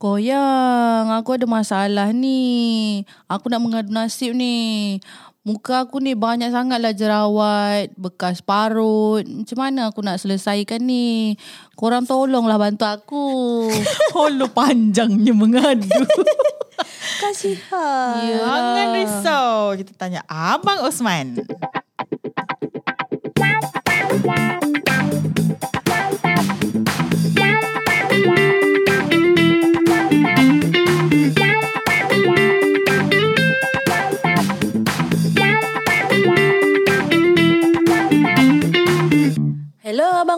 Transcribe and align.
Koyang, 0.00 1.12
aku 1.12 1.36
ada 1.36 1.44
masalah 1.44 2.08
ni. 2.16 3.04
Aku 3.28 3.52
nak 3.52 3.60
mengadu 3.60 3.92
nasib 3.92 4.32
ni. 4.32 4.96
Muka 5.44 5.84
aku 5.84 6.00
ni 6.00 6.16
banyak 6.16 6.48
sangatlah 6.48 6.96
jerawat, 6.96 7.92
bekas 8.00 8.40
parut. 8.40 9.20
Macam 9.28 9.58
mana 9.60 9.92
aku 9.92 10.00
nak 10.00 10.16
selesaikan 10.16 10.80
ni? 10.80 11.36
Korang 11.76 12.08
tolonglah 12.08 12.56
bantu 12.56 12.88
aku. 12.88 13.28
Holo 14.16 14.48
panjangnya 14.48 15.36
mengadu. 15.36 15.84
Kasihan. 17.20 18.24
Ya. 18.24 18.40
Jangan 18.40 18.88
risau. 18.96 19.76
Kita 19.76 19.92
tanya 20.00 20.24
Abang 20.24 20.80
Osman. 20.80 21.44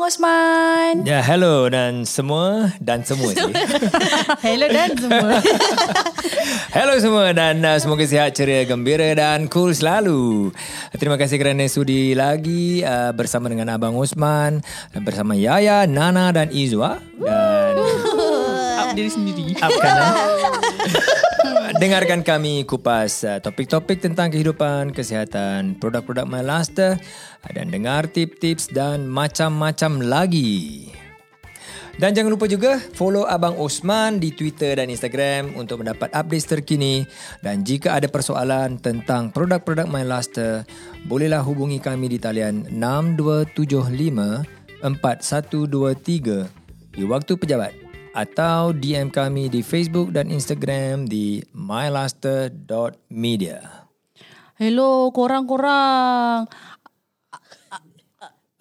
Abang 0.03 0.11
Osman. 0.11 1.07
Ya, 1.07 1.23
hello 1.23 1.71
dan 1.71 2.03
semua 2.03 2.75
dan 2.83 3.07
semua 3.07 3.39
je. 3.39 3.55
Hello 4.51 4.67
dan 4.67 4.99
semua. 4.99 5.39
hello 6.75 6.95
semua 6.99 7.31
dan 7.31 7.63
uh, 7.63 7.79
semoga 7.79 8.03
sihat, 8.03 8.35
ceria, 8.35 8.67
gembira 8.67 9.07
dan 9.15 9.47
cool 9.47 9.71
selalu. 9.71 10.51
Terima 10.99 11.15
kasih 11.15 11.39
kerana 11.39 11.71
sudi 11.71 12.19
lagi 12.19 12.83
uh, 12.83 13.15
bersama 13.15 13.47
dengan 13.47 13.71
Abang 13.79 13.95
Osman 13.95 14.67
dan 14.91 15.07
bersama 15.07 15.39
Yaya, 15.39 15.87
Nana 15.87 16.35
dan 16.35 16.51
Izwa 16.51 16.99
dan 17.23 17.79
Up 18.83 18.99
diri 18.99 19.07
sendiri. 19.07 19.55
Upkan 19.55 19.87
eh? 19.87 20.15
Dengarkan 21.83 22.23
kami 22.23 22.63
kupas 22.63 23.27
uh, 23.27 23.43
topik-topik 23.43 23.99
tentang 23.99 24.31
kehidupan, 24.31 24.95
kesihatan, 24.95 25.75
produk-produk 25.83 26.31
MyLaster 26.31 26.95
dan 27.51 27.75
dengar 27.75 28.07
tips-tips 28.07 28.71
dan 28.71 29.11
macam-macam 29.11 29.99
lagi. 29.99 30.87
Dan 31.99 32.15
jangan 32.15 32.39
lupa 32.39 32.47
juga 32.47 32.79
follow 32.79 33.27
Abang 33.27 33.59
Osman 33.59 34.23
di 34.23 34.31
Twitter 34.31 34.79
dan 34.79 34.95
Instagram 34.95 35.59
untuk 35.59 35.83
mendapat 35.83 36.15
update 36.15 36.47
terkini. 36.47 37.03
Dan 37.43 37.67
jika 37.67 37.99
ada 37.99 38.07
persoalan 38.07 38.79
tentang 38.79 39.35
produk-produk 39.35 39.91
MyLaster, 39.91 40.63
bolehlah 41.11 41.43
hubungi 41.43 41.83
kami 41.83 42.15
di 42.15 42.23
talian 42.23 42.79
6275 42.79 44.87
4123 44.87 46.47
di 46.95 47.03
waktu 47.03 47.35
pejabat 47.35 47.92
atau 48.13 48.77
DM 48.77 49.09
kami 49.09 49.49
di 49.49 49.65
Facebook 49.65 50.13
dan 50.13 50.29
Instagram 50.29 51.09
di 51.09 51.41
mylaster.media. 51.57 53.89
Hello 54.61 55.09
korang-korang. 55.11 56.47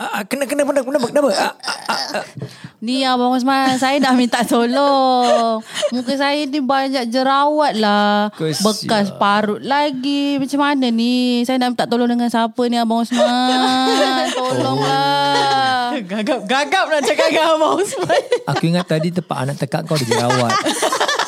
Ah, 0.01 0.17
ah, 0.17 0.23
kena 0.25 0.49
kena 0.49 0.65
kena 0.65 0.81
kena 0.81 0.97
kenapa? 0.97 1.29
Ah, 1.37 1.53
Ni 2.81 3.05
Abang 3.05 3.37
Osman, 3.37 3.77
saya 3.77 4.01
dah 4.01 4.17
minta 4.17 4.41
tolong. 4.41 5.61
Muka 5.93 6.17
saya 6.17 6.41
ni 6.49 6.57
banyak 6.57 7.05
jerawat 7.13 7.77
lah. 7.77 8.33
Kesian. 8.33 8.65
Bekas 8.65 9.13
parut 9.21 9.61
lagi. 9.61 10.41
Macam 10.41 10.65
mana 10.65 10.89
ni? 10.89 11.45
Saya 11.45 11.61
nak 11.61 11.77
minta 11.77 11.85
tolong 11.85 12.09
dengan 12.09 12.33
siapa 12.33 12.57
ni 12.65 12.81
Abang 12.81 13.05
Osman? 13.05 14.33
Tolonglah. 14.33 15.70
Gagap-gagap 16.11 16.85
nak 16.87 17.01
cakap 17.03 17.27
dengan 17.31 17.47
Abang 17.57 17.79
Osman. 17.79 18.21
aku 18.47 18.63
ingat 18.67 18.85
tadi 18.87 19.07
tempat 19.11 19.37
anak 19.47 19.55
tekak 19.59 19.81
kau 19.87 19.95
ada 19.95 20.05
jerawat. 20.05 20.53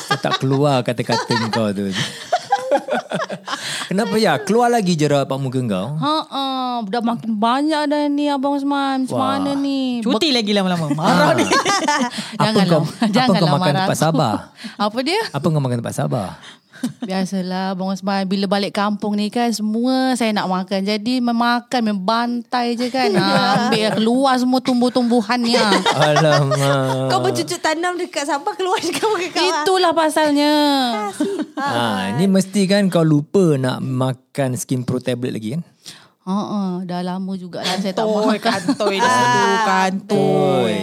Kau 0.04 0.20
tak 0.20 0.36
keluar 0.36 0.84
kata-kata 0.84 1.32
kau 1.48 1.72
tu. 1.72 1.88
Kenapa 3.88 4.14
ya? 4.20 4.36
Keluar 4.36 4.68
lagi 4.68 5.00
jerawat 5.00 5.24
pak 5.24 5.38
muka 5.40 5.64
kau? 5.64 5.96
Ha 5.96 6.16
ah, 6.28 6.74
dah 6.84 7.00
makin 7.00 7.40
banyak 7.40 7.88
dah 7.88 8.04
ni 8.12 8.28
Abang 8.28 8.52
Osman. 8.52 9.08
Macam 9.08 9.16
Wah. 9.16 9.40
mana 9.40 9.56
ni? 9.56 10.04
Cuti 10.04 10.28
lagi 10.28 10.52
lama-lama. 10.52 10.92
Marah 10.92 11.32
ni. 11.32 11.48
Apa 12.36 12.60
kau, 12.68 12.84
apa 12.84 13.08
Janganlah 13.08 13.40
kau 13.40 13.48
makan 13.48 13.72
marah 13.72 13.86
tempat. 13.88 13.96
Sabah? 13.96 14.34
Apa 14.76 14.98
dia? 15.00 15.22
Apa 15.32 15.46
kau 15.48 15.62
makan 15.64 15.78
tempat 15.80 15.94
Sabah? 15.96 16.28
Biasalah 17.00 17.72
Abang 17.72 17.88
Osman 17.88 18.24
Bila 18.24 18.46
balik 18.46 18.72
kampung 18.72 19.14
ni 19.14 19.28
kan 19.28 19.48
Semua 19.48 20.14
saya 20.14 20.30
nak 20.30 20.46
makan 20.46 20.80
Jadi 20.82 21.18
memakan 21.18 21.82
Membantai 21.86 22.74
je 22.74 22.88
kan 22.88 23.12
ha, 23.12 23.28
Ambil 23.68 23.88
keluar 23.92 24.34
semua 24.36 24.58
tumbuh-tumbuhannya 24.58 25.64
Alamak. 25.90 27.08
Kau 27.08 27.20
bercucuk 27.20 27.58
tanam 27.58 27.94
dekat 27.94 28.24
Sabah 28.24 28.54
keluar 28.54 28.78
dekat 28.78 29.04
muka 29.04 29.28
kau. 29.30 29.42
ah. 29.42 29.62
Itulah 29.62 29.92
pasalnya 29.92 30.52
Ha, 31.54 32.14
ni 32.14 32.26
mesti 32.26 32.66
kan 32.66 32.86
kau 32.86 33.00
lupa 33.00 33.54
nak 33.54 33.78
makan 33.78 34.54
skin 34.54 34.82
pro 34.82 34.98
tablet 34.98 35.32
lagi 35.32 35.48
kan? 35.54 35.62
Ha, 36.24 36.80
dah 36.88 37.04
lama 37.04 37.36
juga 37.36 37.60
lah 37.60 37.76
saya 37.84 37.92
tak 37.92 38.08
Kantoi, 38.08 38.40
makan. 38.40 38.60
kantoi 38.64 38.96
di 38.96 39.10
situ. 39.12 39.44
Kantoi. 39.68 40.24
Oi. 40.64 40.80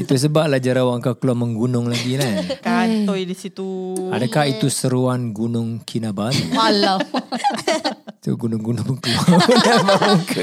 Itu 0.00 0.14
sebablah 0.16 0.56
jerawat 0.56 1.04
kau 1.04 1.16
keluar 1.20 1.36
menggunung 1.36 1.92
lagi 1.92 2.16
kan? 2.16 2.40
Kantoi 2.64 3.28
di 3.28 3.36
situ. 3.36 3.92
Adakah 4.08 4.48
itu 4.48 4.72
seruan 4.72 5.36
Gunung 5.36 5.84
Kinabalu? 5.84 6.56
Malam. 6.56 7.04
Tu 8.24 8.32
gunung-gunung 8.32 8.96
keluar. 8.96 9.28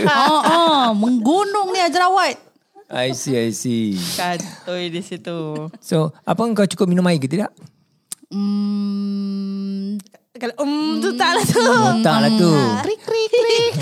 Ha, 0.07 0.25
ha, 0.45 0.62
menggunung 0.94 1.74
ni 1.74 1.81
jerawat. 1.90 2.38
I 2.94 3.18
see, 3.18 3.34
I 3.34 3.50
see. 3.50 3.97
Kantoi 4.13 4.94
di 4.94 5.01
situ. 5.01 5.74
So, 5.81 6.13
apa 6.22 6.45
kau 6.53 6.69
cukup 6.69 6.85
minum 6.85 7.09
air 7.09 7.18
ke 7.18 7.25
tidak? 7.25 7.50
Hmm, 8.30 9.97
Kalau 10.34 10.56
um 10.66 10.98
tu 10.98 11.14
tak 11.14 11.38
lah 11.38 11.46
tu. 11.46 11.62
Oh, 11.62 11.94
tak 12.02 12.18
lah 12.26 12.32
tu. 12.34 12.50
Krik 12.82 13.00
krik 13.06 13.28
krik. 13.30 13.74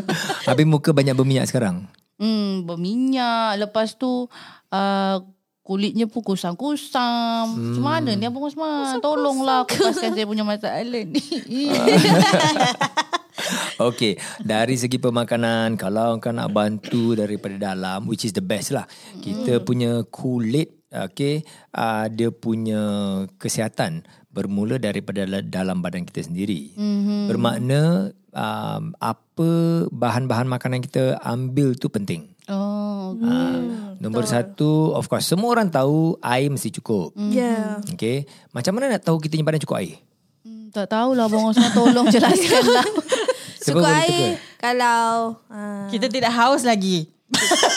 Habis 0.48 0.64
muka 0.64 0.96
banyak 0.96 1.12
berminyak 1.12 1.44
sekarang. 1.52 1.84
hmm, 2.16 2.64
berminyak. 2.64 3.60
Lepas 3.60 3.92
tu 3.92 4.24
uh, 4.72 5.16
kulitnya 5.60 6.08
pun 6.08 6.24
kusam-kusam. 6.24 7.52
Macam 7.52 7.84
mana 7.84 8.16
ni 8.16 8.24
Abang 8.24 8.48
Osman? 8.48 9.04
Tolonglah 9.04 9.68
kupaskan 9.68 10.16
saya 10.16 10.24
punya 10.24 10.48
masalah 10.48 10.80
ni. 11.04 11.20
Okay, 13.78 14.18
dari 14.42 14.74
segi 14.74 14.98
pemakanan, 14.98 15.78
kalau 15.78 16.18
kau 16.18 16.34
nak 16.34 16.50
bantu 16.50 17.14
daripada 17.14 17.70
dalam, 17.70 18.10
which 18.10 18.26
is 18.26 18.34
the 18.34 18.42
best 18.42 18.74
lah. 18.74 18.82
Kita 19.22 19.62
punya 19.62 20.02
kulit, 20.10 20.77
okay, 20.92 21.44
uh, 21.74 22.06
dia 22.08 22.32
punya 22.32 22.80
kesihatan 23.36 24.04
bermula 24.28 24.76
daripada 24.76 25.24
dal- 25.24 25.48
dalam 25.48 25.80
badan 25.80 26.04
kita 26.04 26.24
sendiri. 26.24 26.72
Mm-hmm. 26.76 27.20
Bermakna 27.28 27.80
um, 28.32 28.94
apa 29.00 29.50
bahan-bahan 29.90 30.46
makanan 30.46 30.84
kita 30.84 31.18
ambil 31.24 31.74
tu 31.74 31.88
penting. 31.88 32.30
oh, 32.48 32.86
Uh, 33.08 33.96
nombor 34.04 34.28
satu, 34.28 34.92
of 34.92 35.08
course, 35.08 35.24
semua 35.24 35.56
orang 35.56 35.72
tahu 35.72 36.20
air 36.20 36.52
mesti 36.52 36.68
cukup. 36.76 37.16
Ya. 37.32 37.80
Okay, 37.88 38.28
macam 38.52 38.76
mana 38.76 38.92
nak 38.92 39.02
tahu 39.02 39.16
kita 39.16 39.40
punya 39.40 39.48
badan 39.48 39.64
cukup 39.64 39.80
air? 39.80 39.96
Hmm, 40.44 40.68
tak 40.68 40.92
tahulah 40.92 41.24
Abang 41.24 41.48
Osman 41.48 41.72
tolong 41.72 42.12
jelaskan 42.12 42.64
lah. 42.68 42.84
Suka 43.64 43.80
boleh 43.80 43.96
air 44.04 44.28
kalau 44.60 45.40
ah, 45.50 45.88
Kita 45.88 46.06
tidak 46.06 46.30
haus 46.36 46.62
lagi. 46.68 47.10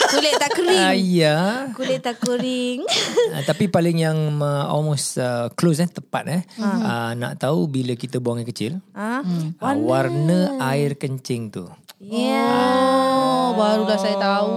Kulit 0.08 0.34
tak 0.34 0.50
kering. 0.54 0.96
ya. 0.98 1.68
Kulit 1.72 2.00
tak 2.00 2.16
kering. 2.18 2.82
Uh, 3.30 3.42
tapi 3.44 3.66
paling 3.66 3.98
yang 3.98 4.16
uh, 4.36 4.64
almost 4.66 5.16
uh, 5.16 5.52
close 5.52 5.78
eh 5.78 5.86
tepat 5.86 6.24
eh 6.26 6.42
uh, 6.58 7.12
nak 7.14 7.36
tahu 7.36 7.66
bila 7.66 7.92
kita 7.92 8.16
buang 8.16 8.38
air 8.38 8.48
kecil 8.48 8.72
Ha? 8.92 9.20
uh, 9.22 9.76
warna 9.78 10.38
air 10.66 10.94
kencing 10.94 11.48
tu 11.48 11.64
Ya. 11.98 12.42
Oh, 12.50 13.54
barulah 13.54 13.94
saya 13.94 14.18
tahu. 14.18 14.50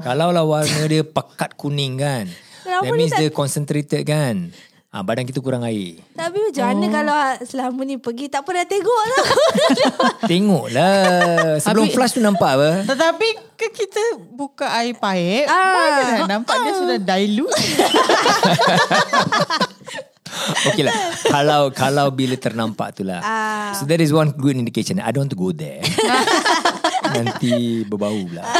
kalau 0.00 0.30
lah 0.30 0.42
warna 0.42 0.82
dia 0.84 1.02
pekat 1.02 1.54
kuning 1.54 1.96
kan 1.96 2.24
Kenapa 2.62 2.82
that 2.82 2.92
means 2.94 3.10
tak- 3.10 3.20
dia 3.20 3.30
concentrated 3.30 4.02
kan 4.02 4.48
uh, 4.94 5.02
badan 5.02 5.26
kita 5.26 5.42
kurang 5.42 5.66
air. 5.66 5.98
Tapi 6.14 6.38
macam 6.38 6.64
mana 6.64 6.86
kalau 6.88 7.16
selama 7.42 7.80
ni 7.82 7.98
pergi 7.98 8.30
tak 8.30 8.46
pernah 8.46 8.62
tengok 8.62 9.02
lah. 9.04 9.24
tengoklah. 10.30 10.94
Sebelum 11.58 11.84
Habis- 11.84 11.94
flush 11.94 12.12
tu 12.14 12.22
nampak 12.22 12.50
apa? 12.54 12.70
Tetapi 12.86 13.28
ke 13.54 13.66
kita 13.68 14.02
buka 14.30 14.70
air 14.72 14.94
paip, 14.94 15.46
Ah. 15.46 15.74
mana 15.74 15.90
dah 15.98 16.18
nampak 16.30 16.54
dia 16.56 16.72
sudah 16.72 16.98
dilute. 16.98 17.50
Okay 20.64 20.82
lah. 20.82 20.90
Kalau 21.30 21.70
kalau 21.70 22.06
bila 22.10 22.34
ternampak 22.34 22.98
tu 22.98 23.06
lah. 23.06 23.22
Ah. 23.22 23.70
So 23.78 23.86
that 23.86 24.02
is 24.02 24.10
one 24.10 24.34
good 24.34 24.58
indication. 24.58 24.98
I 24.98 25.14
don't 25.14 25.30
want 25.30 25.32
to 25.32 25.38
go 25.38 25.54
there 25.54 25.78
Nanti 27.14 27.52
berbau 27.84 28.18
pula 28.26 28.42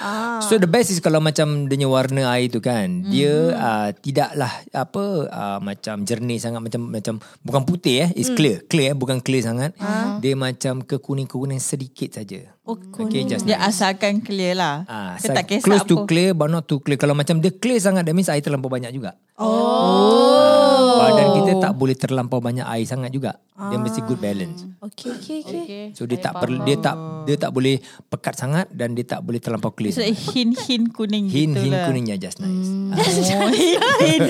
Ah. 0.00 0.40
So 0.40 0.56
the 0.56 0.64
best 0.64 0.88
is 0.88 0.96
kalau 0.96 1.20
macam 1.20 1.68
dia 1.68 1.84
warna 1.84 2.32
air 2.32 2.48
tu 2.48 2.56
kan 2.58 2.88
Mhm. 3.04 3.12
Dia 3.12 3.32
uh, 3.52 3.88
tidaklah 3.92 4.48
apa 4.72 5.04
uh, 5.28 5.58
macam 5.60 6.08
jernih 6.08 6.40
sangat 6.40 6.64
Macam 6.64 6.88
macam 6.88 7.14
bukan 7.44 7.68
putih 7.68 8.08
eh. 8.08 8.10
It's 8.16 8.32
clear 8.32 8.64
Clear 8.64 8.92
eh 8.92 8.96
bukan 8.96 9.20
clear 9.20 9.44
sangat 9.44 9.76
Ah. 9.76 10.16
Dia 10.16 10.32
macam 10.32 10.80
kekuning-kuning 10.80 11.60
sedikit 11.60 12.16
saja 12.16 12.48
Oh, 12.64 12.80
Okay 12.80 13.28
just 13.28 13.44
Dia 13.44 13.60
asalkan 13.60 14.22
clear 14.22 14.54
lah. 14.54 14.86
Ah, 14.86 15.20
Kita 15.20 15.36
tak 15.36 15.44
kisah 15.50 15.66
close 15.68 15.84
apa. 15.84 15.90
to 15.90 16.06
clear 16.06 16.32
but 16.32 16.48
not 16.48 16.64
too 16.64 16.78
clear. 16.78 16.96
Kalau 16.96 17.12
macam 17.12 17.36
dia 17.36 17.50
clear 17.50 17.76
sangat, 17.76 18.06
that 18.06 18.14
means 18.14 18.30
air 18.30 18.38
terlampau 18.38 18.70
banyak 18.70 18.94
juga. 18.94 19.18
Oh. 19.34 20.59
Badan 21.00 21.26
kita 21.40 21.52
tak 21.58 21.72
boleh 21.76 21.96
terlampau 21.96 22.38
banyak 22.38 22.66
air 22.68 22.84
sangat 22.84 23.10
juga. 23.10 23.40
Dia 23.60 23.76
mesti 23.76 24.00
good 24.04 24.20
balance. 24.20 24.64
Okay, 24.80 25.12
okay, 25.12 25.38
okay. 25.44 25.60
Okay. 25.64 25.84
So 25.92 26.08
dia 26.08 26.16
tak 26.16 26.36
perlu 26.40 26.64
dia 26.64 26.80
tak 26.80 26.96
dia 27.28 27.36
tak 27.36 27.52
boleh 27.52 27.76
pekat 28.08 28.34
sangat 28.36 28.66
dan 28.72 28.96
dia 28.96 29.04
tak 29.04 29.20
boleh 29.20 29.36
terlampau 29.36 29.68
clear. 29.72 29.92
So, 29.92 30.00
sangat. 30.00 30.16
hin-hin 30.32 30.88
kuning 30.88 31.28
Hin 31.28 31.52
gitu 31.52 31.68
hin 31.68 31.72
lah. 31.76 31.84
kuningnya 31.84 32.16
just 32.16 32.40
nice. 32.40 32.68
Hmm. 32.68 32.96
Oh, 32.96 33.50
hin-hin. 33.52 34.20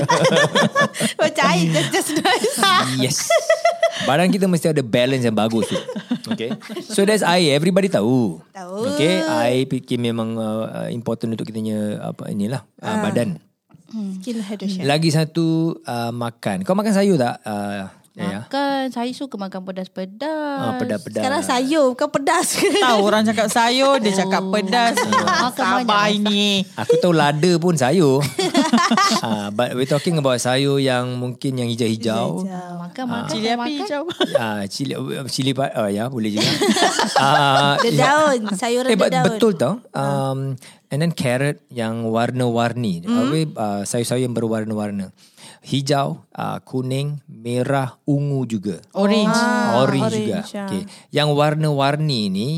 Macam 1.22 1.44
air 1.46 1.66
just, 1.70 1.90
just 1.94 2.10
nice. 2.18 2.54
Yes. 2.98 3.18
Badan 4.08 4.32
kita 4.32 4.50
mesti 4.50 4.72
ada 4.72 4.82
balance 4.82 5.22
yang 5.22 5.36
bagus 5.36 5.70
tu. 5.70 5.78
Okay. 6.34 6.54
So 6.90 7.06
that's 7.06 7.22
air. 7.22 7.54
Everybody 7.54 7.86
tahu. 7.86 8.42
Tahu. 8.50 8.76
Okay. 8.94 9.22
Air 9.22 9.66
fikir 9.70 10.00
memang 10.00 10.34
uh, 10.38 10.88
important 10.90 11.34
untuk 11.38 11.46
kita 11.46 11.60
punya 11.62 11.80
apa 12.02 12.30
inilah 12.32 12.66
uh, 12.82 12.98
badan. 13.04 13.38
Skin 13.90 14.38
hydration. 14.38 14.86
Lagi 14.86 15.10
satu 15.10 15.74
uh, 15.82 16.14
makan. 16.14 16.62
Kau 16.62 16.78
makan 16.78 16.94
sayur 16.94 17.18
tak? 17.18 17.42
Uh, 17.42 17.90
ya. 18.12 18.42
Makan 18.42 18.90
Saya 18.90 19.10
suka 19.12 19.34
makan 19.34 19.62
pedas-pedas 19.62 20.58
Ah, 20.60 20.74
pedas-pedas. 20.76 21.20
Sekarang 21.22 21.42
sayur 21.42 21.94
bukan 21.94 22.08
pedas 22.10 22.46
ke? 22.54 22.68
Tahu 22.74 23.00
orang 23.00 23.22
cakap 23.24 23.48
sayur, 23.48 23.96
dia 23.98 24.12
cakap 24.12 24.42
pedas. 24.50 24.94
Makan 24.98 25.86
Sabar 25.86 26.10
ini. 26.10 26.66
Aku 26.74 26.98
tahu 26.98 27.14
lada 27.14 27.52
pun 27.56 27.74
sayur. 27.74 28.20
uh, 29.22 29.48
but 29.56 29.72
we're 29.74 29.88
talking 29.88 30.18
about 30.18 30.38
sayur 30.38 30.76
yang 30.78 31.16
mungkin 31.16 31.54
yang 31.56 31.68
hijau-hijau. 31.70 32.44
Makan 32.80 33.04
makan 33.06 33.30
Cili 33.30 33.48
api 33.48 33.56
makan. 33.56 33.70
hijau. 33.78 34.02
Ah, 34.34 34.62
cili 34.66 34.94
cili 35.30 35.52
oh 35.54 35.88
ya 35.88 36.10
boleh 36.10 36.30
juga. 36.34 36.50
Ah, 37.20 37.76
Dia 37.84 37.92
daun. 38.00 38.40
Sayuran 38.56 38.88
eh, 38.88 38.96
dia 38.96 39.00
but, 39.00 39.10
daun. 39.12 39.24
betul 39.28 39.52
tau. 39.54 39.74
Um, 39.92 40.56
and 40.88 40.98
then 40.98 41.12
carrot 41.12 41.60
yang 41.68 42.08
warna-warni. 42.08 43.04
Mm. 43.04 43.52
Uh, 43.54 43.82
sayur-sayur 43.84 44.24
yang 44.24 44.34
berwarna-warna. 44.34 45.12
Hijau, 45.60 46.24
uh, 46.32 46.58
kuning, 46.64 47.20
merah, 47.28 48.00
ungu 48.08 48.48
juga. 48.48 48.80
Orange. 48.96 49.36
Ah, 49.36 49.84
orange, 49.84 50.08
orange, 50.08 50.16
juga. 50.16 50.38
ah. 50.40 50.66
Okay. 50.72 50.82
Yang 51.12 51.28
warna-warni 51.36 52.20
ni 52.32 52.48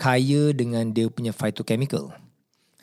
kaya 0.00 0.56
dengan 0.56 0.88
dia 0.88 1.12
punya 1.12 1.36
phytochemical. 1.36 2.16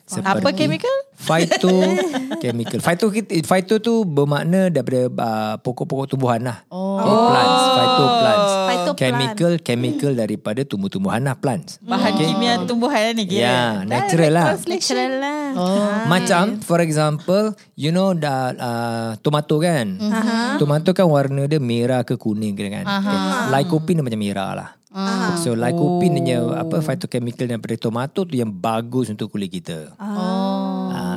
Apa 0.04 0.52
chemical? 0.52 0.92
Phytochemical. 1.16 2.78
Phyto 2.78 3.08
phyto 3.50 3.74
tu 3.80 4.04
bermakna 4.04 4.68
daripada 4.68 5.08
uh, 5.08 5.54
pokok-pokok 5.64 6.06
tumbuhan 6.12 6.44
lah. 6.44 6.60
Oh. 6.68 7.00
Okay, 7.00 7.16
plants, 7.32 7.64
phytoplants. 7.72 7.74
Phytoplant. 7.74 8.53
Chemical, 8.92 9.52
chemical 9.64 10.12
daripada 10.12 10.60
tumbuh-tumbuhan 10.68 11.24
lah, 11.24 11.32
plants. 11.40 11.80
Bahan 11.80 12.12
kimia 12.20 12.60
tumbuhan 12.68 13.16
ni 13.16 13.24
kira. 13.24 13.40
Ya, 13.40 13.62
natural 13.88 14.32
lah. 14.36 14.46
Natural 14.60 15.12
lah. 15.16 15.42
Oh. 15.56 15.88
Macam 16.10 16.60
for 16.60 16.84
example, 16.84 17.56
you 17.78 17.88
know 17.88 18.12
da, 18.12 18.52
uh, 18.52 19.10
tomato 19.24 19.56
kan? 19.62 19.96
Uh-huh. 19.96 20.60
Tomato 20.60 20.90
kan 20.92 21.06
warna 21.08 21.48
dia 21.48 21.62
merah 21.62 22.02
ke 22.04 22.18
kuning 22.18 22.52
kan? 22.58 22.84
Uh-huh. 22.84 23.08
Okay. 23.08 23.18
Lycopene 23.54 23.96
dia 24.02 24.06
macam 24.06 24.20
merah 24.20 24.50
lah. 24.52 24.70
Uh-huh. 24.94 25.34
So 25.42 25.48
lycopene 25.58 26.22
dia 26.22 26.38
apa 26.42 26.78
phytochemical 26.78 27.50
daripada 27.50 27.74
tomato 27.78 28.22
tu 28.22 28.34
yang 28.38 28.50
bagus 28.50 29.10
untuk 29.10 29.30
kulit 29.34 29.50
kita. 29.50 29.94
Oh. 29.98 30.63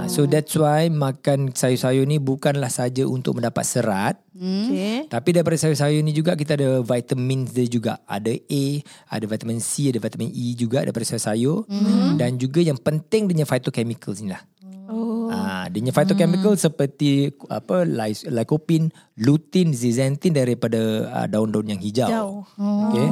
So 0.08 0.24
that's 0.24 0.56
why 0.56 0.88
makan 0.88 1.52
sayur-sayur 1.52 2.08
ni 2.08 2.18
bukanlah 2.18 2.72
saja 2.72 3.04
untuk 3.04 3.38
mendapat 3.38 3.62
serat, 3.68 4.16
Okay. 4.38 5.10
tapi 5.10 5.34
daripada 5.36 5.60
sayur-sayur 5.60 6.00
ni 6.00 6.16
juga 6.16 6.38
kita 6.38 6.56
ada 6.56 6.80
vitamin 6.80 7.44
dia 7.44 7.68
juga. 7.68 8.00
Ada 8.08 8.32
A, 8.34 8.64
ada 9.12 9.26
vitamin 9.28 9.60
C, 9.60 9.92
ada 9.92 10.00
vitamin 10.00 10.32
E 10.32 10.56
juga 10.56 10.82
daripada 10.88 11.06
sayur-sayur 11.06 11.68
dan 12.16 12.40
juga 12.40 12.64
yang 12.64 12.80
penting 12.80 13.28
dia 13.28 13.34
punya 13.36 13.48
phytochemicals 13.50 14.24
ni 14.24 14.32
lah. 14.32 14.42
Oh. 14.88 15.28
Ah, 15.28 15.68
dia 15.68 15.84
punya 15.84 15.94
phytochemical 15.94 16.54
seperti 16.56 17.36
apa 17.52 17.84
lycopene, 18.32 18.88
lutein, 19.20 19.76
zeaxanthin 19.76 20.32
daripada 20.32 21.12
uh, 21.12 21.28
daun-daun 21.28 21.68
yang 21.68 21.82
hijau. 21.84 22.08
Hijau. 22.08 22.30
Okay. 22.56 23.08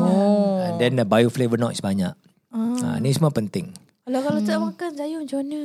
And 0.71 0.75
then 0.79 0.95
the 0.95 1.03
bioflavonoids 1.03 1.83
banyak. 1.83 2.15
Ah, 2.55 2.97
ni 3.03 3.11
semua 3.11 3.35
penting. 3.35 3.75
Kalau 4.05 4.21
kalau 4.21 4.37
tak 4.45 4.61
makan 4.61 4.89
sayur 4.93 5.19
macam 5.25 5.41
mana? 5.41 5.61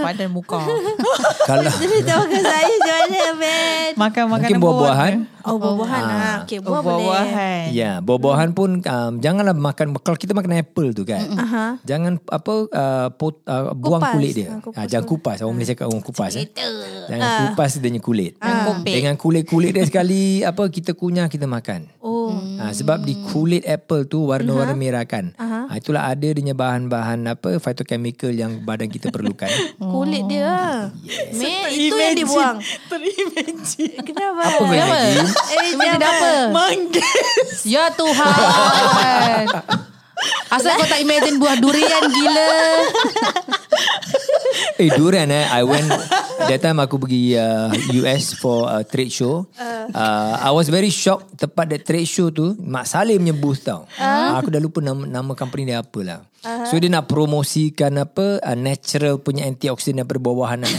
Padan 0.00 0.28
muka. 0.32 0.56
Kalau 1.44 1.68
Jadi 1.68 2.00
tak 2.00 2.16
makan 2.24 2.42
sayur 2.48 2.76
macam 2.80 2.96
mana, 2.96 3.20
man? 3.36 3.90
Makan 3.92 4.22
makanan 4.24 4.32
mungkin 4.32 4.56
buah-buahan, 4.56 5.12
Oh, 5.44 5.56
buah-buahan 5.60 6.00
lah. 6.00 6.36
Okay, 6.48 6.64
buah 6.64 6.80
boleh. 6.80 7.04
Buah-buahan. 7.04 7.62
Ya, 7.76 8.00
buah-buahan 8.00 8.48
pun 8.56 8.80
um, 8.80 9.12
janganlah 9.20 9.52
makan 9.52 9.92
kalau 10.00 10.16
kita 10.16 10.32
makan 10.32 10.64
apple 10.64 10.96
tu 10.96 11.04
kan. 11.04 11.28
Aha. 11.28 11.76
Jangan 11.84 12.16
apa 12.24 12.54
uh, 12.72 13.08
pot, 13.12 13.44
uh, 13.44 13.76
buang 13.76 14.00
Kupas. 14.00 14.14
kulit 14.16 14.32
dia. 14.32 14.48
Ah, 14.48 14.60
kupas 14.64 14.78
Ah, 14.80 14.84
jangan 14.88 15.06
kupas. 15.12 15.36
Orang 15.44 15.54
Malaysia 15.60 15.76
cakap 15.76 15.86
orang 15.92 16.04
kupas 16.08 16.32
eh. 16.32 16.48
Jangan 17.04 17.28
kupas 17.52 17.70
dia 17.76 17.84
punya 17.84 18.00
kulit. 18.00 18.32
kopek. 18.40 18.94
Dengan 18.96 19.14
kulit-kulit 19.20 19.72
dia 19.76 19.84
sekali 19.84 20.40
apa 20.40 20.72
kita 20.72 20.96
kunyah 20.96 21.28
kita 21.28 21.44
makan. 21.44 21.84
Oh. 22.02 22.34
Ha, 22.58 22.74
sebab 22.74 23.06
di 23.06 23.14
kulit 23.30 23.62
apple 23.62 24.10
tu 24.10 24.26
warna-warna 24.26 24.74
merah 24.74 25.06
kan. 25.06 25.30
Ha, 25.38 25.70
itulah 25.78 26.10
ada 26.10 26.34
dia 26.34 26.50
bahan-bahan 26.50 27.30
apa 27.30 27.62
phytochemical 27.62 28.34
yang 28.34 28.66
badan 28.66 28.90
kita 28.90 29.14
perlukan. 29.14 29.46
Kulit 29.94 30.26
dia 30.26 30.50
lah. 30.50 30.78
Man, 31.30 31.70
itu 31.70 31.94
yang 31.94 32.18
dibuang. 32.18 32.58
Terimagine. 32.90 34.02
Kenapa? 34.02 34.42
apa 34.42 34.58
kau 34.58 34.66
imagine? 34.66 35.30
Eh, 35.30 35.64
Imagine 35.78 36.02
apa? 36.02 36.30
Manggis. 36.50 37.62
Ya 37.62 37.86
Tuhan. 37.94 39.46
Asal 40.52 40.76
kau 40.76 40.88
tak 40.88 41.00
imagine 41.00 41.40
buah 41.40 41.56
durian 41.56 42.04
gila. 42.12 42.48
Eh 44.76 44.88
durian 44.92 45.28
eh 45.32 45.48
I 45.48 45.62
went 45.64 45.88
That 46.48 46.60
time 46.60 46.82
aku 46.82 46.98
pergi 47.00 47.38
uh, 47.38 47.70
US 48.02 48.34
For 48.36 48.68
a 48.68 48.82
trade 48.84 49.12
show 49.12 49.48
uh, 49.56 50.34
I 50.42 50.50
was 50.52 50.68
very 50.68 50.90
shocked 50.92 51.38
Tepat 51.38 51.66
that 51.72 51.82
trade 51.86 52.08
show 52.08 52.28
tu 52.28 52.56
Mak 52.58 52.84
Saleh 52.88 53.16
punya 53.16 53.34
booth 53.36 53.62
tau 53.64 53.86
uh. 53.96 54.38
Aku 54.42 54.52
dah 54.52 54.60
lupa 54.60 54.82
nama, 54.84 55.06
nama 55.06 55.32
company 55.38 55.70
dia 55.70 55.80
apa 55.80 56.00
lah 56.04 56.20
uh-huh. 56.42 56.66
So 56.68 56.78
dia 56.82 56.90
nak 56.90 57.06
promosikan 57.08 57.94
apa 58.02 58.42
uh, 58.42 58.58
Natural 58.58 59.18
punya 59.22 59.46
antioksidan 59.46 60.02
Daripada 60.02 60.20
buah-buahan 60.20 60.58
uh. 60.66 60.70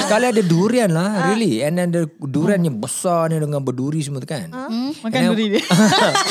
Sekali 0.04 0.24
ada 0.28 0.42
durian 0.42 0.90
lah 0.90 1.30
Really 1.32 1.62
And 1.62 1.78
then 1.78 1.88
the 1.94 2.10
durian 2.18 2.66
yang 2.66 2.82
besar 2.82 3.30
ni 3.30 3.38
Dengan 3.38 3.62
berduri 3.62 4.02
semua 4.02 4.20
tu 4.20 4.28
kan 4.28 4.50
uh. 4.50 4.92
Makan 5.00 5.20
duri 5.32 5.58
dia. 5.58 5.62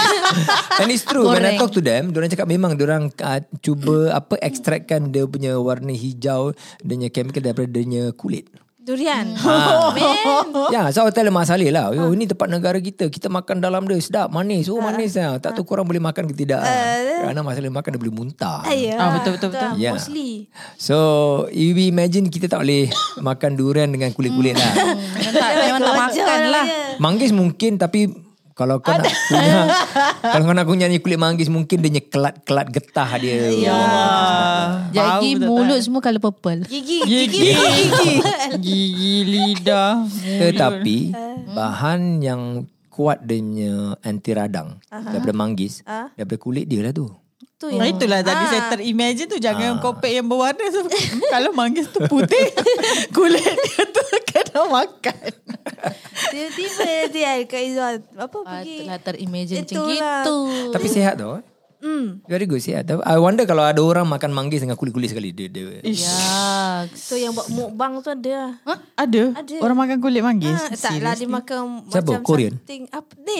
And 0.83 0.89
it's 0.91 1.07
true 1.07 1.27
When 1.27 1.43
I 1.43 1.55
Goreng. 1.55 1.59
talk 1.59 1.71
to 1.75 1.81
them 1.81 2.11
Diorang 2.11 2.29
cakap 2.29 2.47
memang 2.51 2.75
Diorang 2.75 3.09
uh, 3.23 3.39
cuba 3.63 4.13
Apa 4.13 4.37
Extractkan 4.43 5.09
dia 5.09 5.25
punya 5.25 5.55
Warna 5.57 5.95
hijau 5.95 6.51
Dia 6.83 6.93
punya 6.99 7.09
chemical 7.09 7.41
Daripada 7.41 7.67
dia 7.71 7.83
punya 7.83 8.03
kulit 8.13 8.45
Durian. 8.83 9.31
Ah. 9.39 9.89
Man. 9.95 10.67
Ya, 10.67 10.91
so 10.91 11.07
I 11.07 11.15
tell 11.15 11.31
Mak 11.31 11.47
Saleh 11.47 11.71
lah. 11.71 11.95
Yo, 11.95 12.11
ini 12.11 12.27
tempat 12.27 12.51
negara 12.51 12.75
kita. 12.83 13.07
Kita 13.07 13.31
makan 13.31 13.63
dalam 13.63 13.87
dia 13.87 13.95
sedap, 14.03 14.27
manis. 14.27 14.67
Oh, 14.67 14.83
manis 14.83 15.15
lah. 15.15 15.39
Tak 15.39 15.55
tahu 15.55 15.63
korang 15.63 15.87
boleh 15.87 16.03
makan 16.03 16.27
ke 16.27 16.35
tidak. 16.35 16.59
Kerana 16.59 17.39
Mak 17.39 17.53
Saleh 17.55 17.71
makan 17.71 17.89
dia 17.95 18.01
boleh 18.03 18.15
muntah. 18.15 18.59
Ya. 18.75 18.99
Ah, 18.99 19.09
betul, 19.15 19.39
betul, 19.39 19.49
betul. 19.55 19.71
Ya. 19.79 19.95
Mostly. 19.95 20.51
So, 20.75 20.97
you 21.55 21.71
imagine 21.79 22.27
kita 22.27 22.51
tak 22.51 22.67
boleh 22.67 22.91
makan 23.23 23.55
durian 23.55 23.87
dengan 23.87 24.11
kulit-kulit 24.11 24.59
lah. 24.59 24.71
Memang 24.75 25.31
tak, 25.31 25.49
memang 25.63 25.79
tak 25.79 25.95
makan 25.95 26.39
lah. 26.51 26.65
Manggis 26.99 27.31
mungkin 27.31 27.79
tapi 27.79 28.11
kalau 28.53 28.77
kau 28.85 28.93
nak 28.93 29.09
kunyah 29.09 29.65
kalau 30.21 30.43
kau 30.45 30.55
nak 30.55 30.65
kunyah 30.69 30.87
ni 30.89 31.01
kulit 31.01 31.17
manggis 31.17 31.49
mungkin 31.49 31.81
dia 31.81 31.89
punya 31.89 32.01
kelat-kelat 32.05 32.67
getah 32.69 33.09
dia. 33.17 33.49
Ya. 33.49 33.81
Jadi 34.93 35.41
mulut 35.41 35.81
semua 35.81 36.01
colour 36.05 36.21
purple. 36.21 36.69
Gigi. 36.69 37.01
Gigi. 37.01 37.49
Gigi. 37.57 38.13
Gigi 38.61 39.15
lidah. 39.33 40.05
Tetapi 40.21 40.97
bahan 41.53 42.21
yang 42.21 42.69
kuat 42.93 43.25
dia 43.25 43.41
punya 43.41 43.97
anti 44.05 44.31
radang 44.37 44.77
daripada 44.89 45.33
manggis 45.33 45.81
daripada 46.13 46.37
kulit 46.37 46.69
dia 46.69 46.85
lah 46.85 46.93
tu. 46.93 47.09
Tu 47.63 47.71
Nah, 47.71 47.87
yang 47.87 47.95
itulah 47.95 48.19
tadi 48.19 48.43
saya 48.45 48.61
terimagine 48.69 49.23
tu 49.25 49.39
jangan 49.39 49.79
kopek 49.79 50.19
yang 50.19 50.27
berwarna 50.27 50.67
so, 50.67 50.83
kalau 51.31 51.55
manggis 51.55 51.87
tu 51.87 52.03
putih 52.05 52.51
kulit 53.15 53.39
dia 53.39 53.83
tu 53.87 54.03
kena 54.27 54.67
makan. 54.67 55.31
tiba-tiba 56.27 56.83
nanti 56.83 57.19
kan 57.23 57.39
Kak 57.47 57.61
Izzuan 57.63 57.95
apa 58.19 58.37
pergi. 58.37 58.75
Patutlah 58.83 58.99
terimagine 58.99 59.57
macam 59.63 59.75
Itulah. 59.79 59.95
gitu. 59.95 60.37
Tapi 60.75 60.87
sihat 60.91 61.15
tau. 61.15 61.39
eh. 61.39 61.43
Hmm. 61.79 62.23
Very 62.23 62.43
good 62.43 62.59
sihat. 62.59 62.83
Tapi 62.83 62.99
I 63.03 63.15
wonder 63.15 63.43
kalau 63.43 63.63
ada 63.63 63.79
orang 63.79 64.07
makan 64.07 64.31
manggis 64.31 64.59
dengan 64.59 64.75
kulit-kulit 64.75 65.11
sekali 65.11 65.31
dia 65.31 65.47
dia. 65.47 65.83
Ya. 65.83 66.19
So 66.95 67.15
yang 67.15 67.31
buat 67.31 67.47
mukbang 67.47 67.99
tu 67.99 68.07
ada. 68.07 68.55
Ha? 68.63 68.73
Ada? 69.03 69.23
Ada. 69.39 69.55
Orang 69.59 69.75
makan 69.79 69.99
kulit 69.99 70.19
manggis? 70.19 70.55
Ah, 70.63 70.71
tak 70.71 70.99
lah 70.99 71.11
dia 71.11 71.27
makan 71.27 71.83
Siapa? 71.87 72.07
macam 72.11 72.23
Korean? 72.23 72.55
something 72.55 72.87
apa 72.87 73.11
ni? 73.19 73.39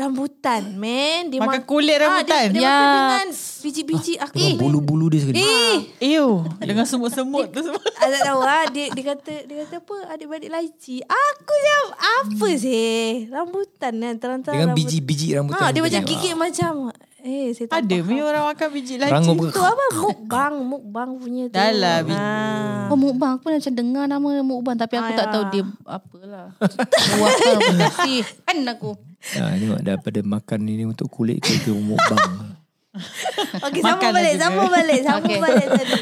Rambutan, 0.00 0.62
man. 0.74 1.28
Dia 1.28 1.38
Makan 1.38 1.52
mak- 1.54 1.66
kulit 1.66 1.94
Ah, 1.94 2.00
rambutan? 2.02 2.44
dia, 2.46 2.54
dia 2.54 2.62
Ya. 2.62 2.72
makan 2.72 2.96
dengan 2.96 3.28
biji-biji. 3.60 4.12
Aku 4.16 4.34
Dengan 4.34 4.56
bulu-bulu 4.58 5.06
dia 5.06 5.20
sekali. 5.20 5.38
Eh, 5.38 5.76
Ew, 6.16 6.28
dengan 6.58 6.84
semut-semut 6.84 7.46
tu 7.48 7.60
semua. 7.62 7.84
Ah, 7.94 8.08
tak 8.08 8.22
tahu 8.24 8.40
lah 8.40 8.62
dia, 8.66 8.88
dia 8.88 9.04
kata 9.06 9.32
dia 9.42 9.56
kata 9.62 9.76
apa 9.78 9.96
adik-beradik 10.10 10.48
laici 10.48 10.96
aku 11.02 11.52
macam 11.52 11.82
apa 12.00 12.48
sih 12.54 12.88
rambutan 13.28 13.92
kan 13.94 14.14
terang-terang 14.16 14.56
Dengan 14.56 14.68
rambut- 14.70 14.80
biji-biji 14.80 15.26
rambutan. 15.34 15.60
ha, 15.60 15.70
dia 15.70 15.82
macam 15.82 16.00
gigit 16.02 16.34
macam 16.34 16.72
Eh, 17.20 17.52
saya 17.52 17.66
tak 17.68 17.76
Ada 17.82 17.96
mi 18.00 18.16
orang 18.18 18.44
makan 18.46 18.68
biji 18.70 18.94
laci. 18.96 19.12
Rangup 19.12 19.36
ke? 19.38 19.48
Tu 19.50 19.62
apa? 19.62 19.84
Mukbang, 19.94 20.54
mukbang 20.62 21.10
punya 21.14 21.44
tu. 21.46 21.54
Dah 21.54 21.70
lah, 21.70 21.96
biji. 22.00 22.16
Ah. 22.16 22.88
Oh 22.88 22.96
mukbang 22.96 23.30
Aku 23.32 23.42
pun 23.42 23.52
macam 23.52 23.72
dengar 23.72 24.04
nama 24.04 24.28
mukbang 24.40 24.74
Tapi 24.74 24.94
aku 24.94 25.10
Ah, 25.10 25.16
tak 25.16 25.26
tahu 25.30 25.44
dia 25.48 25.62
Apalah 25.84 26.46
Luahkan 27.14 27.52
aplikasi 27.54 28.14
Kan 28.44 28.66
aku 28.66 28.98
Ha, 29.20 29.52
tengok 29.52 29.80
daripada 29.80 30.20
makan 30.22 30.60
ini 30.64 30.84
untuk 30.86 31.06
kulit 31.06 31.38
ke 31.38 31.52
ke 31.60 31.68
mukbang. 31.70 32.56
Okey, 33.68 33.78
sambung 33.78 34.10
balik, 34.10 34.34
sambung 34.34 34.70
balik, 34.72 35.00
sambung 35.04 35.28
Okey. 35.30 35.44
balik 35.44 35.66
tadi. 35.68 35.92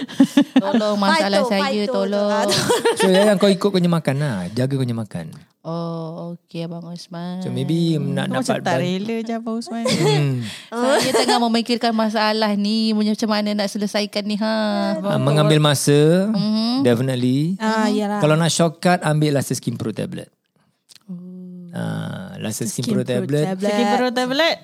Tolong 0.55 0.95
masalah 0.97 1.27
Paito, 1.37 1.51
saya 1.51 1.63
paito. 1.67 1.93
Tolong 1.93 2.29
Ah, 2.31 2.43
tu. 2.47 2.59
So 2.97 3.11
jangan 3.11 3.35
kau 3.37 3.51
ikut 3.51 3.59
kau 3.61 3.75
punya 3.75 3.91
makan 3.91 4.17
lah. 4.17 4.47
Jaga 4.49 4.71
kau 4.71 4.81
punya 4.81 4.95
makan. 4.95 5.35
Oh 5.67 6.39
okay 6.39 6.65
Abang 6.65 6.87
Osman 6.87 7.43
So 7.43 7.51
maybe 7.51 7.99
nak 7.99 8.31
Macam 8.31 8.41
dapat 8.41 8.63
tak 8.63 8.79
ban- 8.79 8.81
rela 8.81 9.17
je 9.21 9.33
Abang 9.35 9.57
Usman. 9.59 9.85
Hmm. 10.09 10.41
Saya 10.71 11.13
tengah 11.15 11.39
memikirkan 11.43 11.93
masalah 11.93 12.55
ni 12.55 12.95
Macam 12.95 13.29
mana 13.29 13.53
nak 13.53 13.69
selesaikan 13.69 14.23
ni 14.23 14.39
ha. 14.39 14.55
Ah, 14.97 15.19
mengambil 15.19 15.59
masa 15.59 16.31
definitely. 16.81 17.59
Ah, 17.59 17.91
yalah. 17.91 18.23
Kalau 18.23 18.39
nak 18.39 18.49
shortcut 18.49 19.03
ambil 19.03 19.35
Lasa 19.35 19.53
Skin 19.53 19.75
Pro 19.75 19.91
tablet. 19.91 20.31
Ah, 21.69 22.33
Lasa 22.41 22.65
Skin, 22.65 22.85
Pro, 22.87 23.05
tablet, 23.05 23.45
Skin 23.55 23.87
Pro 23.95 24.09
tablet. 24.09 24.57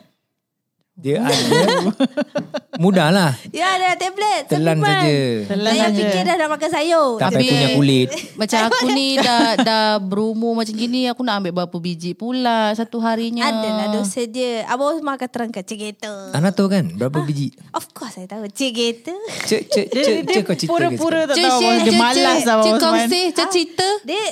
Dia 0.94 1.18
ada 1.18 1.90
mudah 2.82 3.10
lah. 3.10 3.32
Ya, 3.50 3.66
ada 3.72 3.94
tablet. 3.94 4.46
Telan 4.46 4.78
saja. 4.78 5.14
Telan 5.44 5.66
Saya 5.68 5.82
saja. 5.84 5.94
fikir 5.96 6.20
dah 6.22 6.34
nak 6.36 6.48
makan 6.50 6.70
sayur. 6.70 7.08
Tak 7.16 7.28
payah 7.28 7.34
Tapi- 7.34 7.48
punya 7.48 7.68
kulit. 7.72 8.08
Macam 8.40 8.58
aku 8.64 8.86
ni 8.90 9.08
dah 9.26 9.42
dah 9.56 9.84
berumur 9.96 10.54
macam 10.54 10.70
gini 10.72 11.06
Aku 11.06 11.22
nak 11.22 11.38
ambil 11.38 11.54
berapa 11.56 11.76
biji 11.76 12.12
pula 12.12 12.70
Satu 12.72 12.98
harinya 12.98 13.42
Adalah 13.44 13.86
dosa 13.90 14.22
dia. 14.24 14.66
Abang 14.66 14.90
Osman 14.92 15.14
akan 15.14 15.28
terangkan. 15.28 15.62
Cik 15.62 15.78
Gator. 15.80 16.30
Anda 16.30 16.50
tahu 16.50 16.66
kan 16.68 16.84
berapa 16.92 17.18
biji? 17.20 17.54
Of 17.70 17.90
course 17.90 18.14
saya 18.14 18.26
tahu. 18.26 18.46
Cik 18.48 18.70
Gator. 18.72 19.18
Cek 19.44 19.62
cek 19.64 19.86
Dia, 19.88 19.98
cek 20.00 20.16
dia 20.20 20.30
cek 20.32 20.42
kau 20.42 20.54
cerita 20.54 20.66
ke 20.66 20.72
pura-pura 20.72 21.20
sekarang? 21.20 21.26
tak 21.26 21.36
Cik, 21.36 21.44
tahu. 21.44 21.58
cik, 21.58 21.64
Abang. 21.64 21.78
Dia 21.80 21.90
cik, 21.90 22.00
malas 22.00 22.14
cik. 22.36 22.46
Abang 22.46 22.62
Cik 22.62 22.72
Usman. 22.72 22.82
kongsi 22.84 23.20
Cik 23.32 23.48
cerita 23.48 23.88
Dia 24.04 24.24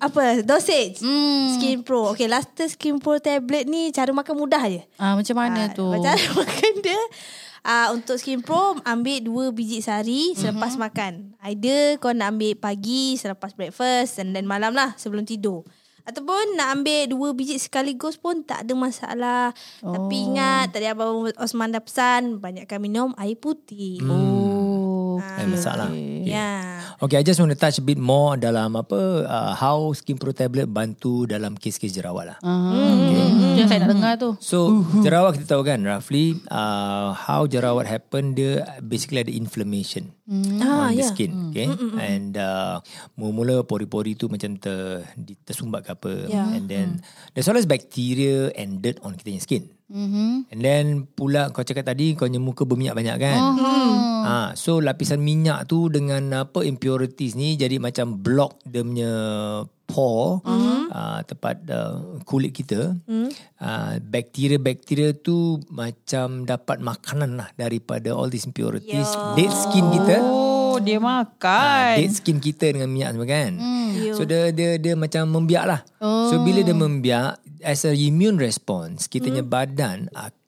apa 0.00 0.40
dosage 0.40 0.98
Hmm. 0.98 1.54
skin 1.54 1.80
pro 1.80 2.08
okay 2.08 2.24
Luster 2.24 2.64
skin 2.66 2.96
pro 2.96 3.16
tablet 3.16 3.64
ni 3.64 3.88
cara 3.90 4.08
makan 4.10 4.34
mudah 4.34 4.64
je 4.64 4.80
Ah 4.96 5.12
Macam 5.12 5.36
mana 5.36 5.60
Ah, 5.62 5.70
tu 5.70 5.84
Cara 5.84 6.24
makan 6.40 6.72
dia 6.80 7.00
uh, 7.62 7.92
Untuk 7.92 8.16
skin 8.16 8.40
pro 8.40 8.80
Ambil 8.82 9.20
dua 9.20 9.44
biji 9.50 9.78
sehari 9.78 10.32
Selepas 10.32 10.72
Mhm. 10.72 10.80
makan 10.80 11.12
Either 11.42 11.96
kau 11.96 12.10
nak 12.10 12.32
ambil 12.32 12.56
pagi 12.56 13.14
Selepas 13.14 13.52
breakfast 13.52 14.16
And 14.16 14.32
then 14.32 14.44
malam 14.44 14.72
lah 14.72 14.96
Sebelum 14.96 15.22
tidur 15.22 15.68
Ataupun 16.00 16.56
nak 16.56 16.74
ambil 16.74 17.06
dua 17.06 17.28
biji 17.30 17.60
sekaligus 17.60 18.16
pun 18.16 18.40
tak 18.40 18.64
ada 18.64 18.72
masalah. 18.74 19.52
Oh. 19.78 19.92
Tapi 19.92 20.26
ingat 20.26 20.72
tadi 20.72 20.88
Abang 20.88 21.28
Osman 21.36 21.70
dah 21.70 21.78
pesan 21.78 22.40
banyakkan 22.40 22.80
minum 22.80 23.12
air 23.14 23.36
putih. 23.36 24.00
Oh 24.02 24.49
Eh, 25.20 25.46
masalah. 25.46 25.88
Ya. 25.90 26.34
Yeah. 26.36 26.62
Okay, 27.00 27.16
I 27.16 27.24
just 27.24 27.40
want 27.40 27.48
to 27.48 27.56
touch 27.56 27.80
a 27.80 27.82
bit 27.82 27.96
more 27.96 28.36
dalam 28.36 28.76
apa 28.76 29.24
uh, 29.24 29.52
how 29.56 29.88
Skin 29.90 30.20
Pro 30.20 30.36
tablet 30.36 30.68
bantu 30.68 31.24
dalam 31.24 31.56
kes-kes 31.56 31.88
jerawat 31.90 32.24
lah. 32.28 32.38
Ah, 32.44 32.76
okay. 32.76 33.24
Yang 33.56 33.68
saya 33.68 33.78
nak 33.80 33.90
dengar 33.90 34.12
tu 34.16 34.30
So 34.36 34.84
jerawat 35.00 35.40
kita 35.40 35.56
tahu 35.56 35.64
kan 35.64 35.80
roughly 35.80 36.36
uh, 36.48 37.16
how 37.16 37.44
jerawat 37.44 37.88
happen 37.88 38.36
dia 38.36 38.68
basically 38.80 39.24
ada 39.24 39.32
inflammation 39.32 40.12
Ah, 40.60 40.86
on 40.86 40.94
the 40.94 41.02
ya. 41.02 41.08
skin 41.08 41.32
okay. 41.50 41.68
And 41.98 42.32
uh, 42.38 42.80
mula-mula 43.18 43.66
pori-pori 43.66 44.14
tu 44.14 44.30
macam 44.30 44.56
ter, 44.56 45.04
tersumbat 45.44 45.84
ke 45.84 45.90
apa. 45.92 46.12
Ya. 46.30 46.46
and 46.54 46.70
then 46.70 46.88
there's 47.34 47.50
always 47.50 47.66
bacteria 47.66 48.54
and 48.54 48.80
dirt 48.80 49.02
on 49.02 49.18
kita 49.18 49.34
punya 49.34 49.42
skin. 49.42 49.64
Mm-hmm. 49.90 50.54
and 50.54 50.60
then 50.62 50.84
pula 51.18 51.50
kau 51.50 51.66
cakap 51.66 51.82
tadi 51.82 52.14
kau 52.14 52.30
punya 52.30 52.38
muka 52.38 52.62
berminyak 52.62 52.94
banyak 52.94 53.16
kan? 53.18 53.38
Uh-huh. 53.58 53.94
Ha, 54.22 54.34
so 54.54 54.78
lapisan 54.78 55.18
minyak 55.18 55.66
tu 55.66 55.90
dengan 55.90 56.46
apa 56.46 56.62
impurities 56.62 57.34
ni 57.34 57.58
jadi 57.58 57.82
macam 57.82 58.22
block 58.22 58.62
dia 58.62 58.86
punya 58.86 59.12
pore 59.92 60.40
uh-huh. 60.46 60.88
uh, 60.88 61.20
tempat 61.26 61.56
uh, 61.68 62.22
kulit 62.24 62.54
kita. 62.54 62.94
Uh-huh. 63.04 63.28
Uh, 63.60 64.00
bakteria-bakteria 64.00 65.12
tu 65.12 65.60
macam 65.68 66.48
dapat 66.48 66.80
makanan 66.80 67.36
lah 67.36 67.48
daripada 67.58 68.14
all 68.14 68.30
these 68.32 68.48
impurities. 68.48 69.10
Ya. 69.10 69.34
Dead 69.36 69.52
skin 69.52 69.86
kita. 69.92 70.16
Oh, 70.22 70.78
dia 70.80 71.02
makan. 71.02 72.00
dead 72.00 72.12
skin 72.14 72.38
kita 72.38 72.72
dengan 72.72 72.88
minyak 72.88 73.10
semua 73.12 73.28
kan. 73.28 73.52
Ya. 73.94 74.12
So 74.16 74.22
dia 74.24 74.54
dia 74.54 74.80
dia 74.80 74.94
macam 74.96 75.28
membiak 75.28 75.64
lah. 75.66 75.80
Oh. 76.00 76.30
So 76.32 76.40
bila 76.40 76.64
dia 76.64 76.72
membiak 76.72 77.42
as 77.60 77.84
a 77.84 77.92
immune 77.92 78.40
response, 78.40 79.06
kitanya 79.06 79.44
hmm. 79.44 79.52
badan 79.52 79.98
akan 80.16 80.39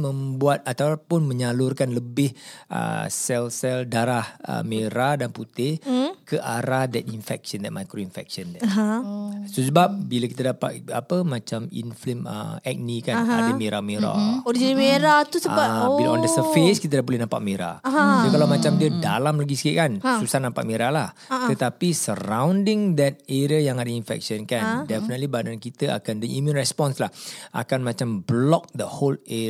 membuat 0.00 0.64
ataupun 0.64 1.28
menyalurkan 1.28 1.92
lebih 1.92 2.32
uh, 2.72 3.04
sel-sel 3.12 3.84
darah 3.84 4.40
uh, 4.48 4.64
merah 4.64 5.20
dan 5.20 5.28
putih 5.28 5.76
hmm. 5.84 6.24
ke 6.24 6.40
arah 6.40 6.88
that 6.88 7.04
infection, 7.12 7.60
that 7.62 7.70
micro-infection. 7.70 8.56
There. 8.56 8.64
Ha. 8.64 9.04
So 9.52 9.60
sebab 9.60 10.08
bila 10.08 10.24
kita 10.26 10.56
dapat 10.56 10.88
apa 10.88 11.20
macam 11.20 11.68
inflame 11.68 12.24
uh, 12.24 12.56
acne 12.64 13.04
kan 13.04 13.20
uh-huh. 13.20 13.38
ada 13.44 13.52
merah-merah. 13.52 14.16
Mm-hmm. 14.16 14.46
Oh 14.48 14.50
dia 14.56 14.72
jadi 14.72 14.76
merah 14.78 15.20
tu 15.28 15.36
sebab 15.36 15.68
oh. 15.92 16.00
bila 16.00 16.16
on 16.16 16.24
the 16.24 16.30
surface 16.32 16.80
kita 16.80 17.02
dah 17.02 17.04
boleh 17.04 17.20
nampak 17.20 17.40
merah. 17.44 17.76
Dia 17.84 18.30
kalau 18.32 18.48
macam 18.48 18.72
dia 18.80 18.88
dalam 18.88 19.34
lagi 19.36 19.54
sikit 19.58 19.74
kan, 19.76 19.92
susah 20.22 20.40
nampak 20.40 20.64
merah 20.64 20.88
lah. 20.88 21.08
Tetapi 21.28 21.92
surrounding 21.92 22.96
that 22.96 23.20
area 23.28 23.60
yang 23.60 23.76
ada 23.76 23.92
infection 23.92 24.48
kan, 24.48 24.88
definitely 24.88 25.28
badan 25.28 25.60
kita 25.60 25.92
akan 26.00 26.22
the 26.24 26.28
immune 26.30 26.56
response 26.56 27.02
lah 27.02 27.12
akan 27.52 27.84
macam 27.84 28.24
block 28.24 28.70
the 28.72 28.86
whole 28.86 29.18
area. 29.26 29.41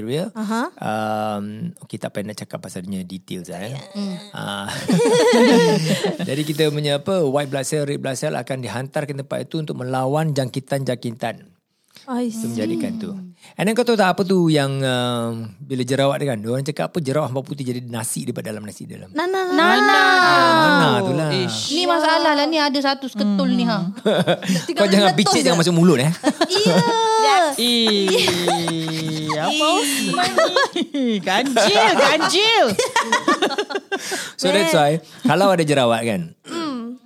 Um, 0.78 1.76
okay 1.84 2.00
tak 2.00 2.16
payah 2.16 2.32
nak 2.32 2.38
cakap 2.40 2.58
pasal 2.64 2.80
dia 2.80 2.88
punya 2.88 3.02
details 3.04 3.48
lah 3.52 3.60
eh. 3.60 3.76
Ah. 4.32 4.70
Jadi 6.28 6.42
kita 6.48 6.72
punya 6.72 7.04
apa 7.04 7.20
white 7.28 7.52
blood 7.52 7.66
cell, 7.68 7.84
red 7.84 8.00
blood 8.00 8.16
cell 8.16 8.32
akan 8.32 8.64
dihantar 8.64 9.04
ke 9.04 9.12
tempat 9.12 9.44
itu 9.44 9.60
untuk 9.60 9.76
melawan 9.76 10.32
jangkitan-jangkitan. 10.32 11.52
I 12.02 12.34
Itu 12.34 12.34
see. 12.34 12.48
menjadikan 12.50 12.98
tu. 12.98 13.14
And 13.54 13.64
then 13.66 13.78
kau 13.78 13.86
tahu 13.86 13.94
tak 13.94 14.18
apa 14.18 14.26
tu 14.26 14.50
yang 14.50 14.82
uh, 14.82 15.46
bila 15.62 15.86
jerawat 15.86 16.18
dia 16.18 16.34
kan, 16.34 16.38
orang 16.42 16.66
cakap 16.66 16.90
apa 16.90 16.98
jerawat 16.98 17.30
hamba 17.30 17.46
putih 17.46 17.62
jadi 17.62 17.78
nasi 17.86 18.26
dia 18.26 18.34
dalam 18.42 18.66
nasi 18.66 18.90
dalam. 18.90 19.06
Nah, 19.14 19.26
nah, 19.30 19.54
nah. 19.54 19.70
Nana 19.78 20.90
tu 21.06 21.12
lah. 21.14 21.30
Ni 21.30 21.82
masalah 21.86 22.32
lah 22.34 22.46
ni 22.50 22.58
Ada 22.58 22.94
satu 22.94 23.06
seketul 23.06 23.54
ni 23.54 23.64
ha 23.66 23.86
Kau 24.74 24.88
jangan 24.90 25.14
picit 25.14 25.46
jangan 25.46 25.62
masuk 25.62 25.74
mulut 25.78 26.02
eh. 26.02 26.10
Iya. 26.50 26.74
Eh, 27.54 28.06
apa? 29.48 29.70
Ganjil, 31.28 31.90
ganjil. 31.96 32.66
So 34.40 34.50
that's 34.50 34.74
why 34.74 34.98
kalau 35.22 35.52
ada 35.52 35.62
jerawat 35.62 36.02
kan. 36.02 36.22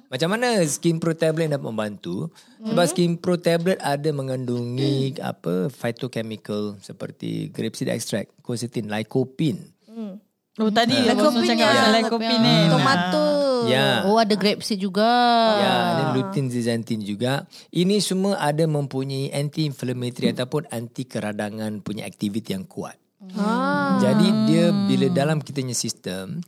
Macam 0.07 0.29
mana 0.33 0.63
Skin 0.65 1.03
Pro 1.03 1.13
tablet 1.13 1.51
dapat 1.51 1.67
membantu? 1.67 2.31
Sebab 2.63 2.87
Skin 2.87 3.19
Pro 3.19 3.37
tablet 3.37 3.77
ada 3.83 4.07
mengandungi 4.15 5.19
apa 5.19 5.67
phytochemical 5.67 6.79
seperti 6.79 7.51
grapeseed 7.51 7.91
extract, 7.91 8.31
quercetin, 8.41 8.87
lycopene. 8.87 9.75
Oh, 10.57 10.73
tadi 10.73 10.97
cakap 11.05 11.37
pasal 11.37 11.93
lycopene. 12.01 12.55
Tomato. 12.73 13.27
Ya. 13.65 14.05
Oh 14.05 14.21
ada 14.21 14.37
grape 14.37 14.61
seed 14.61 14.85
juga 14.85 15.09
Ya, 15.57 15.77
dan 15.97 16.07
lutein 16.13 16.53
zeaxanthin 16.53 17.01
juga. 17.01 17.49
Ini 17.73 17.97
semua 18.05 18.37
ada 18.37 18.69
mempunyai 18.69 19.33
anti-inflammatory 19.33 20.37
ataupun 20.37 20.69
anti 20.69 21.09
keradangan 21.09 21.81
punya 21.81 22.05
aktiviti 22.05 22.53
yang 22.53 22.69
kuat. 22.69 23.01
Ah. 23.35 23.97
Jadi 23.99 24.29
dia 24.47 24.71
bila 24.71 25.09
dalam 25.09 25.41
kita 25.41 25.65
punya 25.65 25.75
sistem, 25.75 26.45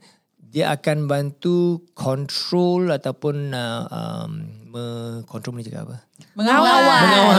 dia 0.49 0.73
akan 0.73 1.05
bantu 1.05 1.85
control 1.93 2.89
ataupun 2.89 3.53
uh, 3.53 3.85
um, 3.93 4.31
me, 4.73 4.85
control 5.29 5.61
ni 5.61 5.65
cakap 5.65 5.93
apa? 5.93 5.97
Mengawal. 6.33 6.77
Mengawal. 6.85 7.37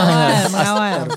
Mengawal. 0.50 0.98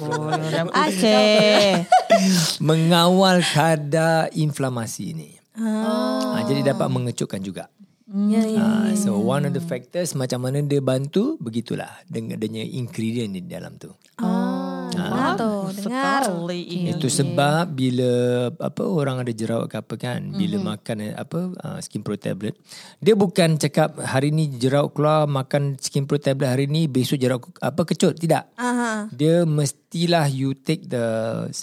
Okay. 0.93 1.86
Mengawal 2.69 3.43
kadar 3.43 4.31
inflamasi 4.33 5.13
ni. 5.13 5.29
Ah. 5.53 6.41
jadi 6.50 6.74
dapat 6.74 6.88
mengecutkan 6.89 7.41
juga. 7.43 7.69
Ya, 8.13 8.46
ya. 8.46 8.62
Ah, 8.62 8.93
so 8.93 9.17
one 9.17 9.41
of 9.41 9.58
the 9.58 9.63
factors 9.65 10.13
macam 10.13 10.46
mana 10.46 10.62
dia 10.62 10.77
bantu 10.86 11.34
begitulah 11.41 11.89
dengan 12.05 12.38
adanya 12.38 12.62
ingredient 12.62 13.34
di 13.34 13.41
dalam 13.41 13.74
tu. 13.82 13.89
Ah, 14.22 14.86
dengar 14.93 15.34
tu, 15.34 15.53
dengar. 15.82 16.22
Sekali 16.22 16.62
ini. 16.62 16.93
Itu 16.93 17.10
sebab 17.10 17.74
bila 17.74 18.12
apa 18.53 18.86
orang 18.86 19.25
ada 19.25 19.34
jerawat 19.34 19.65
ke 19.65 19.82
apa 19.82 19.93
kan, 19.98 20.29
bila 20.29 20.62
Mhm. 20.62 20.65
makan 20.70 20.98
apa 21.17 21.39
uh, 21.58 21.79
skin 21.82 22.05
pro 22.05 22.13
tablet, 22.13 22.53
dia 23.01 23.17
bukan 23.17 23.58
cakap 23.58 23.98
hari 23.98 24.29
ni 24.29 24.62
jerawat 24.62 24.93
keluar 24.93 25.25
makan 25.25 25.82
skin 25.82 26.05
pro 26.05 26.22
tablet 26.22 26.53
hari 26.53 26.70
ni 26.70 26.86
besok 26.86 27.17
jerawat 27.17 27.50
apa 27.65 27.82
kecut, 27.82 28.13
tidak. 28.22 28.46
Aha. 28.62 29.10
Dia 29.10 29.41
mestilah 29.41 30.29
you 30.29 30.53
take 30.53 30.86
the 30.86 31.01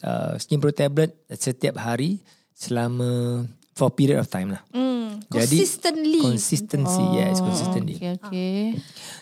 uh, 0.03 0.35
skin 0.35 0.59
pro 0.59 0.75
tablet 0.75 1.15
setiap 1.31 1.79
hari 1.79 2.27
selama 2.59 3.47
for 3.75 3.91
a 3.91 3.95
period 3.95 4.19
of 4.21 4.29
time 4.29 4.55
lah. 4.55 4.63
Hmm. 4.75 5.23
Jadi 5.31 5.63
Consistently. 5.63 6.21
consistency, 6.23 7.05
yes, 7.15 7.39
consistency. 7.39 7.95
Okay 8.03 8.13
okay 8.19 8.59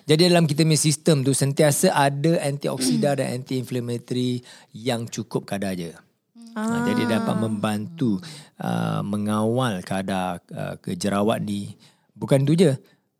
Jadi 0.09 0.33
dalam 0.33 0.49
kita 0.49 0.65
punya 0.65 0.81
sistem 0.81 1.21
tu 1.21 1.37
sentiasa 1.37 1.93
ada 1.93 2.41
antioksidan 2.49 3.21
dan 3.21 3.29
anti-inflammatory 3.41 4.41
yang 4.73 5.05
cukup 5.05 5.45
kadar 5.45 5.77
je. 5.77 5.93
Ah. 6.57 6.81
Jadi 6.81 7.05
dia 7.05 7.21
dapat 7.21 7.37
membantu 7.39 8.17
uh, 8.57 9.05
mengawal 9.05 9.85
kadar 9.85 10.41
uh, 10.51 10.81
kejerawat 10.81 11.45
ni. 11.45 11.77
Bukan 12.17 12.43
tu 12.49 12.57
je. 12.57 12.73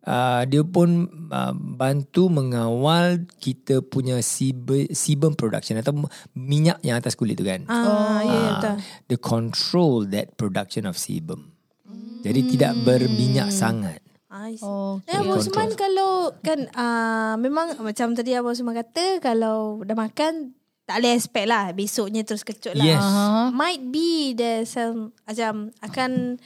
Uh, 0.09 0.41
dia 0.49 0.65
pun 0.65 1.05
uh, 1.29 1.53
bantu 1.53 2.33
mengawal 2.33 3.29
kita 3.37 3.85
punya 3.85 4.17
sebum, 4.25 4.89
sebum 4.89 5.37
production 5.37 5.77
atau 5.77 5.93
minyak 6.33 6.81
yang 6.81 6.97
atas 6.97 7.13
kulit 7.13 7.37
tu 7.37 7.45
kan. 7.45 7.61
Ah, 7.69 7.77
ya, 7.77 7.85
ya, 7.85 7.85
Ah, 8.25 8.49
betul. 8.57 8.75
They 9.05 9.19
control 9.21 10.09
that 10.09 10.33
production 10.33 10.89
of 10.89 10.97
sebum. 10.97 11.53
Jadi 12.25 12.57
tidak 12.57 12.73
berminyak 12.81 13.53
sangat. 13.53 14.01
I 14.29 14.57
see. 14.57 14.65
Oh, 14.65 15.01
Eh, 15.09 15.17
Abang 15.17 15.41
Usman 15.41 15.73
kalau 15.73 16.33
kan 16.45 16.69
uh, 16.73 17.33
memang 17.41 17.77
macam 17.81 18.13
tadi 18.13 18.37
Abang 18.37 18.53
Usman 18.53 18.77
kata 18.77 19.17
kalau 19.21 19.81
dah 19.81 19.97
makan 19.97 20.53
tak 20.85 21.05
boleh 21.05 21.13
expect 21.17 21.47
lah 21.49 21.69
besoknya 21.73 22.21
terus 22.25 22.41
kecut 22.41 22.73
lah. 22.73 22.85
Yes. 22.85 23.01
Uh-huh. 23.01 23.53
Might 23.53 23.89
be 23.93 24.33
there 24.33 24.65
some 24.65 25.13
macam 25.25 25.73
akan 25.85 26.41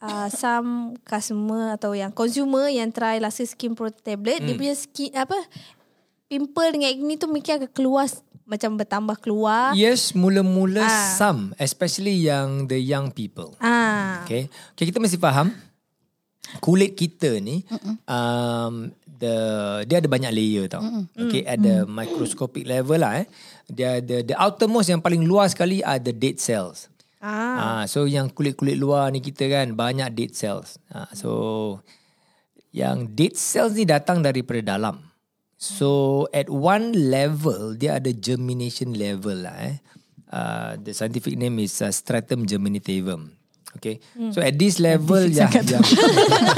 uh, 0.00 0.28
some 0.28 0.94
customer 1.02 1.74
atau 1.74 1.92
yang 1.92 2.10
consumer 2.10 2.68
yang 2.68 2.90
try 2.90 3.16
Lasa 3.16 3.44
Skin 3.44 3.72
Pro 3.72 3.88
tablet 3.90 4.40
Hmm. 4.40 4.46
dia 4.48 4.54
punya 4.56 4.74
skin 4.74 5.10
apa 5.12 5.38
pimple 6.26 6.68
dengan 6.74 6.90
acne 6.90 7.14
tu 7.16 7.26
mungkin 7.30 7.52
akan 7.62 7.70
keluar 7.70 8.06
macam 8.46 8.78
bertambah 8.78 9.16
keluar. 9.18 9.74
Yes, 9.74 10.14
mula-mula 10.14 10.86
Ah. 10.86 11.18
some, 11.18 11.50
especially 11.58 12.14
yang 12.14 12.70
the 12.70 12.78
young 12.78 13.10
people. 13.10 13.58
Ah. 13.58 14.22
Okay. 14.22 14.46
okay, 14.74 14.86
kita 14.86 15.02
mesti 15.02 15.18
faham 15.18 15.50
kulit 16.62 16.94
kita 16.94 17.42
ni 17.42 17.66
um, 18.06 18.86
the 19.18 19.34
dia 19.82 19.98
ada 19.98 20.06
banyak 20.06 20.30
layer 20.30 20.70
tau. 20.70 20.82
Okay, 21.18 21.42
ada 21.42 21.82
microscopic 21.90 22.62
level 22.62 23.02
lah 23.02 23.22
eh. 23.22 23.26
Dia 23.66 23.98
ada 23.98 24.22
the 24.22 24.34
outermost 24.38 24.86
yang 24.86 25.02
paling 25.02 25.26
luar 25.26 25.50
sekali 25.50 25.82
are 25.82 25.98
the 25.98 26.14
dead 26.14 26.38
cells. 26.38 26.86
Ah. 27.20 27.82
Ah, 27.82 27.84
so 27.88 28.04
yang 28.04 28.28
kulit-kulit 28.28 28.76
luar 28.76 29.08
ni 29.08 29.24
kita 29.24 29.48
kan 29.48 29.72
banyak 29.72 30.12
dead 30.12 30.32
cells. 30.36 30.76
Ah, 30.92 31.08
so 31.16 31.80
yang 32.76 33.16
dead 33.16 33.34
cells 33.34 33.72
ni 33.72 33.88
datang 33.88 34.20
daripada 34.20 34.60
dalam. 34.60 35.00
So 35.56 36.24
at 36.36 36.52
one 36.52 36.92
level 36.92 37.80
dia 37.80 37.96
ada 37.96 38.12
germination 38.12 38.92
level 38.92 39.48
lah 39.48 39.56
eh. 39.64 39.76
Uh, 40.26 40.76
the 40.82 40.92
scientific 40.92 41.38
name 41.38 41.56
is 41.62 41.80
uh, 41.80 41.88
stratum 41.88 42.44
germinativum. 42.44 43.32
Okay. 43.76 44.00
So 44.32 44.40
at 44.40 44.56
this 44.56 44.80
level 44.80 45.28
yang, 45.28 45.52
yang 45.52 45.84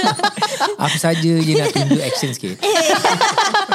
apa 0.82 0.96
saja 0.98 1.32
je 1.42 1.52
nak 1.58 1.74
tunjuk 1.74 2.02
action 2.02 2.30
sikit. 2.30 2.58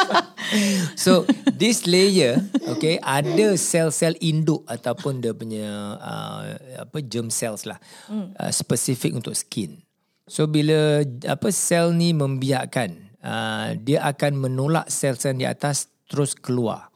so 1.04 1.26
this 1.54 1.86
layer 1.90 2.38
okay 2.70 3.02
ada 3.02 3.58
sel-sel 3.58 4.14
induk 4.22 4.62
ataupun 4.70 5.24
dia 5.24 5.34
punya 5.34 5.98
uh, 5.98 6.42
apa 6.84 6.98
germ 7.02 7.34
cells 7.34 7.66
lah 7.66 7.82
uh, 8.12 8.52
spesifik 8.54 9.18
untuk 9.18 9.34
skin. 9.34 9.82
So 10.24 10.48
bila 10.48 11.04
apa 11.28 11.52
sel 11.52 11.92
ni 11.92 12.16
membiarkan 12.16 13.20
uh, 13.20 13.76
dia 13.76 14.04
akan 14.08 14.40
menolak 14.40 14.88
sel-sel 14.88 15.36
di 15.36 15.44
atas 15.44 15.92
terus 16.08 16.32
keluar. 16.32 16.94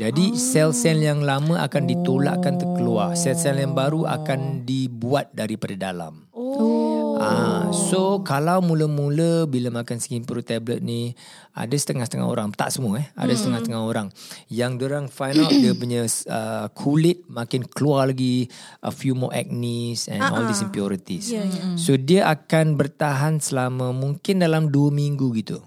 Jadi 0.00 0.32
sel-sel 0.32 1.04
yang 1.04 1.20
lama 1.20 1.60
akan 1.60 1.84
ditolakkan 1.84 2.56
terkeluar. 2.56 3.12
Sel-sel 3.12 3.60
yang 3.60 3.76
baru 3.76 4.08
akan 4.08 4.64
dibuat 4.64 5.28
daripada 5.36 5.76
dalam. 5.76 6.24
Oh. 6.32 6.99
Ah, 7.20 7.68
so 7.68 8.24
kalau 8.24 8.64
mula-mula 8.64 9.44
bila 9.44 9.68
makan 9.68 10.00
skin 10.00 10.24
pro 10.24 10.40
tablet 10.40 10.80
ni 10.80 11.12
ada 11.52 11.76
setengah-setengah 11.76 12.24
orang, 12.24 12.48
tak 12.56 12.72
semua 12.72 13.04
eh, 13.04 13.06
ada 13.12 13.28
setengah-setengah 13.36 13.82
orang. 13.84 14.08
Yang 14.48 14.72
orang 14.88 15.04
find 15.12 15.36
out 15.36 15.52
dia 15.52 15.76
punya 15.76 16.08
uh, 16.08 16.72
kulit 16.80 17.20
makin 17.28 17.68
keluar 17.68 18.08
lagi 18.08 18.48
a 18.80 18.88
few 18.88 19.12
more 19.12 19.36
acne 19.36 19.92
and 20.08 20.24
all 20.24 20.48
these 20.48 20.64
impurities. 20.64 21.28
Ya, 21.28 21.44
ya. 21.44 21.76
So 21.76 22.00
dia 22.00 22.24
akan 22.32 22.80
bertahan 22.80 23.36
selama 23.44 23.92
mungkin 23.92 24.40
dalam 24.40 24.72
2 24.72 24.88
minggu 24.88 25.28
gitu. 25.36 25.60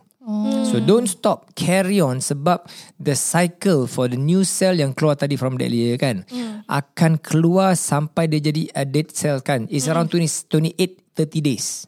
So 0.72 0.80
don't 0.80 1.06
stop. 1.12 1.52
Carry 1.52 2.00
on 2.00 2.24
Sebab 2.24 2.64
The 2.96 3.12
cycle 3.12 3.92
For 3.92 4.08
the 4.08 4.16
new 4.16 4.48
cell 4.48 4.72
Yang 4.72 4.96
keluar 4.96 5.20
tadi 5.20 5.36
From 5.36 5.60
that 5.60 5.68
layer 5.68 6.00
kan? 6.00 6.24
Akan 6.72 7.20
keluar 7.20 7.76
Sampai 7.76 8.32
dia 8.32 8.40
jadi 8.40 8.72
A 8.72 8.88
dead 8.88 9.12
cell 9.12 9.44
kan? 9.44 9.68
It's 9.68 9.92
around 9.92 10.16
20, 10.16 10.48
28 10.48 11.03
30 11.16 11.42
days. 11.46 11.86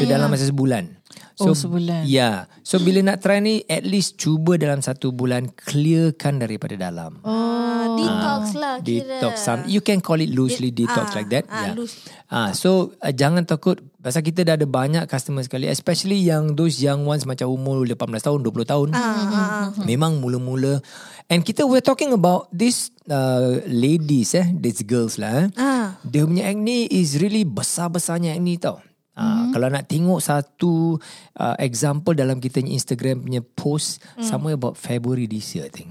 So 0.00 0.02
dalam 0.08 0.32
masa 0.32 0.48
sebulan 0.48 0.95
Oh, 1.36 1.52
sebulan. 1.52 2.08
Ya 2.08 2.08
yeah. 2.08 2.36
So 2.64 2.80
bila 2.80 3.04
nak 3.04 3.20
try 3.20 3.44
ni 3.44 3.60
At 3.68 3.84
least 3.84 4.16
cuba 4.16 4.56
dalam 4.56 4.80
satu 4.80 5.12
bulan 5.12 5.52
Clearkan 5.52 6.40
daripada 6.40 6.80
dalam 6.80 7.20
Ah, 7.20 7.92
detox 7.92 8.56
lah 8.56 8.80
kira. 8.80 9.20
Detox 9.20 9.44
some, 9.44 9.68
You 9.68 9.84
can 9.84 10.00
call 10.00 10.24
it 10.24 10.32
loosely 10.32 10.72
Detox 10.72 11.12
ah, 11.12 11.14
like 11.14 11.28
that 11.28 11.44
ah, 11.52 11.60
yeah. 11.60 11.74
loose. 11.76 12.08
Ah, 12.32 12.56
So 12.56 12.96
uh, 13.04 13.12
jangan 13.12 13.44
takut 13.44 13.84
Pasal 14.00 14.24
kita 14.24 14.48
dah 14.48 14.56
ada 14.56 14.64
banyak 14.64 15.04
customer 15.12 15.44
sekali 15.44 15.68
Especially 15.68 16.24
yang 16.24 16.56
Those 16.56 16.80
young 16.80 17.04
ones 17.04 17.28
Macam 17.28 17.52
umur 17.52 17.84
18 17.84 18.00
tahun 18.16 18.40
20 18.40 18.72
tahun 18.72 18.88
Ah, 18.96 19.76
Memang 19.84 20.16
mula-mula 20.24 20.80
And 21.28 21.44
kita 21.44 21.68
we're 21.68 21.84
talking 21.84 22.16
about 22.16 22.48
This 22.48 22.88
uh, 23.12 23.60
ladies 23.68 24.32
eh 24.32 24.48
These 24.56 24.88
girls 24.88 25.20
lah 25.20 25.44
eh. 25.44 25.46
Ah. 25.60 26.00
Dia 26.00 26.24
punya 26.24 26.48
acne 26.48 26.88
Is 26.88 27.20
really 27.20 27.44
besar-besarnya 27.44 28.32
acne 28.32 28.56
tau 28.56 28.80
Uh, 29.16 29.48
Kalau 29.48 29.72
nak 29.72 29.88
tengok 29.88 30.20
satu 30.20 31.00
uh, 31.34 31.56
example 31.56 32.12
dalam 32.12 32.36
kita 32.36 32.60
punya 32.60 32.76
Instagram 32.76 33.24
punya 33.24 33.40
post 33.40 34.04
somewhere 34.20 34.52
about 34.52 34.76
February 34.76 35.24
this 35.24 35.56
year 35.56 35.64
I 35.64 35.72
think. 35.72 35.88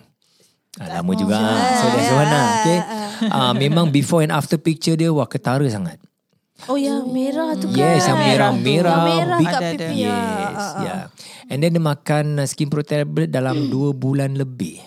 Ah, 0.76 1.00
lama 1.00 1.12
juga. 1.12 1.34
ah. 1.34 1.58
So 1.74 1.86
that's 1.90 2.12
one 2.12 2.28
lah. 2.28 2.48
Okay. 2.62 2.80
Ah, 3.32 3.56
memang 3.56 3.90
before 3.90 4.22
and 4.22 4.30
after 4.30 4.60
picture 4.60 4.94
dia 4.94 5.08
wah 5.08 5.26
ketara 5.26 5.64
sangat. 5.66 5.98
Oh 6.68 6.76
ya, 6.76 7.00
merah 7.02 7.56
tu 7.56 7.68
kan. 7.68 7.80
Yes, 7.80 8.06
yang 8.06 8.16
merah-merah. 8.16 8.92
Yang 8.92 9.08
merah 9.10 9.40
big- 9.40 9.48
kat 9.50 9.60
Ada, 9.60 9.68
ada. 9.68 9.88
pipi. 9.88 10.04
Yes, 10.04 10.64
yeah. 10.80 11.02
And 11.48 11.58
then 11.60 11.72
dia 11.72 11.84
makan 11.84 12.26
uh, 12.38 12.46
skin 12.46 12.68
pro 12.68 12.80
tablet 12.80 13.28
dalam 13.28 13.68
2 13.68 13.92
bulan 13.94 14.36
lebih. 14.36 14.80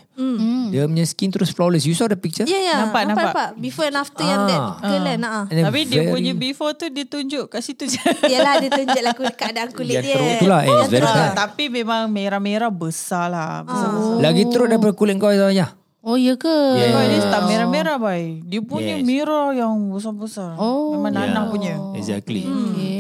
Dia 0.69 0.85
punya 0.85 1.05
skin 1.05 1.31
terus 1.31 1.49
flawless. 1.49 1.83
You 1.83 1.95
saw 1.95 2.05
the 2.05 2.15
picture? 2.15 2.43
Ya, 2.43 2.59
ya. 2.59 2.75
Nampak, 2.83 3.03
nampak. 3.07 3.49
Before 3.57 3.87
and 3.87 3.97
after 3.97 4.21
yang 4.21 4.43
Ah. 4.43 4.49
that 4.49 4.63
girl 4.83 5.05
kan. 5.05 5.21
ah. 5.23 5.45
And 5.45 5.55
then 5.55 5.65
Tapi 5.65 5.81
dia 5.85 6.03
punya 6.07 6.33
before 6.33 6.75
tu 6.75 6.87
dia 6.87 7.05
tunjuk 7.05 7.49
kat 7.49 7.63
situ 7.63 7.87
je. 7.87 8.03
Yalah, 8.27 8.59
dia 8.59 8.71
tunjuk 8.73 9.01
lah 9.01 9.13
kulit- 9.13 9.39
keadaan 9.39 9.71
kulit 9.71 9.95
Yang 9.95 10.05
dia. 10.05 10.15
teruk 10.15 10.33
tu 10.37 10.47
lah. 10.47 10.61
Eh, 10.61 10.71
Ah, 10.71 10.85
bad. 10.85 11.33
tapi 11.39 11.65
memang 11.69 12.07
merah-merah 12.07 12.69
besar 12.69 13.27
lah. 13.29 13.63
Besar-besar. 13.63 14.17
Lagi 14.19 14.43
teruk 14.45 14.67
daripada 14.67 14.93
kulit 14.93 15.17
kau 15.17 15.31
ya. 15.31 15.69
Oh 15.99 16.15
ya 16.15 16.35
ke? 16.35 16.49
Yeah. 16.79 16.95
Kau 16.95 17.03
ni 17.05 17.19
tak 17.21 17.43
merah-merah 17.45 17.97
boy. 17.97 18.41
Dia 18.43 18.61
punya 18.61 18.97
Yes. 18.97 19.05
merah 19.05 19.51
yang 19.53 19.91
besar-besar. 19.91 20.57
Oh. 20.57 20.95
Memang 20.95 21.13
nanah 21.13 21.47
punya. 21.47 21.75
Exactly. 21.93 22.47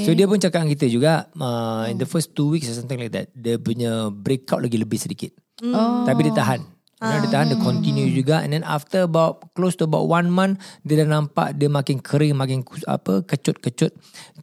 So 0.03 0.13
dia 0.13 0.25
pun 0.25 0.37
cakap 0.37 0.67
kita 0.67 0.87
juga 0.87 1.27
uh, 1.33 1.87
in 1.87 1.97
the 1.97 2.05
first 2.05 2.33
two 2.33 2.49
weeks 2.49 2.67
or 2.67 2.75
something 2.75 2.97
like 2.97 3.11
that, 3.11 3.31
dia 3.33 3.57
punya 3.57 4.09
breakout 4.09 4.61
lagi 4.61 4.77
lebih 4.77 4.97
sedikit. 4.97 5.31
Oh. 5.61 6.05
Tapi 6.05 6.21
dia 6.23 6.35
tahan. 6.35 6.61
Dia, 6.99 7.23
dia 7.23 7.31
tahan, 7.31 7.47
dia 7.55 7.59
continue 7.63 8.11
juga 8.11 8.43
and 8.43 8.51
then 8.51 8.67
after 8.67 9.07
about 9.07 9.55
close 9.55 9.79
to 9.79 9.87
about 9.87 10.11
one 10.11 10.27
month, 10.27 10.59
dia 10.83 11.07
dah 11.07 11.07
nampak 11.07 11.55
dia 11.55 11.71
makin 11.71 12.03
kering, 12.03 12.35
makin 12.35 12.67
apa 12.91 13.23
kecut-kecut, 13.23 13.95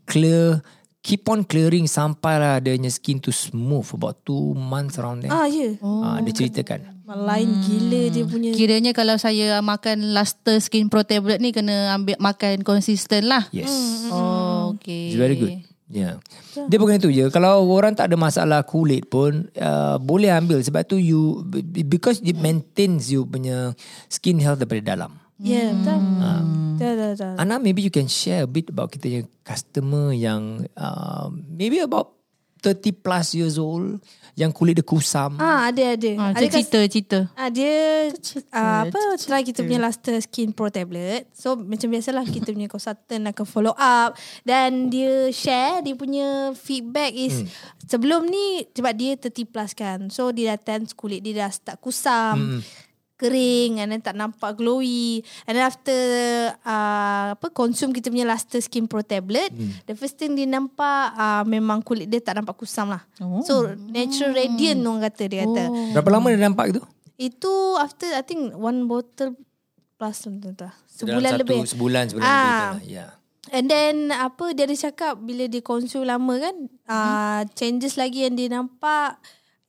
clear, 0.08 0.64
keep 1.04 1.28
on 1.28 1.44
clearing 1.44 1.84
sampai 1.84 2.40
lah 2.40 2.56
dia 2.64 2.80
punya 2.80 2.90
skin 2.90 3.20
tu 3.20 3.30
smooth 3.30 3.86
about 4.00 4.24
two 4.24 4.56
months 4.56 4.96
around 4.96 5.22
there. 5.22 5.36
Ah, 5.36 5.52
ya. 5.52 5.76
Ah, 5.84 6.24
dia 6.24 6.32
ceritakan. 6.32 6.96
Lain 7.06 7.62
gila 7.62 8.02
dia 8.10 8.26
punya. 8.26 8.50
Kiranya 8.56 8.90
kalau 8.96 9.20
saya 9.20 9.62
makan 9.62 10.18
Luster 10.18 10.58
Skin 10.58 10.90
Pro 10.90 11.06
tablet 11.06 11.38
ni 11.38 11.54
kena 11.54 11.94
ambil 11.94 12.18
makan 12.18 12.66
konsisten 12.66 13.30
lah. 13.30 13.46
Yes. 13.54 13.70
Oh, 14.10 14.74
okay. 14.74 15.14
It's 15.14 15.20
very 15.20 15.38
good. 15.38 15.75
Yeah. 15.86 16.18
Dia 16.66 16.82
bukan 16.82 16.98
itu 16.98 17.14
je. 17.14 17.30
Kalau 17.30 17.70
orang 17.70 17.94
tak 17.94 18.10
ada 18.10 18.18
masalah 18.18 18.66
kulit 18.66 19.06
pun 19.06 19.54
uh, 19.54 20.02
boleh 20.02 20.34
ambil 20.34 20.58
sebab 20.58 20.82
tu 20.82 20.98
you 20.98 21.46
because 21.86 22.18
it 22.26 22.34
maintains 22.42 23.14
you 23.14 23.22
punya 23.22 23.78
skin 24.10 24.42
health 24.42 24.58
daripada 24.58 24.98
dalam. 24.98 25.12
Ya, 25.38 25.70
betul. 25.76 26.00
Ah. 26.24 26.42
Betul, 26.76 26.92
betul, 26.96 27.10
betul. 27.14 27.34
Ana 27.38 27.56
maybe 27.62 27.86
you 27.86 27.94
can 27.94 28.10
share 28.10 28.48
a 28.48 28.50
bit 28.50 28.72
about 28.74 28.90
kita 28.90 29.06
punya 29.06 29.24
customer 29.46 30.10
yang 30.16 30.66
uh, 30.74 31.30
maybe 31.54 31.78
about 31.84 32.18
30 32.66 33.06
plus 33.06 33.38
years 33.38 33.62
old 33.62 34.02
yang 34.36 34.52
kulit 34.52 34.76
dia 34.76 34.84
kusam. 34.84 35.40
Ah, 35.40 35.72
ada, 35.72 35.96
ada. 35.96 36.12
Ah, 36.20 36.36
ada 36.36 36.44
kas- 36.44 36.68
cerita, 36.68 36.80
cerita. 36.86 37.20
Ah, 37.34 37.48
dia 37.48 38.12
ah, 38.52 38.84
apa 38.84 39.00
try 39.16 39.42
kita 39.42 39.64
punya 39.64 39.80
Luster 39.80 40.20
Skin 40.20 40.52
Pro 40.52 40.68
tablet. 40.68 41.24
So 41.32 41.56
macam 41.56 41.88
biasalah 41.88 42.28
kita 42.28 42.52
punya 42.52 42.68
consultant 42.68 43.32
akan 43.32 43.46
follow 43.48 43.72
up 43.74 44.20
dan 44.44 44.92
dia 44.92 45.32
share 45.32 45.80
dia 45.80 45.96
punya 45.96 46.52
feedback 46.54 47.16
is 47.16 47.48
sebelum 47.88 48.28
ni 48.28 48.68
sebab 48.70 48.92
dia 48.92 49.16
30 49.16 49.48
plus 49.48 49.72
kan. 49.72 50.12
So 50.12 50.36
dia 50.36 50.52
dah 50.52 50.60
tense 50.60 50.92
kulit 50.92 51.24
dia 51.24 51.40
dah 51.40 51.50
start 51.50 51.80
kusam. 51.80 52.60
Kering 53.16 53.80
and 53.80 53.90
then 53.90 54.00
tak 54.00 54.12
nampak 54.12 54.54
glowy 54.54 55.20
and 55.44 55.54
then 55.54 55.64
after 55.64 55.96
uh, 56.62 57.32
apa 57.32 57.48
consume 57.50 57.90
kita 57.90 58.08
punya 58.08 58.24
Luster 58.24 58.60
Skin 58.60 58.86
Pro 58.86 59.00
tablet 59.00 59.56
the 59.84 59.94
first 59.94 60.16
thing 60.16 60.34
dia 60.34 60.44
nampak 60.44 61.12
uh, 61.12 61.44
memang 61.44 61.80
kulit 61.80 62.06
dia 62.06 62.20
tak 62.20 62.36
nampak 62.36 62.54
kusam 62.54 62.88
lah 62.88 63.02
Oh. 63.18 63.40
so 63.42 63.54
natural 63.88 64.32
radiant 64.32 64.80
orang 64.80 65.04
kata 65.06 65.24
dia 65.26 65.40
kata 65.44 65.64
Berapa 65.92 66.10
lama 66.12 66.28
dia 66.28 66.42
nampak 66.42 66.66
itu? 66.70 66.82
itu 67.16 67.54
after 67.78 68.12
I 68.12 68.22
think 68.22 68.52
one 68.52 68.84
bottle 68.86 69.40
plus 69.96 70.20
tu. 70.20 70.30
Dalam 70.30 70.76
Sebulan 70.86 71.30
satu, 71.30 71.40
lebih. 71.42 71.58
Sebulan, 71.66 72.04
sebulan 72.10 72.24
Ah. 72.26 72.36
lebih. 72.36 72.52
lah. 72.52 72.76
Ya. 72.84 73.08
And 73.48 73.66
then 73.66 73.96
apa 74.10 74.52
dia 74.52 74.66
ada 74.66 74.74
cakap 74.74 75.16
bila 75.18 75.46
dia 75.46 75.62
consume 75.62 76.04
lama 76.04 76.34
kan 76.36 76.56
uh, 76.86 77.42
changes 77.54 77.96
lagi 77.96 78.26
yang 78.26 78.34
dia 78.34 78.50
nampak 78.50 79.16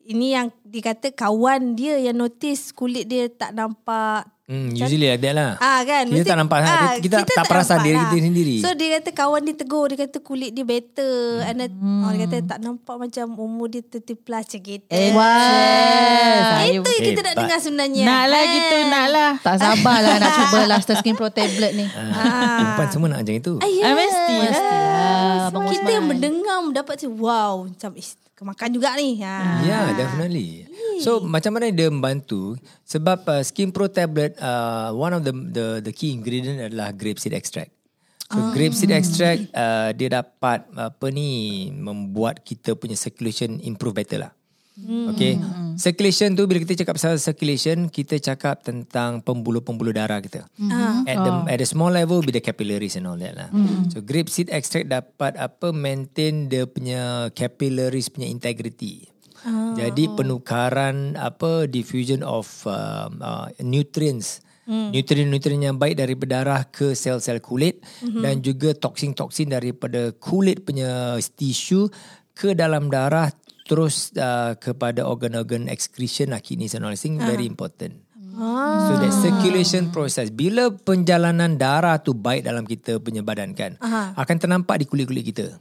ini 0.07 0.33
yang 0.33 0.47
dikata 0.63 1.11
kawan 1.11 1.75
dia 1.75 1.99
yang 1.99 2.17
notice 2.17 2.71
kulit 2.71 3.07
dia 3.07 3.27
tak 3.27 3.53
nampak 3.53 4.27
Hmm, 4.47 4.71
usually 4.71 5.11
like 5.11 5.19
that 5.27 5.35
lah. 5.35 5.59
Ah 5.59 5.83
kan 5.83 6.07
Kita 6.07 6.23
tak 6.23 6.39
nampak, 6.39 6.63
ah, 6.63 6.95
kita 7.03 7.27
tak 7.27 7.51
perasan 7.51 7.83
diri 7.83 7.99
nampak 7.99 8.15
kita 8.15 8.27
sendiri. 8.31 8.57
So 8.63 8.79
dia 8.79 8.89
kata 9.03 9.11
kawan 9.11 9.43
dia 9.43 9.55
tegur 9.59 9.91
Dia 9.91 10.07
kata 10.07 10.23
kulit 10.23 10.55
dia 10.55 10.63
better 10.63 11.43
hmm. 11.43 11.47
And 11.51 11.57
then, 11.59 11.71
oh, 11.83 12.11
Dia 12.15 12.19
kata 12.23 12.37
tak 12.47 12.59
nampak 12.63 12.95
macam 12.95 13.27
Umur 13.35 13.67
dia 13.67 13.83
30 13.83 14.07
plus 14.15 14.47
macam 14.47 14.63
kita 14.63 14.95
Eh, 14.95 15.11
Wah. 15.11 16.63
saya 16.63 16.79
Itu 16.79 16.87
yang 16.87 17.05
kita 17.11 17.21
nak 17.27 17.27
Hebat. 17.27 17.43
dengar 17.43 17.59
sebenarnya 17.59 18.03
nak 18.07 18.25
lah 18.31 18.39
Eh. 18.39 18.53
gitu, 18.55 18.77
nak 18.87 19.07
lah. 19.11 19.31
Tak 19.43 19.57
sabar 19.59 19.99
lah 19.99 20.15
nak 20.23 20.31
cuba 20.31 20.59
Luster 20.71 20.95
Skin 20.95 21.15
Pro 21.19 21.27
tablet 21.27 21.73
ni. 21.75 21.87
Ah. 21.91 22.55
Perempuan 22.55 22.89
semua 22.95 23.07
nak 23.11 23.19
macam 23.27 23.35
itu. 23.35 23.53
Ah, 23.59 23.67
ya. 23.67 23.83
Ah, 23.83 23.95
mesti 23.99 24.37
lah. 24.47 25.51
Abang 25.51 25.67
Kita 25.75 25.91
yang 25.91 26.07
mendengar 26.07 26.63
Dapat 26.71 27.03
macam 27.03 27.13
wow 27.19 27.55
Macam 27.67 27.91
kemakan 28.37 28.69
juga 28.69 28.93
ni 29.01 29.17
ha. 29.25 29.65
Ya, 29.65 29.69
yeah, 29.73 29.87
definitely. 29.97 30.69
So 31.01 31.25
macam 31.25 31.57
mana 31.57 31.73
dia 31.73 31.89
membantu? 31.89 32.61
Sebab 32.85 33.25
uh, 33.25 33.41
Skin 33.41 33.73
Pro 33.73 33.89
tablet 33.89 34.37
uh, 34.37 34.93
one 34.93 35.17
of 35.17 35.25
the 35.25 35.33
the 35.33 35.67
the 35.81 35.93
key 35.97 36.13
ingredient 36.13 36.61
adalah 36.61 36.93
grapeseed 36.93 37.33
extract. 37.33 37.73
So 38.29 38.37
Ah. 38.37 38.53
grapeseed 38.53 38.93
extract 38.93 39.49
uh, 39.57 39.97
dia 39.97 40.13
dapat 40.13 40.69
apa 40.77 41.07
ni 41.09 41.71
membuat 41.73 42.45
kita 42.45 42.77
punya 42.77 42.99
circulation 42.99 43.57
improve 43.65 44.05
better 44.05 44.29
lah. 44.29 44.36
Hmm. 44.77 45.09
Okay. 45.17 45.41
Circulation 45.81 46.37
tu 46.37 46.45
bila 46.45 46.61
kita 46.61 46.85
cakap 46.85 47.01
pasal 47.01 47.17
circulation, 47.17 47.89
kita 47.89 48.21
cakap 48.21 48.61
tentang 48.61 49.25
pembuluh-pembuluh 49.25 49.97
darah 49.97 50.21
kita. 50.21 50.45
Ah. 50.69 51.01
At 51.09 51.17
the 51.25 51.33
at 51.49 51.59
the 51.65 51.69
small 51.69 51.89
level 51.89 52.21
be 52.21 52.33
the 52.33 52.45
capillaries 52.45 52.97
and 53.01 53.09
all 53.09 53.17
that 53.17 53.33
lah. 53.33 53.49
So 53.89 54.05
grapeseed 54.05 54.53
extract 54.53 54.93
dapat 54.93 55.41
apa 55.41 55.73
maintain 55.73 56.53
dia 56.53 56.69
punya 56.69 57.33
capillaries 57.33 58.13
punya 58.13 58.29
integrity. 58.29 59.09
Jadi 59.77 60.11
penukaran 60.11 61.15
apa 61.15 61.71
diffusion 61.71 62.27
of 62.27 62.51
uh, 62.67 63.07
uh, 63.23 63.47
nutrients 63.63 64.43
Nutrien-nutrien 64.67 65.63
yang 65.63 65.79
baik 65.79 65.95
dari 65.95 66.19
darah 66.27 66.67
ke 66.67 66.91
sel-sel 66.99 67.39
kulit 67.39 67.79
dan 68.03 68.43
juga 68.43 68.75
toksin-toksin 68.75 69.55
daripada 69.55 70.11
kulit 70.19 70.67
punya 70.67 71.15
tisu 71.39 71.87
ke 72.35 72.51
dalam 72.51 72.91
darah 72.91 73.31
terus 73.67 74.15
uh, 74.17 74.55
kepada 74.57 75.05
organ-organ 75.05 75.67
excretion 75.67 76.33
lah. 76.33 76.41
Kidneys 76.41 76.73
and 76.79 76.87
all 76.87 76.95
this 76.95 77.03
thing 77.03 77.19
very 77.19 77.45
important. 77.45 78.07
Ah. 78.37 78.87
So 78.87 78.93
that 79.01 79.13
circulation 79.17 79.89
process 79.89 80.29
bila 80.29 80.69
penjalanan 80.69 81.57
darah 81.57 81.97
tu 82.05 82.13
baik 82.13 82.45
dalam 82.45 82.69
kita 82.69 83.01
punya 83.01 83.25
badan 83.25 83.57
kan 83.57 83.81
akan 84.13 84.37
ternampak 84.37 84.77
di 84.81 84.85
kulit-kulit 84.85 85.25
kita. 85.25 85.57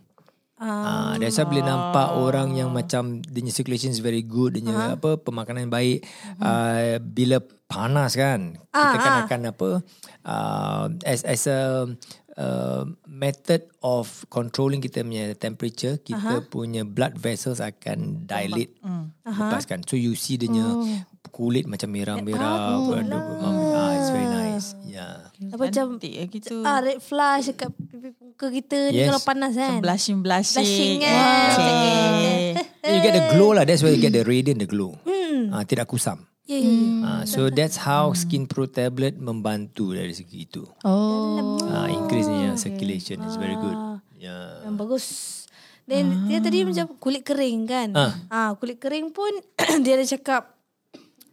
Ah, 0.55 1.19
that's 1.19 1.35
why 1.35 1.43
bila 1.51 1.67
nampak 1.67 2.15
orang 2.15 2.55
yang 2.55 2.71
macam 2.71 3.19
dia 3.19 3.43
circulation 3.51 3.91
is 3.91 3.99
very 3.99 4.23
good, 4.23 4.55
dia 4.55 4.63
punya 4.63 4.95
apa 4.95 5.19
pemakanan 5.19 5.67
baik, 5.67 6.07
uh, 6.39 6.95
bila 7.03 7.43
panas 7.67 8.15
kan, 8.15 8.55
kita 8.71 8.97
kan 9.03 9.13
akan 9.27 9.41
apa 9.51 9.69
uh, 10.23 10.85
as 11.03 11.27
as 11.27 11.43
a 11.51 11.91
uh, 12.35 12.83
method 13.05 13.67
of 13.79 14.23
controlling 14.27 14.79
kita 14.79 15.01
punya 15.01 15.33
temperature, 15.33 15.97
kita 15.97 16.43
punya 16.45 16.83
blood 16.83 17.15
vessels 17.15 17.59
akan 17.59 18.23
dilate, 18.23 18.75
lepaskan. 19.23 19.83
So 19.83 19.95
you 19.95 20.13
see 20.13 20.35
dia 20.35 20.47
punya 20.47 20.67
kulit 21.31 21.67
macam 21.67 21.91
merah-merah, 21.91 22.79
beradu- 22.79 23.39
ah, 23.73 23.91
it's 23.93 24.09
very 24.09 24.29
nice. 24.29 24.67
Yeah. 24.87 25.27
Apa 25.51 25.67
macam 25.67 25.99
lah 25.99 26.27
gitu. 26.31 26.63
ah, 26.63 26.79
Red 26.79 27.03
flush 27.03 27.51
Dekat 27.51 27.75
pipi 27.75 28.15
muka 28.15 28.47
kita 28.47 28.77
ni 28.87 29.03
Yes. 29.03 29.11
Kalau 29.11 29.21
panas 29.27 29.51
kan 29.51 29.83
Blushing, 29.83 30.23
blushing. 30.23 30.63
Blushing 30.63 30.97
kan 31.03 31.51
Okay. 31.59 32.55
You 32.85 32.99
get 33.03 33.11
the 33.11 33.23
glow 33.35 33.51
lah. 33.51 33.67
That's 33.67 33.83
why 33.83 33.91
you 33.91 33.99
get 33.99 34.15
the 34.15 34.23
radiant, 34.23 34.63
the 34.63 34.69
glow. 34.69 34.95
Ah, 35.51 35.67
tidak 35.67 35.91
kusam. 35.91 36.23
Ya 36.45 36.57
ya 36.61 36.69
ya 36.69 36.89
Ah, 37.01 37.23
so 37.25 37.49
that's 37.49 37.81
how 37.81 38.13
Skin 38.13 38.45
Pro 38.45 38.69
tablet 38.69 39.17
membantu 39.17 39.97
dari 39.97 40.13
segi 40.13 40.45
itu. 40.45 40.61
Oh. 40.85 41.57
Ah, 41.65 41.89
increase 41.89 42.29
ni 42.29 42.45
yang 42.45 42.57
circulation 42.57 43.17
is 43.25 43.33
very 43.37 43.57
good. 43.57 43.77
Yeah. 44.15 44.65
Yang 44.65 44.75
bagus 44.77 45.05
Then 45.85 46.25
dia 46.25 46.41
tadi 46.41 46.65
macam 46.65 46.97
kulit 46.97 47.21
kering 47.21 47.69
kan 47.69 47.89
Ah. 47.93 48.13
ah. 48.33 48.49
Kulit 48.57 48.81
kering 48.81 49.13
pun 49.13 49.29
Dia 49.85 50.01
ada 50.01 50.05
cakap 50.05 50.57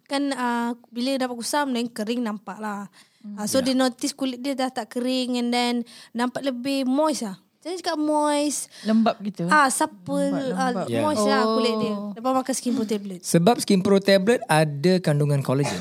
Kan 0.05 0.29
ah, 0.37 0.77
Bila 0.93 1.17
dapat 1.17 1.41
kusam 1.41 1.73
Then 1.73 1.89
kering 1.89 2.21
nampak 2.21 2.61
lah 2.61 2.93
ah, 3.33 3.47
So 3.49 3.65
dia 3.65 3.73
notice 3.73 4.13
kulit 4.13 4.45
dia 4.45 4.53
dah 4.53 4.69
tak 4.69 4.93
kering 4.93 5.41
And 5.41 5.49
then 5.49 5.75
Nampak 6.13 6.45
lebih 6.45 6.85
moist 6.85 7.25
lah 7.25 7.41
Dia 7.63 7.79
cakap 7.79 7.95
moist 7.95 8.67
Lembab 8.83 9.23
gitu. 9.23 9.47
Ah, 9.47 9.71
supple, 9.71 10.35
ah, 10.51 10.83
Yeah. 10.91 11.07
moist 11.07 11.23
lah 11.23 11.47
kulit 11.47 11.75
dia. 11.79 11.95
Lepas 12.19 12.33
makan 12.35 12.55
skin 12.59 12.73
pro 12.75 12.87
tablet. 12.87 13.21
Sebab 13.23 13.57
Skin 13.63 13.81
Pro 13.87 13.99
tablet 14.03 14.43
ada 14.51 14.99
kandungan 14.99 15.47
collagen. 15.47 15.79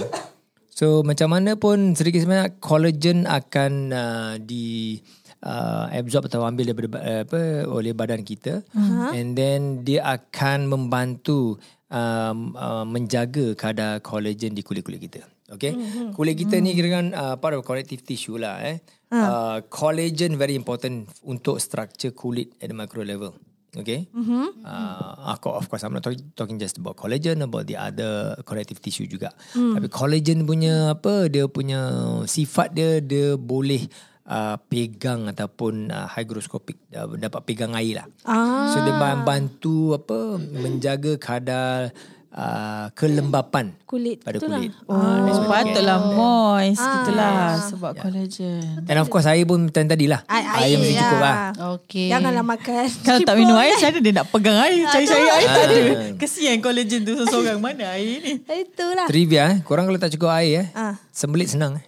So 0.69 1.01
macam 1.01 1.33
mana 1.33 1.57
pun 1.57 1.97
sedikit 1.97 2.21
sebanyak 2.21 2.61
collagen 2.61 3.25
akan 3.25 3.71
uh, 3.93 4.33
di 4.37 4.97
uh, 5.41 5.89
absorb 5.89 6.29
atau 6.29 6.45
ambil 6.45 6.69
daripada 6.69 7.01
uh, 7.01 7.21
apa 7.25 7.41
oleh 7.65 7.93
badan 7.97 8.21
kita 8.21 8.61
uh-huh. 8.61 9.13
and 9.13 9.33
then 9.33 9.81
dia 9.81 10.05
akan 10.05 10.69
membantu 10.69 11.57
um, 11.89 12.53
uh, 12.57 12.85
menjaga 12.85 13.53
kadar 13.57 14.01
collagen 14.05 14.53
di 14.53 14.61
kulit-kulit 14.61 15.01
kita. 15.01 15.21
Okay. 15.51 15.75
Mm-hmm. 15.75 16.15
Kulit 16.15 16.39
kita 16.39 16.55
ni 16.63 16.71
kira 16.71 17.01
kan 17.01 17.05
uh, 17.11 17.35
part 17.35 17.57
of 17.57 17.65
connective 17.67 18.05
tissue 18.07 18.39
lah 18.39 18.61
eh. 18.63 18.79
Uh, 19.11 19.59
collagen 19.67 20.39
very 20.39 20.55
important 20.55 21.11
untuk 21.27 21.59
structure 21.59 22.15
kulit 22.15 22.55
at 22.63 22.71
the 22.71 22.75
micro 22.75 23.03
level. 23.03 23.35
Okay. 23.71 24.07
Mm-hmm. 24.11 24.67
Uh, 24.67 25.35
of 25.35 25.67
course, 25.67 25.83
I'm 25.83 25.95
not 25.95 26.03
talking, 26.03 26.31
talking 26.35 26.59
just 26.59 26.79
about 26.79 26.99
collagen, 26.99 27.39
about 27.39 27.67
the 27.67 27.79
other 27.79 28.35
connective 28.43 28.83
tissue 28.83 29.07
juga. 29.07 29.31
Mm. 29.55 29.79
Tapi 29.79 29.87
collagen 29.87 30.39
punya 30.43 30.95
apa, 30.95 31.31
dia 31.31 31.47
punya 31.47 31.79
sifat 32.27 32.75
dia, 32.75 32.99
dia 32.99 33.39
boleh 33.39 33.87
uh, 34.27 34.59
pegang 34.67 35.27
ataupun 35.31 35.87
uh, 35.87 36.07
hygroscopic, 36.11 36.79
uh, 36.95 37.07
dapat 37.15 37.41
pegang 37.47 37.71
air 37.75 38.03
lah. 38.03 38.07
Ah. 38.27 38.75
So 38.75 38.83
dia 38.83 38.95
bantu 39.23 39.95
apa, 39.95 40.35
menjaga 40.39 41.15
kadar 41.15 41.95
uh, 42.31 42.87
kelembapan 42.91 43.75
Kulit. 43.83 44.23
pada 44.23 44.39
kulit. 44.39 44.71
Oh, 44.87 44.95
Ah, 44.95 45.19
that's 45.21 45.37
what 45.37 45.47
they 45.47 45.75
patutlah 45.75 45.99
moist 46.11 46.79
gitulah 46.79 47.35
sebab 47.67 47.91
collagen. 47.97 48.63
And 48.87 48.97
of 48.97 49.07
course 49.07 49.27
air 49.27 49.43
pun 49.43 49.67
macam 49.67 49.83
tadi 49.85 50.07
lah. 50.07 50.23
Air, 50.25 50.43
Air 50.63 50.75
mesti 50.79 50.95
cukup 50.95 51.19
lah. 51.19 51.35
Okay. 51.77 52.07
Janganlah 52.07 52.45
makan. 52.45 52.85
Kalau 53.05 53.19
tak 53.21 53.35
minum 53.35 53.55
air, 53.55 53.73
macam 53.73 53.87
mana 53.87 53.99
dia 53.99 54.13
nak 54.13 54.27
pegang 54.29 54.57
air? 54.59 54.79
Cari-cari 54.87 55.27
air 55.29 55.47
tak 55.47 55.63
ada. 55.63 55.75
Ah. 55.75 55.95
Kesian 56.17 56.57
collagen 56.59 57.01
tu 57.03 57.13
seseorang. 57.15 57.57
Mana 57.59 57.83
air 57.91 58.15
ni? 58.19 58.33
Itulah. 58.39 59.05
Trivia 59.07 59.43
eh, 59.49 59.57
korang 59.61 59.85
kalau 59.85 59.99
tak 59.99 60.11
cukup 60.11 60.31
air 60.33 60.65
eh, 60.65 60.67
Ah. 60.71 60.95
sembelit 61.11 61.51
senang 61.51 61.77
eh. 61.77 61.85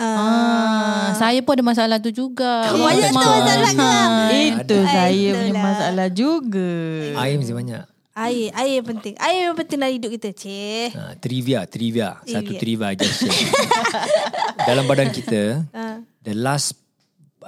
Ah, 0.00 1.12
saya 1.12 1.44
pun 1.44 1.52
ada 1.52 1.64
masalah 1.66 1.96
tu 2.00 2.08
juga. 2.08 2.72
Banyak 2.72 3.12
tu 3.12 3.20
masalah 3.20 3.68
ke? 3.68 3.90
Itu 4.32 4.76
saya 4.88 5.28
punya 5.36 5.54
masalah 5.54 6.08
juga. 6.08 6.72
Air 7.20 7.36
mesti 7.36 7.52
banyak. 7.52 7.84
Air. 8.22 8.52
Air 8.52 8.72
yang 8.76 8.86
penting. 8.86 9.14
Air 9.16 9.40
yang 9.42 9.56
penting 9.56 9.78
dalam 9.78 9.94
hidup 9.94 10.10
kita. 10.12 10.30
Cik. 10.30 10.88
Ha, 10.92 11.02
trivia, 11.16 11.60
trivia. 11.64 12.08
Satu 12.22 12.52
Trivia. 12.52 12.60
trivia 12.60 12.88
just 12.94 13.16
share. 13.18 13.48
Dalam 14.62 14.84
badan 14.84 15.08
kita, 15.08 15.64
Ah. 15.72 15.98
the 16.20 16.32
last 16.32 16.76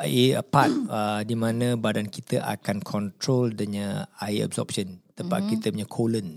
air 0.00 0.40
part 0.42 0.72
uh, 0.88 1.20
di 1.20 1.36
mana 1.36 1.76
badan 1.76 2.08
kita 2.08 2.40
akan 2.40 2.80
control 2.80 3.52
dengan 3.52 4.08
air 4.18 4.42
absorption. 4.42 4.98
Tempat 5.12 5.40
Mhm. 5.42 5.48
kita 5.50 5.66
punya 5.68 5.84
colon. 5.86 6.28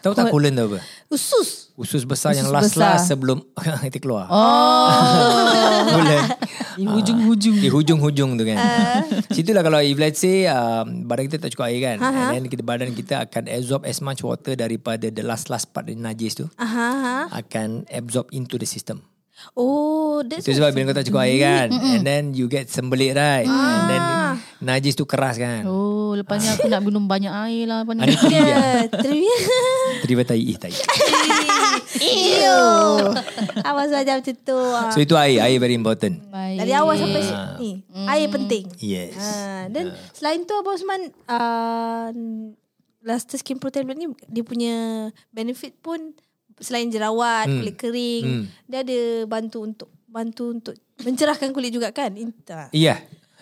Tahu 0.00 0.14
tak 0.14 0.30
colon 0.30 0.54
tu 0.54 0.64
apa? 0.70 0.78
Usus. 1.10 1.74
Usus 1.74 2.06
besar 2.06 2.32
yang 2.32 2.46
Usus 2.48 2.54
last-last 2.54 3.04
besar. 3.04 3.10
sebelum 3.10 3.42
kita 3.90 3.98
keluar. 3.98 4.30
Oh. 4.30 4.88
colon. 5.94 6.24
Di 6.78 6.84
hujung-hujung. 6.86 7.56
Di 7.58 7.68
hujung-hujung 7.68 8.30
tu 8.38 8.44
kan. 8.46 8.56
Ah. 8.56 9.02
Situlah 9.28 9.60
kalau 9.60 9.82
if 9.82 9.98
let's 10.00 10.22
say 10.22 10.48
um, 10.48 11.04
badan 11.04 11.28
kita 11.28 11.36
tak 11.42 11.50
cukup 11.52 11.68
air 11.68 11.80
kan. 11.82 11.96
And 12.00 12.28
then 12.32 12.44
kita, 12.48 12.62
badan 12.64 12.94
kita 12.94 13.28
akan 13.28 13.50
absorb 13.50 13.82
as 13.84 14.00
much 14.00 14.22
water 14.22 14.56
daripada 14.56 15.10
the 15.10 15.20
last-last 15.20 15.74
part 15.74 15.90
dari 15.90 16.00
najis 16.00 16.38
tu. 16.40 16.46
Aha. 16.56 17.28
Akan 17.34 17.84
absorb 17.90 18.30
into 18.32 18.56
the 18.56 18.68
system. 18.68 19.04
Oh, 19.58 20.22
that's 20.22 20.46
Itu 20.46 20.56
sebab 20.60 20.72
bila 20.72 20.92
kau 20.92 20.96
tak 20.96 21.06
cukup 21.10 21.22
air 21.26 21.38
kan. 21.42 21.68
And 21.72 22.04
then 22.06 22.22
you 22.36 22.46
get 22.46 22.70
sembelit 22.70 23.18
right. 23.18 23.46
And 23.48 23.84
then 23.90 24.02
najis 24.60 24.94
tu 24.94 25.04
keras 25.08 25.40
kan. 25.40 25.66
Oh, 25.66 26.14
lepas 26.14 26.38
ni 26.40 26.48
aku 26.48 26.66
nak 26.68 26.82
minum 26.84 27.04
banyak 27.08 27.32
air 27.32 27.64
lah. 27.66 27.82
Apa 27.82 27.92
ni? 27.96 28.00
Ini 28.04 28.14
trivia. 28.16 28.38
Yeah, 28.50 28.82
trivia. 28.90 29.36
Trivia 30.04 30.24
tai. 30.24 30.42
Eh, 30.42 30.56
tai. 30.58 30.72
Iyo. 32.00 32.60
Awas 33.66 33.90
macam 33.90 34.14
macam 34.22 34.34
tu. 34.40 34.58
Ah. 34.58 34.90
So 34.94 35.02
itu 35.02 35.14
air. 35.18 35.42
Air 35.42 35.58
very 35.58 35.74
important. 35.76 36.22
Baik. 36.30 36.56
Dari 36.64 36.72
awal 36.72 36.94
sampai 36.96 37.22
ni. 37.58 37.70
Air 38.06 38.28
penting. 38.30 38.64
Yes. 38.78 39.18
Ah, 39.18 39.66
dan 39.68 39.92
selain 40.14 40.46
tu 40.46 40.54
Abang 40.56 40.78
Osman 40.78 41.02
uh, 41.26 42.08
Luster 43.00 43.40
Skin 43.40 43.56
Pro 43.56 43.72
Tablet 43.72 43.96
ni 43.96 44.12
dia 44.28 44.44
punya 44.44 45.08
benefit 45.32 45.76
pun 45.80 46.12
selain 46.60 46.92
jerawat, 46.92 47.48
kulit 47.48 47.76
kering, 47.80 48.46
dia 48.68 48.84
ada 48.84 49.00
bantu 49.26 49.64
untuk 49.64 49.88
bantu 50.10 50.52
untuk 50.52 50.74
mencerahkan 51.00 51.54
kulit 51.54 51.72
juga 51.72 51.94
kan? 51.94 52.12
Inta. 52.18 52.68
Iya. 52.74 53.00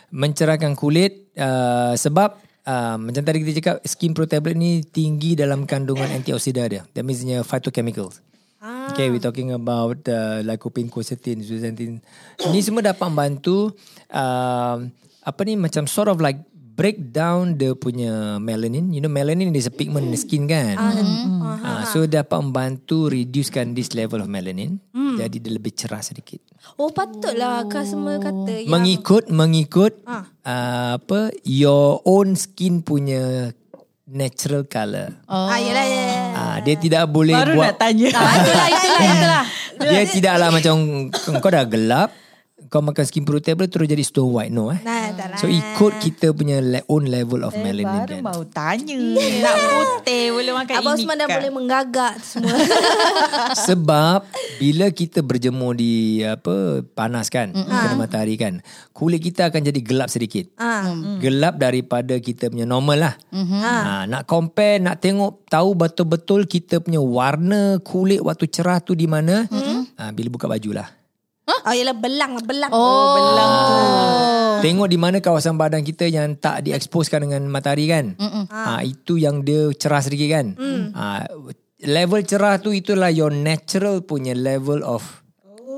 Mencerahkan 0.08 0.72
kulit 0.72 1.32
uh, 1.36 1.92
sebab 1.92 2.40
uh, 2.64 2.96
macam 2.96 3.22
tadi 3.24 3.44
kita 3.44 3.52
cakap 3.60 3.76
skin 3.84 4.12
pro 4.16 4.24
tablet 4.24 4.56
ni 4.56 4.80
tinggi 4.84 5.36
dalam 5.36 5.64
kandungan 5.68 6.08
antioksida 6.12 6.64
dia. 6.68 6.82
That 6.96 7.04
means 7.04 7.24
dia 7.24 7.44
phytochemicals. 7.44 8.24
Ah. 8.58 8.90
Okay, 8.90 9.12
we 9.12 9.22
talking 9.22 9.54
about 9.54 10.02
uh, 10.10 10.42
lycopene, 10.42 10.90
quercetin, 10.90 11.44
zeaxanthin. 11.44 12.02
Ni 12.50 12.60
semua 12.64 12.82
dapat 12.82 13.06
membantu 13.06 13.70
uh, 14.10 14.76
apa 15.22 15.40
ni 15.44 15.54
macam 15.60 15.84
sort 15.86 16.08
of 16.08 16.18
like 16.18 16.40
break 16.78 17.10
down 17.10 17.58
dia 17.58 17.74
punya 17.74 18.38
melanin. 18.38 18.94
You 18.94 19.02
know 19.02 19.10
melanin 19.10 19.50
is 19.58 19.66
a 19.66 19.74
pigment 19.74 20.06
in 20.06 20.14
the 20.14 20.20
skin 20.22 20.46
kan. 20.46 20.78
Ah, 20.78 21.82
so 21.90 22.06
dapat 22.06 22.38
membantu 22.38 23.10
reducekan 23.10 23.74
this 23.74 23.98
level 23.98 24.22
of 24.22 24.30
melanin. 24.30 24.78
Jadi 24.94 25.42
dia 25.42 25.50
lebih 25.50 25.74
cerah 25.74 25.98
sedikit. 25.98 26.38
Oh 26.78 26.94
patutlah 26.94 27.66
customer 27.66 28.22
kata 28.22 28.62
yang 28.62 28.70
Mengikut 28.70 29.26
mengikut 29.34 29.98
uh, 30.06 30.94
apa 30.94 31.34
your 31.42 31.98
own 32.06 32.38
skin 32.38 32.86
punya 32.86 33.50
natural 34.06 34.64
color. 34.70 35.10
Oh. 35.26 35.50
Ah, 35.50 35.58
yelah, 35.58 35.84
yelah. 35.84 36.22
Ah, 36.32 36.56
dia 36.62 36.78
tidak 36.78 37.10
boleh 37.10 37.36
Baru 37.36 37.60
buat 37.60 37.76
nak 37.76 37.82
tanya. 37.82 38.08
Ah, 38.14 38.32
itulah, 38.40 38.66
itulah, 38.78 39.02
itulah. 39.04 39.44
dia 39.78 40.02
tidaklah 40.06 40.48
macam 40.54 40.74
kau 41.42 41.50
dah 41.50 41.66
gelap 41.66 42.10
kau 42.66 42.82
makan 42.82 43.00
skin 43.00 43.22
pro 43.22 43.38
tablet 43.38 43.66
terus 43.66 43.86
jadi 43.86 44.02
stone 44.02 44.28
white 44.28 44.50
no 44.50 44.68
eh. 44.68 44.82
Nah, 44.82 45.14
tak 45.14 45.26
lah. 45.30 45.38
So 45.38 45.46
ikut 45.46 46.02
kita 46.02 46.30
punya 46.30 46.58
le- 46.58 46.84
own 46.84 47.06
level 47.06 47.40
of 47.40 47.54
melanin 47.54 47.86
Baru 47.86 48.12
kan. 48.12 48.20
mau 48.20 48.42
tanya. 48.44 48.98
Nak 49.46 49.54
putih 49.56 50.24
boleh 50.28 50.52
makan 50.52 50.74
Abang 50.76 50.94
ini 50.94 51.02
Osman 51.02 51.16
dah 51.16 51.26
kan? 51.26 51.36
boleh 51.38 51.52
menggagak 51.54 52.12
semua. 52.20 52.58
Sebab 53.68 54.26
bila 54.58 54.90
kita 54.90 55.22
berjemur 55.22 55.72
di 55.72 56.20
apa 56.20 56.82
panas 56.84 57.28
kan, 57.28 57.54
kena 57.54 57.94
matahari 57.94 58.34
kan, 58.34 58.58
kulit 58.90 59.22
kita 59.22 59.48
akan 59.48 59.62
jadi 59.62 59.80
gelap 59.80 60.10
sedikit. 60.10 60.50
ah. 60.58 60.90
Gelap 61.18 61.56
daripada 61.56 62.18
kita 62.18 62.50
punya 62.50 62.66
normal 62.66 62.98
lah. 63.00 63.14
Ha, 63.32 64.04
nak 64.04 64.26
compare, 64.26 64.76
nak 64.76 64.98
tengok 64.98 65.46
tahu 65.46 65.72
betul-betul 65.72 66.44
kita 66.44 66.82
punya 66.82 66.98
warna 66.98 67.78
kulit 67.80 68.18
waktu 68.18 68.50
cerah 68.50 68.82
tu 68.82 68.92
di 68.92 69.06
mana. 69.06 69.46
Ha, 69.94 70.10
bila 70.10 70.28
buka 70.28 70.44
baju 70.44 70.74
lah. 70.74 70.97
Oh, 71.48 71.72
yelah 71.72 71.96
belang 71.96 72.36
lah, 72.36 72.44
belang. 72.44 72.70
Oh, 72.70 73.16
belang 73.16 73.52
tu. 73.64 73.76
Tengok 74.68 74.88
di 74.90 74.98
mana 75.00 75.16
kawasan 75.24 75.56
badan 75.56 75.80
kita 75.80 76.04
yang 76.04 76.36
tak 76.36 76.66
dieksposkan 76.68 77.24
dengan 77.24 77.48
matahari 77.48 77.88
kan. 77.88 78.12
Ha, 78.52 78.84
itu 78.84 79.16
yang 79.16 79.40
dia 79.40 79.72
cerah 79.72 80.04
sedikit 80.04 80.28
kan. 80.28 80.46
Ha, 80.92 81.24
level 81.88 82.20
cerah 82.26 82.60
tu 82.60 82.74
itulah 82.74 83.08
your 83.08 83.32
natural 83.32 84.04
punya 84.04 84.36
level 84.36 84.84
of 84.84 85.00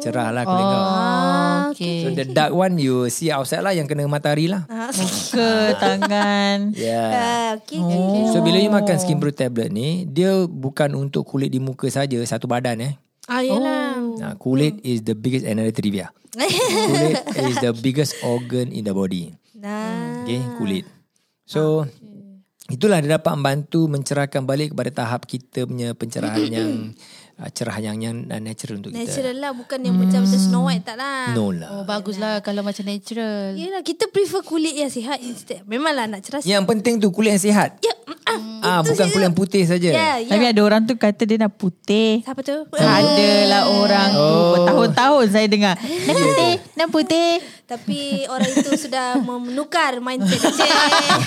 cerah 0.00 0.32
lah 0.32 0.48
kulit 0.48 0.64
kau. 0.64 0.80
Oh, 0.80 1.58
okay. 1.70 2.00
So 2.02 2.08
the 2.16 2.24
dark 2.24 2.56
one 2.56 2.80
you 2.80 3.12
see 3.12 3.28
outside 3.28 3.60
lah 3.60 3.76
yang 3.76 3.84
kena 3.84 4.08
matahari 4.08 4.48
lah. 4.48 4.64
Ke 5.36 5.76
tangan. 5.76 6.72
Yeah. 6.72 7.08
Ah, 7.12 7.50
okay, 7.60 7.78
okay. 7.78 8.32
So 8.32 8.40
bila 8.40 8.58
you 8.58 8.72
makan 8.72 8.96
skin 8.96 9.20
pro 9.20 9.28
tablet 9.30 9.68
ni, 9.68 10.08
dia 10.08 10.48
bukan 10.48 10.96
untuk 10.96 11.28
kulit 11.28 11.52
di 11.52 11.60
muka 11.60 11.86
saja, 11.92 12.16
satu 12.24 12.48
badan 12.48 12.80
eh. 12.80 12.92
Ah, 13.28 13.44
yelah. 13.44 13.79
Nah, 14.20 14.36
kulit 14.36 14.76
is 14.84 15.00
the 15.00 15.16
biggest 15.16 15.48
another 15.48 15.72
trivia. 15.72 16.12
kulit 16.36 17.16
is 17.48 17.56
the 17.64 17.72
biggest 17.72 18.20
organ 18.20 18.68
in 18.68 18.84
the 18.84 18.92
body. 18.92 19.32
Nah. 19.56 20.22
Okay, 20.28 20.44
kulit. 20.60 20.84
So 21.48 21.88
itulah 22.70 23.02
dia 23.02 23.18
dapat 23.18 23.34
membantu 23.34 23.90
mencerahkan 23.90 24.46
balik 24.46 24.76
kepada 24.76 24.90
tahap 24.94 25.26
kita 25.26 25.66
punya 25.66 25.96
pencerahan 25.96 26.46
yang 26.56 26.70
uh, 26.70 27.29
cerah 27.48 27.78
yang 27.80 27.96
yang 27.96 28.16
natural 28.38 28.84
untuk 28.84 28.92
kita. 28.92 29.08
Natural 29.08 29.36
lah, 29.38 29.52
bukan 29.56 29.78
yang 29.80 29.96
macam-macam 29.96 30.36
Snow 30.36 30.68
White 30.68 30.84
tak 30.84 30.96
lah. 31.00 31.32
No 31.32 31.48
lah. 31.48 31.68
Oh, 31.72 31.84
baguslah 31.88 32.44
kalau 32.44 32.60
macam 32.60 32.84
natural. 32.84 33.56
Yelah, 33.56 33.80
kita 33.80 34.12
prefer 34.12 34.44
kulit 34.44 34.76
yang 34.76 34.92
sihat 34.92 35.16
instead. 35.24 35.64
Memanglah 35.64 36.04
nak 36.04 36.20
cerah 36.20 36.44
Yang 36.44 36.64
penting 36.68 37.00
tu 37.00 37.08
kulit 37.08 37.32
yang 37.32 37.44
sihat. 37.44 37.80
Ya, 37.80 37.96
Ah, 38.60 38.84
bukan 38.84 39.06
kulit 39.10 39.26
yang 39.26 39.36
putih 39.36 39.64
saja. 39.64 39.90
ya, 39.90 40.10
ya. 40.20 40.30
Tapi 40.30 40.44
ada 40.52 40.60
orang 40.60 40.84
tu 40.84 40.94
kata 40.94 41.22
dia 41.24 41.40
nak 41.40 41.56
putih. 41.56 42.20
Siapa 42.22 42.44
tu? 42.44 42.68
Adalah 42.76 43.62
orang 43.72 44.10
tu 44.12 44.20
Oh. 44.20 44.52
Bertahun-tahun 44.54 45.24
saya 45.32 45.46
dengar 45.48 45.74
Nak 45.80 46.16
putih 46.16 46.52
Nak 46.76 46.88
putih 46.92 47.30
Tapi 47.64 48.00
orang 48.26 48.50
itu 48.50 48.70
sudah 48.76 49.16
menukar 49.22 50.02
mindset 50.02 50.42
dia. 50.42 50.74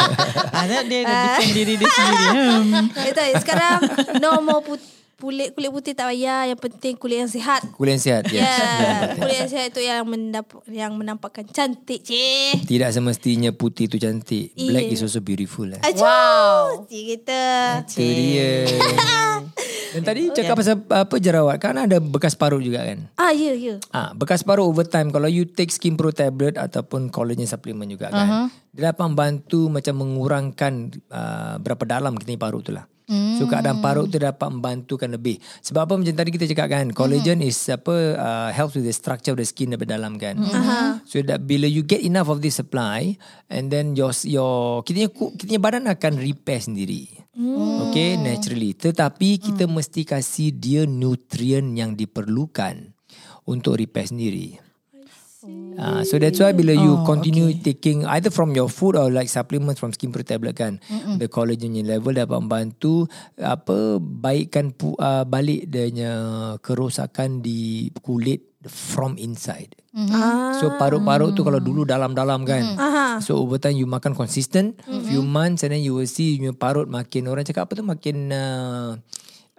Ada 0.61 0.83
dia 0.83 0.99
dah 1.03 1.19
defend 1.33 1.51
diri 1.55 1.73
dia 1.79 1.87
sendiri 1.87 2.27
hmm. 2.35 2.85
Itu 3.07 3.21
sekarang 3.39 3.77
no 4.19 4.43
more 4.43 4.61
put, 4.61 4.79
kulit 5.23 5.55
kulit 5.55 5.71
putih 5.71 5.95
tak 5.95 6.11
payah, 6.11 6.51
yang 6.51 6.59
penting 6.59 6.99
kulit 6.99 7.23
yang 7.23 7.31
sihat. 7.31 7.63
Kulit 7.71 7.95
yang 7.95 8.03
sihat. 8.03 8.23
Ya, 8.27 8.43
Yes. 8.43 8.59
yeah, 8.59 8.99
kulit 9.15 9.35
yang 9.39 9.49
sihat 9.49 9.65
itu 9.71 9.81
yang 9.81 10.03
mendap 10.03 10.51
yang 10.67 10.91
menampakkan 10.99 11.47
cantik, 11.47 12.03
cik. 12.03 12.67
Tidak 12.67 12.91
semestinya 12.91 13.55
putih 13.55 13.87
tu 13.87 13.95
cantik. 13.95 14.51
Black 14.51 14.91
Iya. 14.91 14.99
is 14.99 15.07
also 15.07 15.23
beautiful 15.23 15.63
lah. 15.63 15.79
Wow. 15.95 16.83
Cik 16.91 17.03
kita. 17.07 17.43
Itu 17.87 18.03
dia. 18.03 18.67
Dan 19.93 20.01
tadi 20.01 20.27
cakap 20.33 20.57
pasal 20.57 20.81
apa 20.89 21.15
jerawat. 21.21 21.55
Kan 21.61 21.77
ada 21.77 22.01
bekas 22.01 22.33
parut 22.33 22.59
juga 22.59 22.83
kan? 22.83 23.07
Ah, 23.15 23.31
ya, 23.31 23.53
ya. 23.53 23.77
Ah, 23.93 24.11
bekas 24.11 24.43
parut 24.43 24.65
over 24.65 24.83
time 24.83 25.13
kalau 25.13 25.29
you 25.29 25.45
take 25.45 25.69
skin 25.69 25.95
pro 25.95 26.09
tablet 26.09 26.57
ataupun 26.57 27.13
collagen 27.13 27.47
supplement 27.47 27.87
juga 27.87 28.09
kan. 28.09 28.25
Uh-huh. 28.25 28.45
Dia 28.73 28.89
dapat 28.91 29.05
membantu 29.07 29.69
macam 29.69 30.01
mengurangkan 30.01 30.73
uh, 31.13 31.55
berapa 31.61 31.85
dalam 31.85 32.17
kita 32.17 32.27
ni 32.33 32.41
parut 32.41 32.65
tu 32.65 32.73
lah. 32.73 32.89
Mm. 33.07 33.35
So 33.39 33.51
keadaan 33.51 33.83
parut 33.83 34.07
tu 34.07 34.19
dapat 34.19 34.47
membantukan 34.47 35.11
lebih. 35.11 35.39
Sebab 35.59 35.87
apa 35.87 35.93
macam 35.99 36.15
tadi 36.15 36.29
kita 36.31 36.45
cakap 36.47 36.67
kan, 36.71 36.85
collagen 36.95 37.43
mm. 37.43 37.49
is 37.49 37.59
apa 37.67 37.95
uh, 38.15 38.49
helps 38.55 38.79
with 38.79 38.87
the 38.87 38.95
structure 38.95 39.35
of 39.35 39.39
the 39.39 39.47
skin 39.47 39.75
daripada 39.75 39.99
dalam 39.99 40.15
kan. 40.15 40.39
Mm. 40.39 41.03
So 41.03 41.19
that 41.27 41.43
bila 41.43 41.67
you 41.67 41.83
get 41.83 41.99
enough 42.01 42.31
of 42.31 42.39
this 42.39 42.57
supply 42.57 43.19
and 43.51 43.67
then 43.67 43.93
your 43.93 44.15
your 44.23 44.81
kita 44.87 45.11
kita 45.11 45.59
badan 45.59 45.91
akan 45.91 46.19
repair 46.19 46.63
sendiri. 46.63 47.11
Mm. 47.33 47.89
Okay, 47.89 48.15
naturally. 48.15 48.77
Tetapi 48.77 49.41
kita 49.41 49.65
mm. 49.67 49.71
mesti 49.73 50.01
kasih 50.05 50.49
dia 50.55 50.81
nutrien 50.85 51.75
yang 51.75 51.97
diperlukan 51.97 52.93
untuk 53.43 53.75
repair 53.75 54.07
sendiri. 54.07 54.72
Uh, 55.73 56.01
so 56.07 56.15
that's 56.15 56.39
why 56.39 56.55
bila 56.55 56.71
you 56.71 56.95
oh, 56.95 57.03
continue 57.03 57.51
okay. 57.51 57.75
taking 57.75 58.07
either 58.07 58.31
from 58.31 58.55
your 58.55 58.71
food 58.71 58.95
or 58.95 59.11
like 59.11 59.27
supplements 59.27 59.81
from 59.81 59.91
skin 59.91 60.13
pro 60.13 60.23
tablet 60.23 60.55
kan 60.55 60.79
Mm-mm. 60.87 61.19
the 61.19 61.27
collagen 61.27 61.75
level 61.83 62.15
dapat 62.15 62.37
membantu 62.39 63.09
apa 63.35 63.99
baikkan 63.99 64.71
uh, 65.01 65.27
balik 65.27 65.67
dia 65.67 65.91
kerosakan 66.63 67.43
di 67.43 67.91
kulit 67.99 68.53
from 68.71 69.19
inside. 69.19 69.75
Mm-hmm. 69.91 70.63
So 70.63 70.79
parut-parut 70.79 71.35
tu 71.35 71.43
kalau 71.43 71.59
dulu 71.59 71.83
dalam-dalam 71.83 72.47
kan. 72.47 72.63
Mm-hmm. 72.79 73.19
So 73.19 73.43
over 73.43 73.59
time 73.59 73.75
you 73.75 73.83
makan 73.83 74.15
consistent 74.15 74.79
mm-hmm. 74.87 75.03
few 75.03 75.21
months 75.21 75.67
and 75.67 75.75
then 75.75 75.83
you 75.83 75.91
will 75.91 76.07
see 76.07 76.39
your 76.39 76.55
parut 76.55 76.87
makin 76.87 77.27
orang 77.27 77.43
cakap 77.43 77.67
apa 77.67 77.73
tu 77.75 77.83
makin 77.83 78.31
uh, 78.31 78.95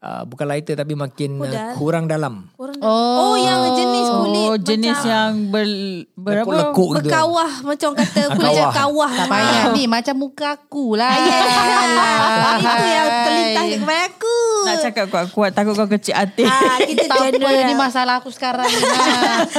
Uh, 0.05 0.21
bukan 0.29 0.45
lighter 0.45 0.77
tapi 0.77 0.93
makin 0.93 1.40
uh, 1.40 1.73
kurang 1.81 2.05
dalam. 2.05 2.53
Kurang 2.61 2.77
oh. 2.85 3.33
oh, 3.33 3.37
yang 3.40 3.73
jenis 3.73 4.05
kulit 4.12 4.45
Oh, 4.45 4.57
jenis 4.61 4.93
macam 5.01 5.09
yang 5.09 5.33
ber, 5.49 5.64
berapa? 6.12 6.45
Lekuk-lekuk 6.45 6.90
gitu. 6.93 7.09
berkawah 7.09 7.51
macam 7.64 7.90
kata 7.97 8.23
kulit 8.37 8.45
Kawah. 8.45 8.53
macam 8.53 8.77
kawah. 8.77 9.11
Tak 9.17 9.27
payah 9.33 9.64
ni 9.73 9.83
macam 9.88 10.14
muka 10.21 10.61
aku 10.61 11.01
lah. 11.01 11.09
Itu 11.17 12.85
yang 12.85 13.09
terlintas 13.25 13.64
kat 13.64 13.79
kepala 13.81 14.03
aku. 14.05 14.37
Nak 14.69 14.77
cakap 14.85 15.07
kuat-kuat 15.09 15.51
takut 15.57 15.73
kau 15.73 15.88
kecil 15.88 16.12
hati. 16.12 16.45
Ah, 16.45 16.77
kita 16.85 17.09
Tak 17.09 17.17
apa 17.25 17.33
general. 17.33 17.64
ni 17.64 17.73
masalah 17.73 18.21
aku 18.21 18.29
sekarang 18.29 18.69
ni. 18.69 18.85
lah. 18.85 19.49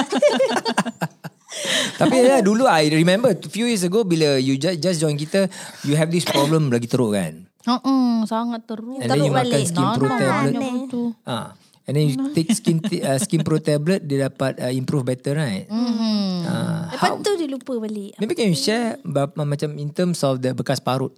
Tapi 1.99 2.15
ya 2.21 2.43
dulu 2.45 2.67
I 2.67 2.91
remember 2.91 3.31
few 3.47 3.65
years 3.65 3.81
ago 3.81 4.03
bila 4.03 4.37
you 4.37 4.59
just, 4.59 4.77
just 4.77 4.97
join 5.01 5.15
kita 5.15 5.47
you 5.87 5.95
have 5.97 6.11
this 6.13 6.27
problem 6.27 6.69
lagi 6.69 6.85
teruk 6.85 7.17
kan. 7.17 7.49
Uh-uh, 7.65 8.23
sangat 8.29 8.69
teruk. 8.69 9.01
And 9.01 9.09
then 9.09 9.25
you 9.25 9.33
Teruk 9.33 9.41
makan 9.41 9.49
balik. 9.49 9.65
skin 9.65 9.87
pro 9.97 10.07
Nah, 10.07 10.19
tablet. 10.21 10.53
nah. 10.53 11.09
Ah. 11.25 11.47
And 11.85 11.93
then 11.93 12.05
you 12.09 12.17
take 12.33 12.49
skin 12.49 12.81
uh, 12.81 13.17
skin 13.21 13.45
pro 13.45 13.61
tablet 13.61 14.01
dia 14.05 14.25
dapat 14.25 14.57
uh, 14.57 14.73
improve 14.73 15.05
better 15.05 15.37
right. 15.37 15.69
Hmm. 15.69 16.41
Ah. 16.45 16.89
Lepas 16.93 17.21
tu 17.21 17.31
dia 17.37 17.49
lupa 17.49 17.73
balik. 17.77 18.17
Maybe 18.17 18.33
can 18.33 18.49
you 18.49 18.57
share 18.57 18.97
macam 19.05 19.77
in 19.77 19.89
terms 19.93 20.21
of 20.25 20.41
the 20.41 20.53
bekas 20.53 20.81
parut 20.81 21.13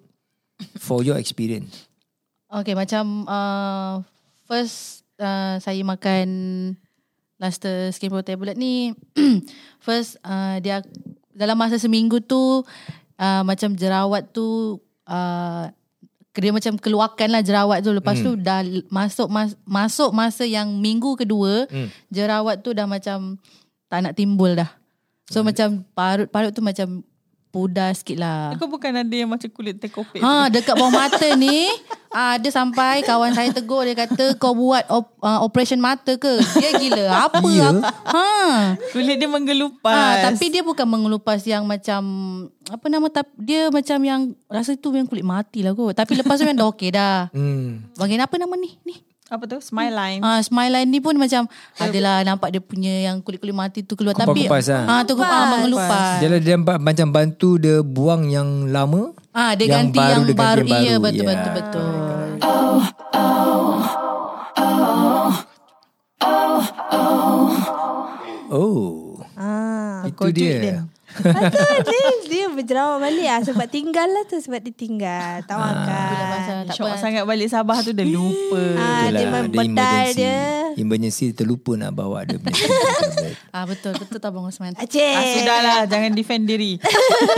for 0.79 1.03
your 1.03 1.15
experience. 1.15 1.87
Okay, 2.47 2.75
macam 2.75 3.27
uh, 3.27 4.03
first 4.47 5.03
uh, 5.19 5.59
saya 5.59 5.83
makan 5.83 6.27
Luster 7.37 7.91
Skin 7.93 8.09
Pro 8.09 8.23
Tablet 8.23 8.55
ni 8.55 8.95
first 9.85 10.17
uh, 10.23 10.57
dia 10.63 10.79
dalam 11.31 11.59
masa 11.59 11.77
seminggu 11.77 12.23
tu 12.23 12.63
uh, 13.19 13.41
macam 13.45 13.75
jerawat 13.77 14.31
tu 14.33 14.79
uh, 15.05 15.63
dia 16.41 16.53
macam 16.53 16.73
keluarkan 16.77 17.29
lah 17.33 17.41
jerawat 17.41 17.81
tu 17.81 17.91
lepas 17.93 18.15
hmm. 18.17 18.25
tu 18.25 18.31
dah 18.37 18.61
masuk 18.89 19.27
mas, 19.27 19.57
masuk 19.65 20.09
masa 20.13 20.43
yang 20.45 20.69
minggu 20.77 21.17
kedua 21.17 21.65
hmm. 21.67 21.89
jerawat 22.13 22.61
tu 22.61 22.71
dah 22.73 22.85
macam 22.85 23.39
tak 23.87 23.99
nak 24.03 24.13
timbul 24.13 24.53
dah. 24.53 24.69
So 25.27 25.41
hmm. 25.41 25.45
macam 25.51 25.67
parut-parut 25.95 26.51
tu 26.55 26.63
macam 26.63 27.01
pudar 27.57 27.89
sikit 27.97 28.21
lah. 28.21 28.53
Kau 28.61 28.69
bukan 28.69 29.01
ada 29.01 29.15
yang 29.17 29.33
macam 29.33 29.49
kulit 29.49 29.81
teh 29.81 29.89
kopek 29.89 30.21
tu? 30.21 30.25
Ha 30.25 30.53
dekat 30.53 30.77
bawah 30.77 30.93
mata 30.93 31.25
ni 31.33 31.65
ah 32.13 32.37
dia 32.37 32.53
sampai 32.53 33.01
kawan 33.01 33.33
saya 33.33 33.49
tegur 33.49 33.81
dia 33.81 33.97
kata 33.97 34.37
kau 34.37 34.53
buat 34.53 34.85
op, 34.93 35.17
uh, 35.25 35.41
operation 35.41 35.81
mata 35.81 36.13
ke? 36.13 36.37
Dia 36.61 36.77
gila. 36.77 37.05
Apa? 37.25 37.47
Ya? 37.49 37.73
apa? 37.73 37.89
Ha. 38.13 38.27
Kulit 38.93 39.17
dia 39.17 39.25
menggelupas. 39.25 39.89
Ha, 39.89 40.29
tapi 40.31 40.53
dia 40.53 40.61
bukan 40.61 40.85
mengelupas 40.85 41.41
yang 41.49 41.65
macam 41.65 42.01
apa 42.69 42.85
nama 42.87 43.07
tap, 43.09 43.27
dia 43.33 43.73
macam 43.73 43.97
yang 44.05 44.21
rasa 44.45 44.77
tu 44.77 44.93
yang 44.93 45.09
kulit 45.09 45.25
mati 45.25 45.65
lah 45.65 45.73
kot. 45.73 45.97
Tapi 45.97 46.21
lepas 46.21 46.37
tu 46.37 46.45
memang 46.45 46.61
dah 46.61 46.67
okey 46.69 46.89
dah. 46.93 47.33
Hmm. 47.33 47.89
Bagian 47.97 48.21
apa 48.21 48.37
nama 48.37 48.53
ni? 48.53 48.77
Ni. 48.85 48.95
Apa 49.27 49.43
tu? 49.43 49.59
Smile 49.59 49.91
line. 49.91 50.21
Ah, 50.21 50.39
smile 50.39 50.71
line 50.71 50.87
ni 50.87 50.99
pun 50.99 51.11
macam 51.13 51.51
adalah 51.75 52.23
nampak 52.23 52.47
dia 52.47 52.61
punya 52.61 53.11
yang 53.11 53.19
kulit-kulit 53.19 53.51
mati 53.51 53.83
tu 53.83 53.93
keluar 53.93 54.15
tapi 54.15 54.47
Kupas-kupas 54.47 54.65
lah. 54.69 54.83
ah 54.87 55.01
tu 55.03 55.13
ah, 55.17 55.45
mengelupas. 55.51 56.23
Dia, 56.23 56.39
dia 56.39 56.55
ba- 56.55 56.79
macam 56.79 57.07
bantu 57.09 57.59
dia 57.59 57.81
buang 57.81 58.23
yang 58.25 58.71
lama. 58.71 59.11
Ah 59.29 59.51
dia 59.51 59.67
Yang 59.67 59.91
ganti 59.91 59.97
baru 59.97 60.07
yang 60.09 60.23
dia 60.23 60.31
ganti 60.31 60.39
baru. 60.39 60.57
yang 60.57 60.69
baru. 60.69 60.81
Iya 60.81 60.95
betul 60.97 61.19
Ya. 61.19 61.27
betul 61.27 61.51
betul. 61.53 61.87
Oh. 68.49 69.19
Ah. 69.35 70.07
Itu 70.07 70.15
kau 70.15 70.31
tweet 70.31 70.39
dia. 70.57 70.87
Betul 71.17 71.73
dia, 71.83 72.05
dia 72.25 72.45
berjerawat 72.47 72.97
balik 72.99 73.27
ah 73.27 73.41
sebab 73.41 73.67
tinggal 73.67 74.07
lah 74.07 74.23
tu 74.25 74.37
sebab 74.37 74.59
dia 74.59 74.73
tinggal. 74.73 75.41
Tahu 75.43 75.57
Bila 75.57 75.83
kan. 75.83 76.63
tak 76.67 76.75
Syok 76.75 76.87
apa. 76.87 76.99
sangat 76.99 77.23
balik 77.23 77.47
Sabah 77.47 77.77
tu 77.81 77.91
dah 77.91 78.05
lupa. 78.05 78.63
Ah, 78.75 79.07
dia 79.07 79.25
Itulah, 79.25 79.41
main 79.43 79.71
bedal 79.73 80.05
dia. 80.13 80.39
Emergency 80.77 81.33
terlupa 81.33 81.73
nak 81.73 81.91
bawa 81.91 82.21
dia 82.23 82.37
punya. 82.37 82.57
Ah 83.49 83.65
betul 83.65 83.97
betul 83.97 84.21
tak 84.21 84.29
Bang 84.29 84.45
Osman. 84.45 84.77
Aceh. 84.77 85.13
Ah, 85.13 85.25
sudahlah, 85.33 85.79
jangan 85.85 86.11
defend 86.13 86.45
diri. 86.45 86.77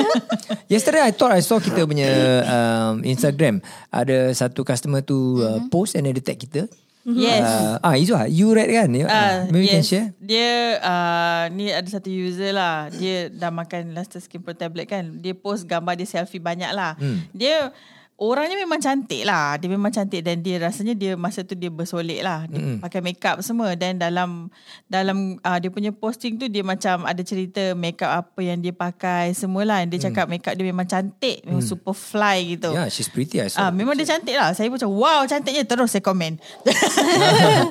Yesterday 0.74 1.02
I 1.02 1.12
thought 1.12 1.32
I 1.32 1.40
saw 1.40 1.58
kita 1.58 1.88
punya 1.88 2.10
um, 2.44 3.02
Instagram 3.02 3.64
ada 3.90 4.30
satu 4.32 4.62
customer 4.62 5.02
tu 5.02 5.40
uh, 5.40 5.64
post 5.68 5.96
and 5.96 6.06
then 6.06 6.14
dia 6.14 6.24
tag 6.24 6.38
kita. 6.38 6.68
Yes. 7.08 7.48
Uh, 7.48 7.80
ah 7.80 7.96
Izwa, 7.96 8.28
you 8.28 8.52
read 8.52 8.70
kan? 8.70 8.92
Ah, 9.08 9.08
uh, 9.08 9.36
maybe 9.50 9.66
you 9.66 9.80
can 9.80 9.86
yes. 9.86 9.90
share. 9.90 10.08
Dia 10.20 10.78
uh, 10.84 11.44
ni 11.56 11.72
ada 11.72 11.88
satu 11.88 12.12
user 12.12 12.52
lah. 12.52 12.92
Dia 12.92 13.32
dah 13.32 13.50
makan 13.50 13.96
Luster 13.96 14.20
Skin 14.20 14.44
Pro 14.44 14.52
tablet 14.52 14.86
kan. 14.86 15.18
Dia 15.18 15.32
post 15.32 15.64
gambar 15.64 15.96
dia 15.96 16.06
selfie 16.06 16.44
banyak 16.44 16.70
lah. 16.76 17.00
Hmm. 17.00 17.24
Dia 17.32 17.72
orangnya 18.20 18.60
memang 18.60 18.78
cantik 18.78 19.24
lah. 19.24 19.56
Dia 19.56 19.72
memang 19.72 19.90
cantik 19.90 20.20
dan 20.20 20.44
dia 20.44 20.60
rasanya 20.60 20.92
dia 20.92 21.16
masa 21.16 21.42
tu 21.42 21.56
dia 21.56 21.72
bersolek 21.72 22.20
lah. 22.20 22.44
Dia 22.46 22.60
Hmm. 22.60 22.78
pakai 22.84 23.00
makeup 23.00 23.40
semua 23.40 23.72
dan 23.74 23.96
dalam 23.96 24.52
dalam 24.86 25.40
uh, 25.40 25.58
dia 25.58 25.72
punya 25.72 25.90
posting 25.90 26.36
tu 26.36 26.46
dia 26.46 26.60
macam 26.60 27.08
ada 27.08 27.24
cerita 27.24 27.72
makeup 27.74 28.12
apa 28.12 28.40
yang 28.44 28.60
dia 28.60 28.76
pakai 28.76 29.32
semualah. 29.32 29.88
Dia 29.88 30.12
cakap 30.12 30.28
makeup 30.28 30.52
dia 30.52 30.68
memang 30.68 30.84
cantik, 30.84 31.48
memang 31.48 31.64
super 31.64 31.96
fly 31.96 32.60
gitu. 32.60 32.76
Yeah, 32.76 32.92
she's 32.92 33.08
pretty. 33.08 33.40
I 33.40 33.48
saw. 33.48 33.68
Ah, 33.68 33.72
memang 33.72 33.96
dia 33.96 34.04
cantik 34.06 34.36
lah. 34.36 34.52
Saya 34.52 34.68
pun 34.68 34.76
macam 34.76 34.92
wow 34.92 35.24
cantiknya 35.24 35.64
terus 35.64 35.88
saya 35.90 36.04
komen. 36.04 36.36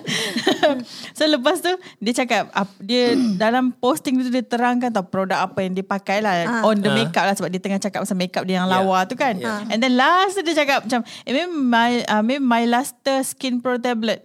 so 1.12 1.24
lepas 1.24 1.60
tu 1.60 1.70
dia 1.98 2.12
cakap 2.14 2.48
ap, 2.52 2.72
dia 2.80 3.12
dalam 3.42 3.74
posting 3.74 4.16
tu 4.16 4.32
dia 4.32 4.40
terangkan 4.40 4.88
tau 4.88 5.04
produk 5.04 5.44
apa 5.44 5.60
yang 5.60 5.76
dia 5.76 5.84
pakai 5.84 6.24
lah 6.24 6.64
on 6.64 6.80
the 6.80 6.88
makeup 6.88 7.24
lah 7.24 7.36
sebab 7.36 7.52
dia 7.52 7.60
tengah 7.60 7.76
cakap 7.78 8.00
pasal 8.00 8.16
makeup 8.16 8.48
dia 8.48 8.64
yang 8.64 8.68
lawa 8.70 9.04
tu 9.04 9.12
kan. 9.12 9.36
And 9.68 9.78
then 9.78 9.92
last 9.92 10.37
tu 10.38 10.46
dia 10.46 10.54
cakap 10.54 10.86
macam 10.86 11.02
eh, 11.26 11.32
maybe 11.34 11.50
my 11.50 11.92
uh, 12.06 12.22
maybe 12.22 12.38
my 12.38 12.62
Luster 12.70 13.26
Skin 13.26 13.58
Pro 13.58 13.74
tablet 13.74 14.22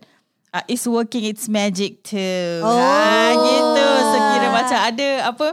uh, 0.54 0.62
is 0.70 0.86
working 0.86 1.26
its 1.26 1.50
magic 1.50 2.06
too. 2.06 2.62
Oh. 2.62 2.70
Ah, 2.70 3.34
gitu. 3.34 3.88
So 4.06 4.18
kira 4.38 4.48
macam 4.54 4.80
ada 4.80 5.08
apa 5.26 5.48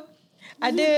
ada 0.60 0.90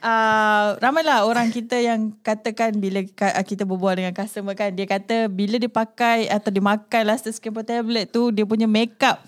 Uh, 0.00 0.80
ramailah 0.80 1.28
orang 1.28 1.52
kita 1.52 1.76
yang 1.76 2.16
katakan 2.24 2.72
bila 2.72 3.04
ka- 3.12 3.36
uh, 3.36 3.44
kita 3.44 3.68
berbual 3.68 3.92
dengan 3.92 4.16
customer 4.16 4.56
kan 4.56 4.72
dia 4.72 4.88
kata 4.88 5.28
bila 5.28 5.60
dia 5.60 5.68
pakai 5.68 6.24
atau 6.24 6.48
dia 6.48 6.64
makan 6.64 7.02
Luster 7.04 7.28
Skin 7.36 7.52
Pro 7.52 7.60
tablet 7.60 8.08
tu 8.08 8.32
dia 8.32 8.48
punya 8.48 8.64
makeup 8.64 9.20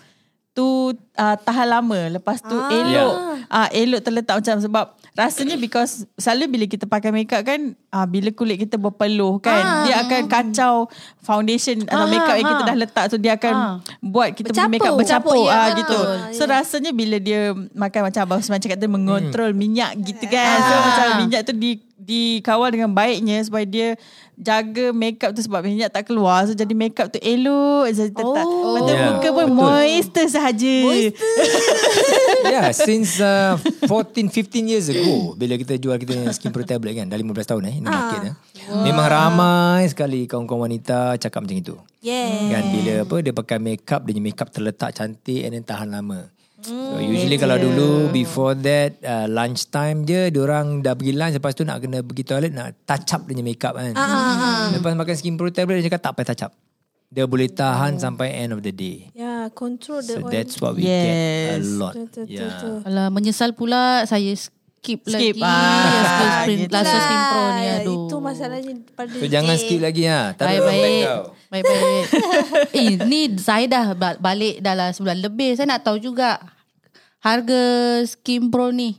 tu 0.56 0.96
uh, 0.96 1.36
tahan 1.44 1.68
lama 1.68 2.16
lepas 2.16 2.40
tu 2.40 2.56
ah. 2.56 2.72
elok 2.72 3.14
uh, 3.52 3.68
elok 3.68 4.00
terletak 4.00 4.40
macam 4.40 4.56
sebab 4.64 4.86
rasanya 5.12 5.60
because 5.60 6.08
selalu 6.16 6.56
bila 6.56 6.64
kita 6.64 6.88
pakai 6.88 7.12
makeup 7.12 7.44
kan 7.44 7.76
uh, 7.92 8.06
bila 8.08 8.32
kulit 8.32 8.56
kita 8.56 8.80
berpeluh 8.80 9.36
kan 9.44 9.60
ah. 9.60 9.84
dia 9.84 10.00
akan 10.00 10.24
kacau 10.24 10.88
foundation 11.20 11.84
atau 11.84 12.04
Ah, 12.04 12.10
makeup 12.10 12.36
yang 12.40 12.48
ah. 12.48 12.52
kita 12.56 12.62
dah 12.64 12.76
letak 12.80 13.04
tu 13.12 13.16
dia 13.20 13.32
akan 13.36 13.54
Ah. 13.54 13.76
buat 14.00 14.32
kita 14.32 14.56
punya 14.56 14.72
makeup 14.72 14.96
bercampur. 14.96 15.36
Bercampur, 15.36 15.52
ya, 15.52 15.60
ah 15.60 15.68
gitu. 15.76 15.98
So 16.32 16.42
rasanya 16.48 16.96
bila 16.96 17.20
dia 17.20 17.52
makan 17.52 18.00
macam 18.08 18.20
Abang 18.24 18.40
Usman 18.40 18.56
cakap 18.56 18.80
tu 18.80 18.88
mengontrol 18.88 19.52
minyak 19.52 20.00
gitu 20.00 20.24
kan. 20.32 20.56
So 20.58 20.74
macam 20.80 21.06
minyak 21.28 21.40
tu 21.44 21.52
di 21.52 21.91
dikawal 22.02 22.74
dengan 22.74 22.90
baiknya 22.90 23.38
supaya 23.46 23.62
dia 23.62 23.88
jaga 24.34 24.90
makeup 24.90 25.30
tu 25.30 25.40
sebab 25.46 25.62
minyak 25.62 25.94
tak 25.94 26.10
keluar 26.10 26.42
so 26.44 26.52
jadi 26.52 26.74
makeup 26.74 27.14
tu 27.14 27.22
elok 27.22 27.86
tetap 27.94 28.42
oh. 28.42 28.74
Lepas 28.74 28.80
tu 28.82 28.92
Yeah, 28.92 29.08
muka 29.14 29.28
pun 29.30 29.46
betul. 29.46 29.56
moisture 29.56 30.28
sahaja 30.28 30.76
yeah, 32.52 32.66
since 32.74 33.22
uh, 33.22 33.54
14 33.86 34.28
15 34.34 34.70
years 34.70 34.86
ago 34.90 35.38
bila 35.38 35.54
kita 35.54 35.78
jual 35.78 35.94
kita 35.96 36.12
punya 36.12 36.34
skin 36.34 36.50
pro 36.50 36.66
tablet 36.66 36.98
kan 36.98 37.06
dah 37.06 37.16
15 37.16 37.50
tahun 37.54 37.62
eh 37.70 37.74
ni 37.78 37.88
market 37.88 38.20
eh. 38.28 38.34
Memang 38.70 39.06
ramai 39.10 39.90
sekali 39.90 40.30
kawan-kawan 40.30 40.70
wanita 40.70 41.18
cakap 41.18 41.42
macam 41.42 41.58
itu. 41.58 41.74
Yeah. 41.98 42.50
Kan 42.54 42.64
bila 42.70 42.92
apa 43.02 43.16
dia 43.18 43.34
pakai 43.34 43.58
makeup 43.58 44.00
dia 44.06 44.14
punya 44.14 44.22
makeup 44.22 44.48
terletak 44.54 44.90
cantik 44.94 45.42
and 45.42 45.52
then 45.58 45.64
tahan 45.66 45.90
lama. 45.90 46.30
Hmm, 46.62 46.94
So 46.94 47.00
usually 47.00 47.34
kalau 47.36 47.56
dulu 47.56 47.88
before 48.08 48.54
that 48.56 48.94
uh, 49.00 49.26
lunch 49.26 49.66
time 49.68 50.02
je 50.02 50.30
orang 50.36 50.78
dah 50.78 50.92
pergi 50.92 51.10
lunch 51.10 51.34
lepas 51.34 51.52
tu 51.52 51.62
nak 51.62 51.78
kena 51.78 52.00
pergi 52.00 52.22
toilet 52.22 52.50
nak 52.50 52.78
touch 52.82 53.10
up 53.10 53.22
dia 53.22 53.32
punya 53.32 53.42
makeup 53.42 53.74
kan. 53.74 53.90
Ah, 53.92 54.70
Lepas 54.70 54.92
makan 54.92 55.14
skin 55.14 55.34
pro 55.34 55.48
tablet 55.48 55.78
dia 55.78 55.88
cakap 55.88 56.00
tak 56.00 56.12
payah 56.14 56.28
touch 56.28 56.44
up. 56.44 56.52
Dia 57.08 57.24
boleh 57.24 57.44
tahan 57.46 57.98
sampai 57.98 58.32
end 58.38 58.52
of 58.52 58.60
the 58.60 58.70
day. 58.70 59.12
Yeah, 59.12 59.50
control 59.50 60.00
the 60.00 60.16
So 60.16 60.20
oil. 60.20 60.30
that's 60.30 60.56
what 60.56 60.72
we 60.72 60.82
get 60.82 61.12
a 61.50 61.58
Yes. 61.58 61.66
lot. 61.72 61.92
Yeah. 62.24 62.80
Alah 62.82 63.08
menyesal 63.08 63.52
pula 63.52 64.06
saya 64.06 64.32
skip, 64.32 65.04
Skip, 65.04 65.36
lagi. 65.36 65.36
ah, 65.38 65.52
Ya, 65.84 66.00
skip 66.04 66.30
sprint 66.38 66.60
gitu. 66.62 66.72
Lasso 66.72 66.96
Skin 66.96 67.20
Pro 67.22 67.42
ni 67.44 67.60
Itulah, 67.60 67.76
aduh. 67.76 68.00
Itu 68.02 68.16
masalahnya 68.18 68.72
pada 68.92 69.12
So 69.12 69.26
jangan 69.26 69.54
skip 69.56 69.78
lagi 69.78 70.02
ha. 70.04 70.32
Tak 70.32 70.42
ada 70.42 70.48
Baik 70.48 70.58
orang 70.58 70.72
back 70.72 70.82
baik. 70.82 71.04
kau. 71.04 71.22
Baik 71.48 71.62
baik. 71.64 72.04
eh 72.84 72.96
ni 73.02 73.20
saya 73.36 73.64
dah 73.66 73.86
ba- 73.92 74.18
balik 74.18 74.58
dah 74.58 74.74
lah 74.74 74.88
sebulan 74.90 75.18
lebih. 75.20 75.54
Saya 75.54 75.66
nak 75.68 75.82
tahu 75.82 75.96
juga 75.96 76.42
harga 77.18 77.62
Skin 78.04 78.48
Pro 78.48 78.68
ni. 78.68 78.98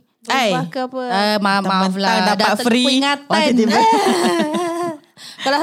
Ubah 0.50 0.64
ke 0.66 0.80
apa? 0.82 1.00
Uh, 1.02 1.36
ma- 1.38 1.60
maaf 1.60 1.92
lah 1.94 2.14
dapat 2.26 2.48
terlupa 2.56 2.64
free. 2.64 2.96
ingatan. 2.96 3.52
Kalau 5.44 5.60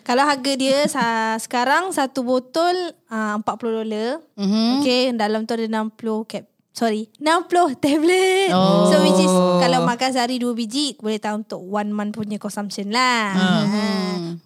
kalau 0.00 0.22
harga 0.22 0.52
dia 0.54 0.86
sa, 0.86 1.34
sekarang 1.36 1.90
satu 1.90 2.22
botol 2.22 2.72
uh, 3.10 3.34
40 3.36 3.42
dolar. 3.74 4.22
Mhm. 4.34 4.80
Okay, 4.80 5.02
dalam 5.12 5.42
tu 5.42 5.52
ada 5.52 5.66
60 5.66 5.90
cap. 6.24 6.44
Sorry, 6.70 7.10
60 7.18 7.74
tablet. 7.76 8.50
Oh. 8.50 8.86
So 8.88 9.02
which 9.02 9.18
is 9.18 9.30
kalau 9.60 9.82
makan 9.84 10.10
sehari 10.10 10.38
dua 10.38 10.54
biji 10.54 10.94
boleh 10.98 11.18
tahu 11.18 11.42
untuk 11.42 11.60
one 11.62 11.90
month 11.90 12.14
punya 12.14 12.38
consumption 12.38 12.90
lah. 12.90 13.34
Dia. 13.34 14.38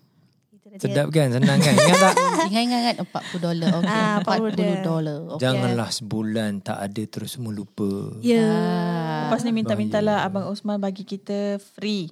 Sedap 0.79 1.11
kan? 1.11 1.35
Senang 1.35 1.59
kan? 1.59 1.75
Ingat 1.75 1.99
tak? 1.99 2.15
Ingat 2.47 2.63
ingat 2.63 2.81
ingat 2.87 2.97
40 3.03 3.43
dolar. 3.43 3.71
Okay. 3.83 3.91
Ah, 3.91 4.17
40 4.23 4.87
dolar. 4.87 5.19
Okay. 5.35 5.41
Janganlah 5.43 5.89
sebulan 5.91 6.51
tak 6.63 6.79
ada 6.79 7.03
terus 7.11 7.35
semua 7.35 7.51
lupa. 7.51 8.15
Ya. 8.23 8.47
Lepas 9.27 9.43
ni 9.43 9.51
minta-mintalah 9.51 10.23
Abang 10.23 10.47
Osman 10.47 10.79
bagi 10.79 11.03
kita 11.03 11.59
free. 11.59 12.09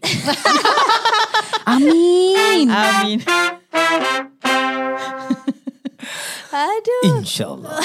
Amin. 1.71 2.67
Amin. 2.71 3.19
Aduh, 6.57 7.21
InsyaAllah. 7.21 7.79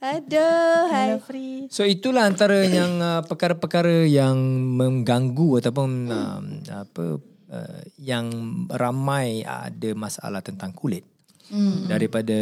aduh. 0.12 0.80
Hai. 0.92 1.18
Free. 1.24 1.66
So 1.68 1.82
itulah 1.82 2.28
antara 2.28 2.62
yang 2.64 3.02
uh, 3.02 3.20
perkara-perkara 3.26 4.06
yang 4.06 4.38
mengganggu 4.78 5.58
ataupun 5.58 5.90
um, 6.08 6.44
apa 6.68 7.18
uh, 7.52 7.80
yang 8.00 8.28
ramai 8.70 9.42
ada 9.44 9.90
masalah 9.96 10.40
tentang 10.44 10.72
kulit. 10.72 11.04
Hmm. 11.48 11.88
Daripada 11.88 12.36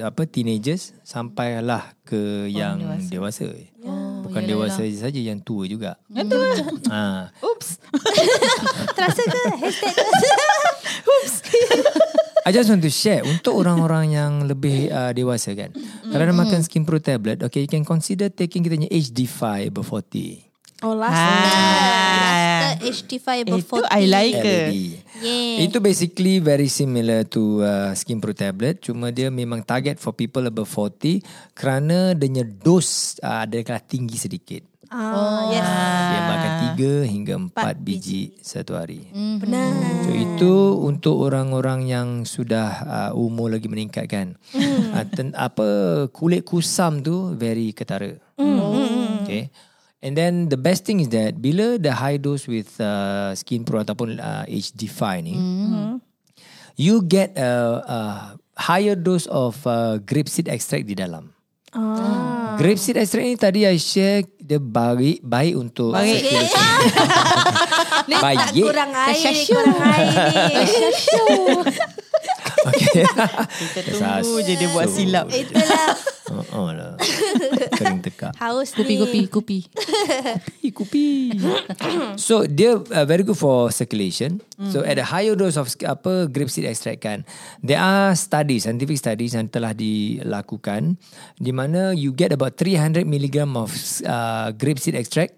apa 0.00 0.24
teenagers 0.24 0.96
sampailah 1.04 1.92
ke 2.08 2.16
oh, 2.16 2.44
yang 2.48 2.80
dewasa. 2.80 3.12
dewasa. 3.12 3.46
Yeah. 3.52 4.24
Bukan 4.24 4.42
yeah, 4.44 4.50
dewasa 4.56 4.82
yeah. 4.88 4.96
saja 4.96 5.20
yang 5.20 5.44
tua 5.44 5.68
juga. 5.68 6.00
Yang 6.08 6.32
tua. 6.32 6.48
Ha. 6.88 7.00
Oops. 7.44 7.68
Terasa 8.96 9.22
ke 9.28 9.40
hashtag 9.60 9.92
Oops. 11.12 11.34
I 12.48 12.56
just 12.56 12.72
want 12.72 12.80
to 12.80 12.88
share 12.88 13.20
untuk 13.28 13.52
orang-orang 13.52 14.16
yang 14.16 14.48
lebih 14.48 14.88
uh, 14.88 15.12
dewasa 15.12 15.52
kan. 15.52 15.76
Mm-hmm. 15.76 16.08
Kalau 16.08 16.24
nak 16.24 16.38
makan 16.40 16.60
skin 16.64 16.88
pro 16.88 16.96
tablet, 16.96 17.44
okay, 17.44 17.68
you 17.68 17.70
can 17.70 17.84
consider 17.84 18.32
taking 18.32 18.64
kita 18.64 18.80
ni 18.80 18.88
HD5 18.88 19.68
over 19.68 19.84
40. 19.84 20.48
Oh, 20.80 20.96
last. 20.96 21.12
Hai. 21.12 21.28
Ah. 21.28 22.49
HD 22.80 23.20
Fiber 23.20 23.60
Itu 23.60 23.76
40 23.76 23.78
Itu 23.78 23.86
I 23.86 24.02
like 24.08 24.40
yeah. 24.40 25.64
Itu 25.68 25.78
basically 25.84 26.40
very 26.40 26.66
similar 26.72 27.28
to 27.28 27.60
uh, 27.60 27.92
skin 27.92 28.18
pro 28.18 28.32
tablet 28.32 28.80
Cuma 28.80 29.12
dia 29.12 29.28
memang 29.28 29.60
target 29.62 30.00
for 30.00 30.16
people 30.16 30.48
above 30.48 30.68
40 30.68 31.20
Kerana 31.52 32.16
dia 32.16 32.44
dos 32.44 33.20
uh, 33.20 33.44
adalah 33.44 33.84
tinggi 33.84 34.16
sedikit 34.16 34.70
Oh, 34.90 34.98
oh 34.98 35.54
yes. 35.54 35.62
Dia 35.62 36.20
makan 36.26 36.52
3 36.74 37.14
hingga 37.14 37.34
4 37.38 37.78
biji, 37.78 38.34
biji 38.34 38.42
satu 38.42 38.74
hari. 38.74 39.06
Benar. 39.14 39.70
Mm-hmm. 39.70 40.02
So 40.02 40.10
itu 40.18 40.54
untuk 40.82 41.16
orang-orang 41.30 41.86
yang 41.86 42.08
sudah 42.26 42.68
uh, 42.82 43.10
umur 43.14 43.54
lagi 43.54 43.70
meningkat 43.70 44.10
kan. 44.10 44.34
Mm. 44.50 44.90
Uh, 44.90 45.06
ten, 45.14 45.26
apa 45.38 45.68
kulit 46.10 46.42
kusam 46.42 47.06
tu 47.06 47.38
very 47.38 47.70
ketara. 47.70 48.18
Mm. 48.34 49.22
Okay. 49.22 49.54
And 50.00 50.16
then 50.16 50.48
the 50.48 50.56
best 50.56 50.88
thing 50.88 51.04
is 51.04 51.12
that 51.12 51.36
bila 51.36 51.76
the 51.76 51.92
high 51.92 52.16
dose 52.16 52.48
with 52.48 52.80
uh, 52.80 53.36
Skin 53.36 53.68
Pro 53.68 53.84
ataupun 53.84 54.16
uh, 54.16 54.48
HD5 54.48 55.02
ni, 55.20 55.36
you 56.80 57.04
get 57.04 57.36
a, 57.36 57.52
a 57.84 57.98
higher 58.56 58.96
dose 58.96 59.28
of 59.28 59.60
uh, 59.68 60.00
grapeseed 60.00 60.48
extract 60.48 60.88
di 60.88 60.96
dalam. 60.96 61.36
Ah. 61.76 62.56
Grapeseed 62.56 62.96
extract 62.96 63.26
ni 63.28 63.36
tadi 63.36 63.60
I 63.68 63.76
share 63.76 64.24
dia 64.40 64.56
baik 64.56 65.20
baik 65.20 65.54
untuk 65.54 65.92
Baik. 65.92 66.18
Ni 68.08 68.16
Baik. 68.24 68.56
kurang 68.56 68.90
air 68.96 69.32
kurang 69.46 69.78
air 69.84 70.04
ni. 70.08 70.64
Okay. 72.60 73.04
Kita 73.04 73.80
tunggu 73.96 74.44
je 74.44 74.52
dia 74.58 74.68
buat 74.74 74.88
silap. 74.92 75.26
Itulah 75.32 75.96
Oh, 76.30 76.46
oh 76.54 76.68
lah. 76.70 76.94
Kering 77.74 78.06
tekak. 78.06 78.38
haus 78.38 78.70
Kupi, 78.70 78.94
ni. 78.94 79.02
kupi, 79.02 79.20
kupi. 79.26 79.58
Kupi, 79.66 80.68
kupi. 80.70 81.06
so 82.26 82.46
dia 82.46 82.78
uh, 82.78 83.02
very 83.06 83.26
good 83.26 83.34
for 83.34 83.74
circulation. 83.74 84.38
Mm. 84.54 84.70
So 84.70 84.86
at 84.86 85.02
a 85.02 85.06
higher 85.10 85.34
dose 85.34 85.58
of 85.58 85.66
apa 85.82 86.30
grapeseed 86.30 86.70
extract 86.70 87.02
kan, 87.02 87.26
there 87.66 87.82
are 87.82 88.14
studies, 88.14 88.70
scientific 88.70 89.02
studies 89.02 89.34
yang 89.34 89.50
telah 89.50 89.74
dilakukan 89.74 91.02
di 91.34 91.50
mana 91.50 91.90
you 91.98 92.14
get 92.14 92.30
about 92.30 92.54
300 92.54 93.02
milligram 93.10 93.58
of 93.58 93.74
uh, 94.06 94.54
grapeseed 94.54 94.94
extract, 94.94 95.34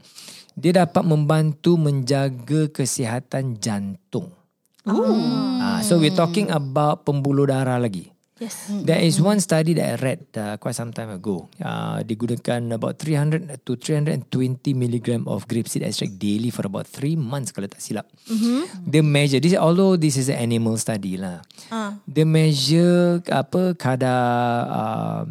dia 0.53 0.77
dapat 0.77 1.09
membantu 1.09 1.81
menjaga 1.81 2.69
kesihatan 2.69 3.57
jantung. 3.57 4.42
Ah, 4.87 5.79
so 5.87 5.99
we're 5.99 6.15
talking 6.15 6.51
about 6.51 7.07
pembuluh 7.07 7.47
darah 7.47 7.79
lagi. 7.79 8.11
Yes. 8.43 8.67
There 8.67 8.99
is 8.99 9.23
one 9.23 9.39
study 9.39 9.71
that 9.79 9.87
I 9.87 9.97
read 10.03 10.21
uh, 10.35 10.59
quite 10.59 10.75
some 10.75 10.91
time 10.91 11.15
ago. 11.15 11.47
Uh, 11.63 12.03
digunakan 12.03 12.75
about 12.75 12.99
300 12.99 13.63
to 13.63 13.79
320 13.79 14.27
milligram 14.75 15.31
of 15.31 15.47
grapeseed 15.47 15.87
extract 15.87 16.19
daily 16.19 16.51
for 16.51 16.67
about 16.67 16.91
3 16.91 17.15
months 17.15 17.55
kalau 17.55 17.71
tak 17.71 17.79
silap. 17.79 18.11
Mm-hmm. 18.27 18.91
They 18.91 19.03
measure 19.07 19.39
this 19.39 19.55
although 19.55 19.95
this 19.95 20.19
is 20.19 20.27
an 20.27 20.43
animal 20.43 20.75
study 20.75 21.15
lah. 21.15 21.47
Ah. 21.71 22.03
They 22.03 22.27
measure 22.27 23.23
apa 23.31 23.79
kadar 23.79 24.19
uh, 24.67 25.23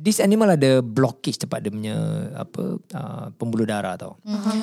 this 0.00 0.16
animal 0.18 0.48
ada 0.48 0.80
blockage 0.80 1.36
tempat 1.36 1.60
dia 1.60 1.68
punya 1.68 1.96
apa 2.32 2.80
uh, 2.80 3.26
pembuluh 3.36 3.68
darah 3.68 4.00
tau. 4.00 4.16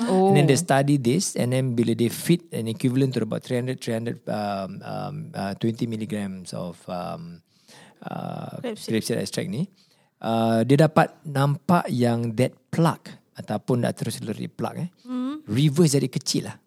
Oh. 0.10 0.34
And 0.34 0.42
then 0.42 0.46
they 0.50 0.58
study 0.58 0.98
this 0.98 1.38
and 1.38 1.54
then 1.54 1.78
bila 1.78 1.94
they 1.94 2.10
feed 2.10 2.50
an 2.50 2.66
equivalent 2.66 3.14
to 3.14 3.22
about 3.22 3.46
300 3.46 3.78
300 3.78 4.26
um, 4.26 4.70
um, 4.82 5.16
uh, 5.38 5.54
20 5.62 5.86
milligrams 5.86 6.58
of 6.58 6.82
um, 6.90 7.46
uh, 8.02 8.58
Grapeseed. 8.60 8.90
grapeseed 8.90 9.18
extract 9.22 9.50
ni 9.54 9.70
uh, 10.26 10.66
dia 10.66 10.90
dapat 10.90 11.14
nampak 11.30 11.86
yang 11.94 12.34
that 12.34 12.58
plaque 12.74 13.14
ataupun 13.38 13.86
arteriosklerotic 13.86 14.58
plaque 14.58 14.90
eh 14.90 14.90
reverse 15.46 15.94
jadi 15.94 16.10
kecil 16.10 16.50
lah 16.50 16.58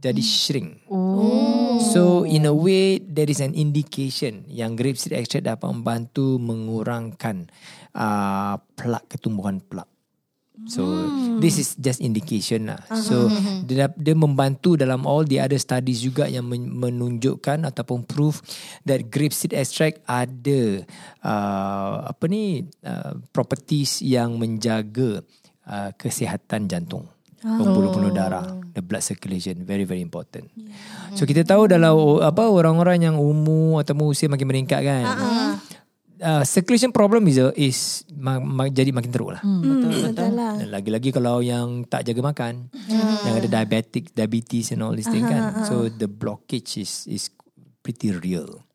jadi 0.00 0.22
shrink 0.24 0.88
Oh. 0.88 1.55
So 1.92 2.26
in 2.26 2.48
a 2.48 2.54
way 2.54 2.98
there 3.02 3.28
is 3.28 3.38
an 3.38 3.54
indication 3.54 4.42
yang 4.50 4.74
grapeseed 4.74 5.14
extract 5.14 5.46
dapat 5.46 5.68
membantu 5.70 6.40
mengurangkan 6.42 7.50
uh, 7.94 8.58
plaque 8.74 9.16
ketumbuhan 9.16 9.62
plaque 9.62 9.96
So 10.64 10.88
this 11.36 11.60
is 11.60 11.76
just 11.76 12.00
indication 12.00 12.72
lah. 12.72 12.80
So 12.96 13.28
dia 13.68 13.92
dia 13.92 14.16
membantu 14.16 14.80
dalam 14.80 15.04
all 15.04 15.28
the 15.28 15.36
other 15.36 15.60
studies 15.60 16.00
juga 16.00 16.24
yang 16.32 16.48
men- 16.48 16.72
menunjukkan 16.72 17.68
ataupun 17.68 18.08
proof 18.08 18.40
that 18.88 19.12
grapeseed 19.12 19.52
extract 19.52 20.00
ada 20.08 20.80
uh, 21.20 22.08
apa 22.08 22.24
ni 22.24 22.64
uh, 22.88 23.20
properties 23.36 24.00
yang 24.00 24.40
menjaga 24.40 25.20
uh, 25.68 25.92
kesihatan 25.92 26.72
jantung. 26.72 27.04
Pembuluh-pembuluh 27.46 28.10
darah, 28.10 28.42
the 28.74 28.82
blood 28.82 29.06
circulation 29.06 29.62
very 29.62 29.86
very 29.86 30.02
important. 30.02 30.50
So 31.14 31.22
kita 31.22 31.46
tahu 31.46 31.70
dalam 31.70 31.94
apa 32.18 32.50
orang-orang 32.50 33.06
yang 33.06 33.16
umur 33.22 33.86
atau 33.86 33.94
usia 34.02 34.26
makin 34.26 34.50
meningkat 34.50 34.82
kan. 34.82 35.06
Uh, 36.16 36.40
circulation 36.48 36.90
problem 36.90 37.28
is, 37.28 37.36
a, 37.36 37.52
is 37.54 38.02
ma- 38.16 38.40
ma- 38.40 38.72
jadi 38.72 38.88
makin 38.88 39.12
teruk 39.12 39.36
lah. 39.36 39.44
Hmm, 39.44 39.60
betul 39.60 40.32
lah. 40.32 40.56
Dan 40.56 40.72
lagi-lagi 40.72 41.12
kalau 41.12 41.44
yang 41.44 41.84
tak 41.86 42.08
jaga 42.08 42.32
makan, 42.34 42.72
yang 43.22 43.36
ada 43.36 43.44
diabetic, 43.46 44.16
diabetes 44.16 44.72
and 44.74 44.80
all 44.80 44.96
this 44.96 45.06
thing 45.06 45.22
kan. 45.22 45.62
So 45.68 45.86
the 45.86 46.10
blockage 46.10 46.82
is 46.82 47.06
is 47.06 47.30
pretty 47.84 48.10
real. 48.16 48.65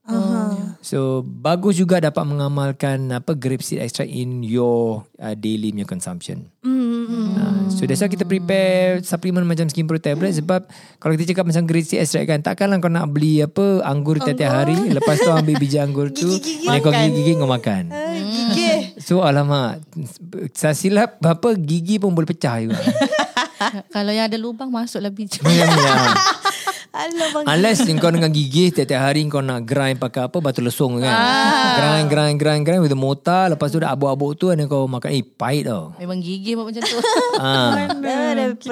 So 0.82 1.22
bagus 1.24 1.78
juga 1.78 2.02
dapat 2.02 2.26
mengamalkan 2.26 3.12
apa 3.14 3.38
grapeseed 3.38 3.80
extract 3.84 4.10
in 4.10 4.42
your 4.42 5.06
uh, 5.22 5.38
daily 5.38 5.70
punya 5.70 5.86
consumption. 5.86 6.50
Uh, 6.62 7.70
so 7.74 7.86
that's 7.86 8.02
why 8.02 8.10
kita 8.10 8.26
prepare 8.26 9.02
supplement 9.02 9.46
macam 9.46 9.70
skin 9.70 9.86
pro 9.90 9.98
tablet 9.98 10.38
sebab 10.38 10.66
kalau 11.02 11.14
kita 11.18 11.34
cakap 11.34 11.50
macam 11.50 11.64
grapeseed 11.66 12.02
extract 12.02 12.28
kan 12.30 12.40
takkanlah 12.42 12.78
kau 12.82 12.90
nak 12.90 13.10
beli 13.10 13.42
apa 13.42 13.86
anggur 13.86 14.22
tiap-tiap 14.22 14.52
hari 14.52 14.78
lepas 14.94 15.22
tu 15.22 15.30
ambil 15.30 15.56
biji 15.58 15.78
anggur 15.82 16.10
tu 16.14 16.30
dan 16.66 16.78
kau 16.82 16.94
gigi-gigi 16.94 17.38
kau 17.38 17.50
makan. 17.50 17.84
Gigih. 18.22 18.82
So 19.02 19.26
alamak 19.26 19.82
Saya 20.54 20.78
silap 20.78 21.18
Apa 21.26 21.58
gigi 21.58 21.98
pun 21.98 22.14
boleh 22.14 22.30
pecah 22.30 22.62
juga 22.62 22.78
Kalau 23.94 24.12
yang 24.14 24.30
ada 24.30 24.38
lubang 24.38 24.70
masuklah 24.70 25.14
biji. 25.14 25.42
Ya. 25.52 25.68
Unless 27.48 27.88
kau 28.04 28.12
dengan 28.12 28.28
gigi 28.36 28.68
Tiap-tiap 28.68 29.00
hari 29.00 29.24
kau 29.32 29.40
nak 29.40 29.64
grind 29.64 29.96
Pakai 29.96 30.28
apa 30.28 30.44
Batu 30.44 30.60
lesung 30.60 31.00
kan? 31.00 31.08
Grind 31.80 32.08
grind 32.12 32.36
grind 32.36 32.64
grind 32.68 32.82
With 32.84 32.92
the 32.92 33.00
mortar. 33.00 33.48
Lepas 33.48 33.72
tu 33.72 33.80
dah 33.80 33.96
abuk-abuk 33.96 34.36
tu 34.36 34.52
Dan 34.52 34.68
kau 34.68 34.92
makan 34.92 35.10
Eh 35.16 35.24
pahit 35.24 35.72
tau. 35.72 35.96
Memang 35.96 36.20
gigi 36.20 36.52
buat 36.52 36.68
macam 36.68 36.84
tu. 36.84 37.00
ah. 37.40 37.88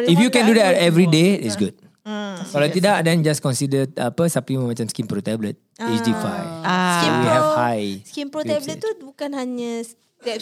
If 0.12 0.20
you 0.20 0.28
can 0.28 0.44
do 0.46 0.56
that 0.60 0.76
every 0.84 1.08
day 1.08 1.40
It's 1.40 1.56
good. 1.56 1.80
Kalau 2.50 2.68
tidak 2.68 3.08
Then 3.08 3.24
just 3.24 3.40
consider 3.40 3.88
Apa 3.96 4.28
Supplement 4.28 4.68
macam 4.68 4.86
Skin 4.92 5.08
Pro 5.08 5.24
Tablet 5.24 5.56
HD5 5.80 6.24
Ah. 6.68 7.00
So 7.00 7.08
we 7.08 7.24
Pro- 7.24 7.32
have 7.32 7.50
high 7.56 7.90
Skin 8.04 8.28
Pro 8.28 8.42
tablet 8.44 8.78
tu 8.84 8.92
bukan 9.00 9.32
hanya 9.32 9.80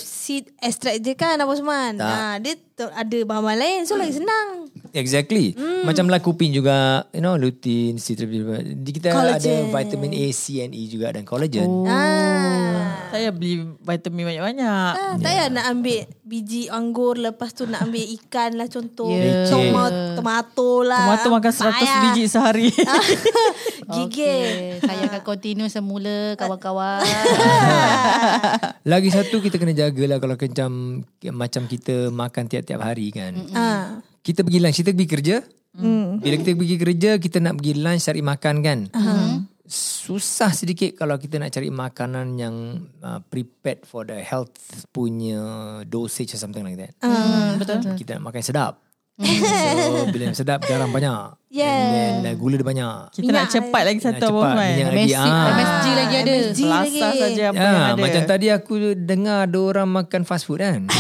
seed 0.02 0.50
extract 0.58 1.06
je 1.06 1.14
kan 1.14 1.38
Abang 1.38 1.54
Osman. 1.54 2.02
Tak. 2.02 2.10
Ha, 2.10 2.42
dia 2.42 2.58
tu 2.78 2.86
ada 2.90 3.18
bahan-bahan 3.26 3.58
lain 3.58 3.80
so 3.86 3.94
lagi 3.94 4.18
senang. 4.18 4.70
Exactly. 4.94 5.54
Hmm. 5.54 5.86
Macam 5.86 6.10
lakupin 6.10 6.50
juga, 6.50 7.06
you 7.14 7.22
know, 7.22 7.38
lutein. 7.38 7.98
Di 7.98 8.92
kita 8.94 9.14
Collagen. 9.14 9.70
ada 9.70 9.78
vitamin 9.78 10.14
A, 10.14 10.26
C 10.34 10.66
and 10.66 10.74
E 10.74 10.90
juga 10.90 11.14
dan 11.14 11.26
collagen. 11.26 11.70
Oh. 11.70 11.86
Ah. 11.86 13.10
Saya 13.14 13.30
beli 13.30 13.62
vitamin 13.82 14.34
banyak-banyak. 14.34 14.94
Ah, 14.98 15.14
tak 15.18 15.30
payah 15.30 15.48
nak 15.54 15.66
ambil 15.70 16.00
biji 16.28 16.68
anggur 16.68 17.16
lepas 17.16 17.54
tu 17.54 17.70
nak 17.70 17.86
ambil 17.86 18.04
ikan 18.18 18.58
lah 18.58 18.68
contoh. 18.68 19.14
Ya. 19.14 19.46
Tomat, 19.46 20.18
tomato 20.18 20.82
lah. 20.82 21.06
Tomato 21.06 21.28
makan 21.38 21.54
100 21.54 21.70
Payah. 21.70 22.02
biji 22.10 22.24
sehari. 22.26 22.70
Gigih. 23.88 24.12
Okay. 24.12 24.84
Saya 24.84 25.08
akan 25.08 25.22
continue 25.24 25.72
semula 25.72 26.36
kawan-kawan. 26.36 27.00
Lagi 28.92 29.10
satu 29.16 29.40
kita 29.40 29.56
kena 29.56 29.72
jagalah 29.72 30.20
kalau 30.20 30.36
macam 30.36 31.02
macam 31.32 31.64
kita 31.72 32.12
makan 32.12 32.44
tiap-tiap 32.52 32.84
hari 32.84 33.16
kan. 33.16 33.34
Ah. 33.56 34.04
Kita 34.20 34.44
pergi 34.44 34.60
lunch, 34.60 34.78
kita 34.84 34.92
pergi 34.92 35.08
kerja. 35.08 35.36
Bila 36.20 36.36
kita 36.36 36.52
pergi 36.58 36.76
kerja, 36.76 37.10
kita 37.16 37.38
nak 37.40 37.64
pergi 37.64 37.74
lunch 37.80 38.04
cari 38.04 38.22
makan 38.24 38.56
kan. 38.60 38.80
Susah 39.68 40.52
sedikit 40.56 40.96
kalau 40.96 41.20
kita 41.20 41.40
nak 41.40 41.52
cari 41.52 41.68
makanan 41.68 42.40
yang 42.40 42.56
uh, 43.04 43.20
prepared 43.28 43.84
for 43.84 44.08
the 44.08 44.20
health 44.20 44.52
punya 44.96 45.44
dosage 45.88 46.36
or 46.36 46.40
something 46.40 46.64
like 46.64 46.80
that. 46.80 46.92
betul. 47.60 47.96
Kita 47.96 48.20
nak 48.20 48.32
makan 48.32 48.44
sedap. 48.44 48.87
So 49.20 50.06
bila 50.14 50.24
yang 50.24 50.38
sedap 50.38 50.62
garam 50.62 50.88
banyak. 50.88 51.34
Yeah. 51.48 51.66
And 51.66 51.90
then 52.22 52.28
uh, 52.28 52.36
gula 52.36 52.56
dia 52.56 52.64
banyak. 52.64 52.94
Kita 53.14 53.32
nak 53.32 53.48
cepat 53.48 53.82
lagi 53.84 53.98
Nak 53.98 54.06
satu 54.06 54.22
cepat, 54.22 54.32
abang 54.32 54.52
Osman. 54.54 54.68
minyak 54.70 54.88
lagi. 54.88 55.02
MSG, 55.08 55.26
Ah. 55.26 55.48
MSG 55.50 55.86
lagi 55.92 56.16
ada. 56.16 56.34
MSG 56.34 56.60
Selasa 56.60 56.86
lagi. 57.08 57.20
saja 57.20 57.44
apa 57.46 57.58
Ya, 57.58 57.66
yang 57.66 57.78
ada. 57.80 58.00
macam 58.00 58.22
tadi 58.24 58.48
aku 58.48 58.74
dengar 58.96 59.38
ada 59.44 59.60
orang 59.60 59.90
makan 59.90 60.22
fast 60.24 60.46
food 60.46 60.60
kan. 60.60 60.86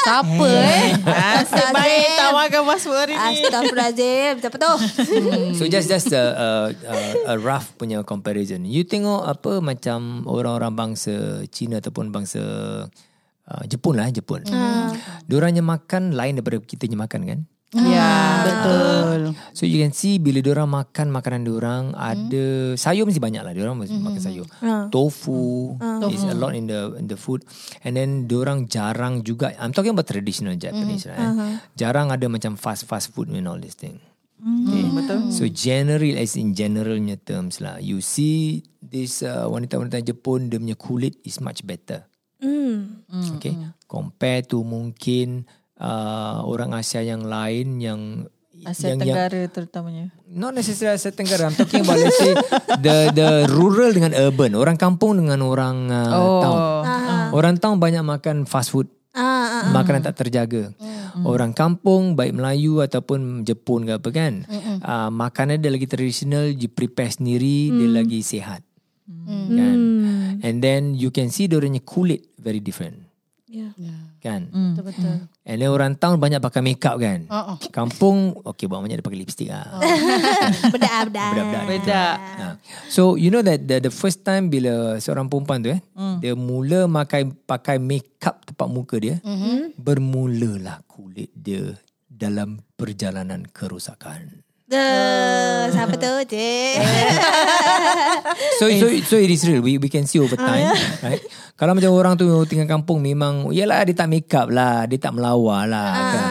Siapa 0.00 0.46
eh? 0.48 0.96
Nasib 1.04 1.66
baik 1.70 2.06
tak 2.10 2.30
makan 2.32 2.60
fast 2.64 2.84
food 2.84 2.98
hari 2.98 3.12
ni. 3.12 3.20
Astagfirullahaladzim. 3.20 4.32
Siapa 4.40 4.56
tu? 4.56 4.72
So 5.54 5.62
just 5.64 5.86
just 5.86 6.08
a, 6.10 6.24
a, 6.24 6.48
a, 6.72 6.94
a 7.26 7.34
rough 7.36 7.76
punya 7.76 8.00
comparison. 8.02 8.64
You 8.64 8.82
tengok 8.82 9.22
apa 9.22 9.60
macam 9.60 10.24
orang-orang 10.24 10.72
bangsa 10.72 11.14
Cina 11.46 11.78
ataupun 11.78 12.08
bangsa 12.08 12.40
uh, 13.44 13.62
Jepun 13.64 13.94
lah 13.94 14.08
Jepun. 14.08 14.40
Hmm. 14.42 14.96
Diorangnya 15.22 15.60
makan 15.60 16.16
lain 16.16 16.34
daripada 16.34 16.58
kita 16.58 16.88
punya 16.88 16.98
makan 16.98 17.22
kan. 17.22 17.40
Ya, 17.70 18.42
Betul. 18.42 19.38
So 19.54 19.62
you 19.62 19.78
can 19.78 19.94
see 19.94 20.18
bila 20.18 20.42
diorang 20.42 20.66
makan 20.66 21.14
makanan 21.14 21.46
diorang 21.46 21.94
ada 21.94 22.74
sayur 22.74 23.06
mesti 23.06 23.22
banyak 23.22 23.46
lah 23.46 23.54
diorang 23.54 23.78
mesti 23.78 23.94
makan 23.94 24.18
sayur. 24.18 24.46
Tofu 24.90 25.78
is 26.10 26.26
a 26.26 26.34
lot 26.34 26.58
in 26.58 26.66
the 26.66 26.98
in 26.98 27.06
the 27.06 27.14
food 27.14 27.46
and 27.86 27.94
then 27.94 28.26
diorang 28.26 28.66
jarang 28.66 29.22
juga 29.22 29.54
I'm 29.62 29.70
talking 29.70 29.94
about 29.94 30.10
traditional 30.10 30.58
Japanese 30.58 31.06
right. 31.06 31.62
Jarang 31.78 32.10
ada 32.10 32.26
macam 32.26 32.58
fast 32.58 32.90
fast 32.90 33.14
food 33.14 33.30
and 33.30 33.46
all 33.46 33.62
this 33.62 33.78
thing. 33.78 34.02
Okay. 34.40 34.84
betul. 34.90 35.18
So 35.30 35.44
general 35.46 36.16
as 36.16 36.34
in 36.34 36.56
generalnya 36.56 37.20
terms 37.20 37.60
lah. 37.60 37.76
You 37.78 38.00
see 38.00 38.64
this 38.80 39.20
uh, 39.20 39.46
wanita-wanita 39.46 40.00
Jepun 40.00 40.48
dia 40.48 40.58
punya 40.58 40.74
kulit 40.80 41.20
is 41.22 41.38
much 41.44 41.62
better. 41.62 42.08
Hmm. 42.40 43.04
Okay. 43.36 43.52
Compare 43.84 44.48
to 44.48 44.64
mungkin 44.64 45.44
uh, 45.80 46.44
orang 46.44 46.70
Asia 46.72 47.00
yang 47.00 47.24
lain 47.24 47.80
yang 47.80 48.00
Asia 48.60 48.92
yang, 48.92 49.00
yang 49.00 49.16
Tenggara 49.16 49.40
terutamanya. 49.48 50.06
not 50.28 50.52
necessarily 50.52 50.94
Asia 50.94 51.08
Tenggara. 51.10 51.48
I'm 51.48 51.56
talking 51.56 51.80
about 51.80 51.96
let's 51.96 52.14
say 52.14 52.36
the 52.78 53.08
the 53.10 53.28
rural 53.48 53.88
dengan 53.88 54.12
urban. 54.12 54.52
Orang 54.52 54.76
kampung 54.76 55.16
dengan 55.16 55.40
orang 55.40 55.88
uh, 55.88 56.12
Oh. 56.12 56.40
town. 56.40 56.58
Orang 57.32 57.54
town 57.56 57.80
banyak 57.80 58.04
makan 58.04 58.44
fast 58.44 58.68
food. 58.68 58.92
Ah, 59.10 59.66
ah, 59.66 59.74
Makanan 59.74 60.04
tak 60.04 60.20
terjaga. 60.20 60.70
Orang 61.24 61.50
kampung 61.50 62.14
baik 62.14 62.30
Melayu 62.30 62.78
ataupun 62.78 63.42
Jepun 63.42 63.82
ke 63.82 63.98
apa 63.98 64.08
kan. 64.10 64.46
Uh, 64.78 65.10
makanan 65.10 65.58
dia 65.58 65.66
lagi 65.66 65.90
traditional, 65.90 66.46
you 66.46 66.70
prepare 66.70 67.10
sendiri, 67.10 67.70
dia 67.70 67.88
lagi 67.90 68.22
sihat. 68.22 68.62
Kan? 69.26 69.78
And 70.40 70.60
then 70.60 70.94
you 70.94 71.10
can 71.10 71.30
see 71.30 71.46
dia 71.46 71.58
orangnya 71.58 71.82
kulit 71.82 72.28
very 72.36 72.60
different. 72.60 73.02
Ya. 73.46 73.74
Kan? 74.20 74.52
Betul-betul. 74.52 75.32
And 75.42 75.56
then 75.56 75.72
orang 75.72 75.96
town 75.96 76.20
banyak 76.20 76.38
pakai 76.38 76.60
makeup 76.60 76.96
kan. 76.96 77.24
Uh-uh. 77.24 77.56
Kampung 77.72 78.36
okay 78.44 78.68
buat 78.68 78.78
banyak 78.78 79.00
dia 79.00 79.04
pakai 79.04 79.16
lipstick 79.18 79.48
lah. 79.48 79.64
Bedak, 80.72 81.08
bedak. 81.08 81.30
Budak-budak. 81.32 81.64
Bedak. 81.66 82.16
Ha. 82.36 82.46
So 82.86 83.16
you 83.16 83.32
know 83.32 83.40
that 83.40 83.64
the, 83.64 83.80
the 83.80 83.92
first 83.92 84.20
time 84.20 84.46
bila 84.46 85.00
seorang 85.00 85.26
perempuan 85.26 85.64
tu 85.64 85.72
eh 85.72 85.80
Hmm. 85.96 86.16
dia 86.20 86.32
mula 86.32 86.84
pakai 86.86 87.28
pakai 87.28 87.76
makeup 87.76 88.44
tempat 88.44 88.68
muka 88.68 88.96
dia 88.96 89.16
Hmm. 89.20 89.72
bermulalah 89.76 90.84
kulit 90.84 91.32
dia 91.32 91.76
dalam 92.06 92.60
perjalanan 92.76 93.48
kerosakan. 93.48 94.44
Duh, 94.70 95.66
siapa 95.74 95.94
tu, 95.98 96.12
cik? 96.30 96.74
So 98.60 98.68
so 98.68 98.86
so 99.02 99.16
it 99.16 99.32
is 99.32 99.42
real. 99.48 99.64
We 99.64 99.80
we 99.80 99.88
can 99.88 100.04
see 100.04 100.20
over 100.20 100.36
time, 100.36 100.76
right? 101.00 101.20
Kalau 101.56 101.72
macam 101.72 101.90
orang 101.96 102.14
tu 102.14 102.28
tinggal 102.46 102.68
kampung 102.68 103.00
memang 103.00 103.50
yalah 103.50 103.82
dia 103.82 103.96
tak 103.96 104.12
makeup 104.12 104.52
lah, 104.52 104.84
dia 104.84 105.00
tak 105.00 105.16
melawar 105.16 105.64
lah 105.64 105.90
kan. 106.12 106.28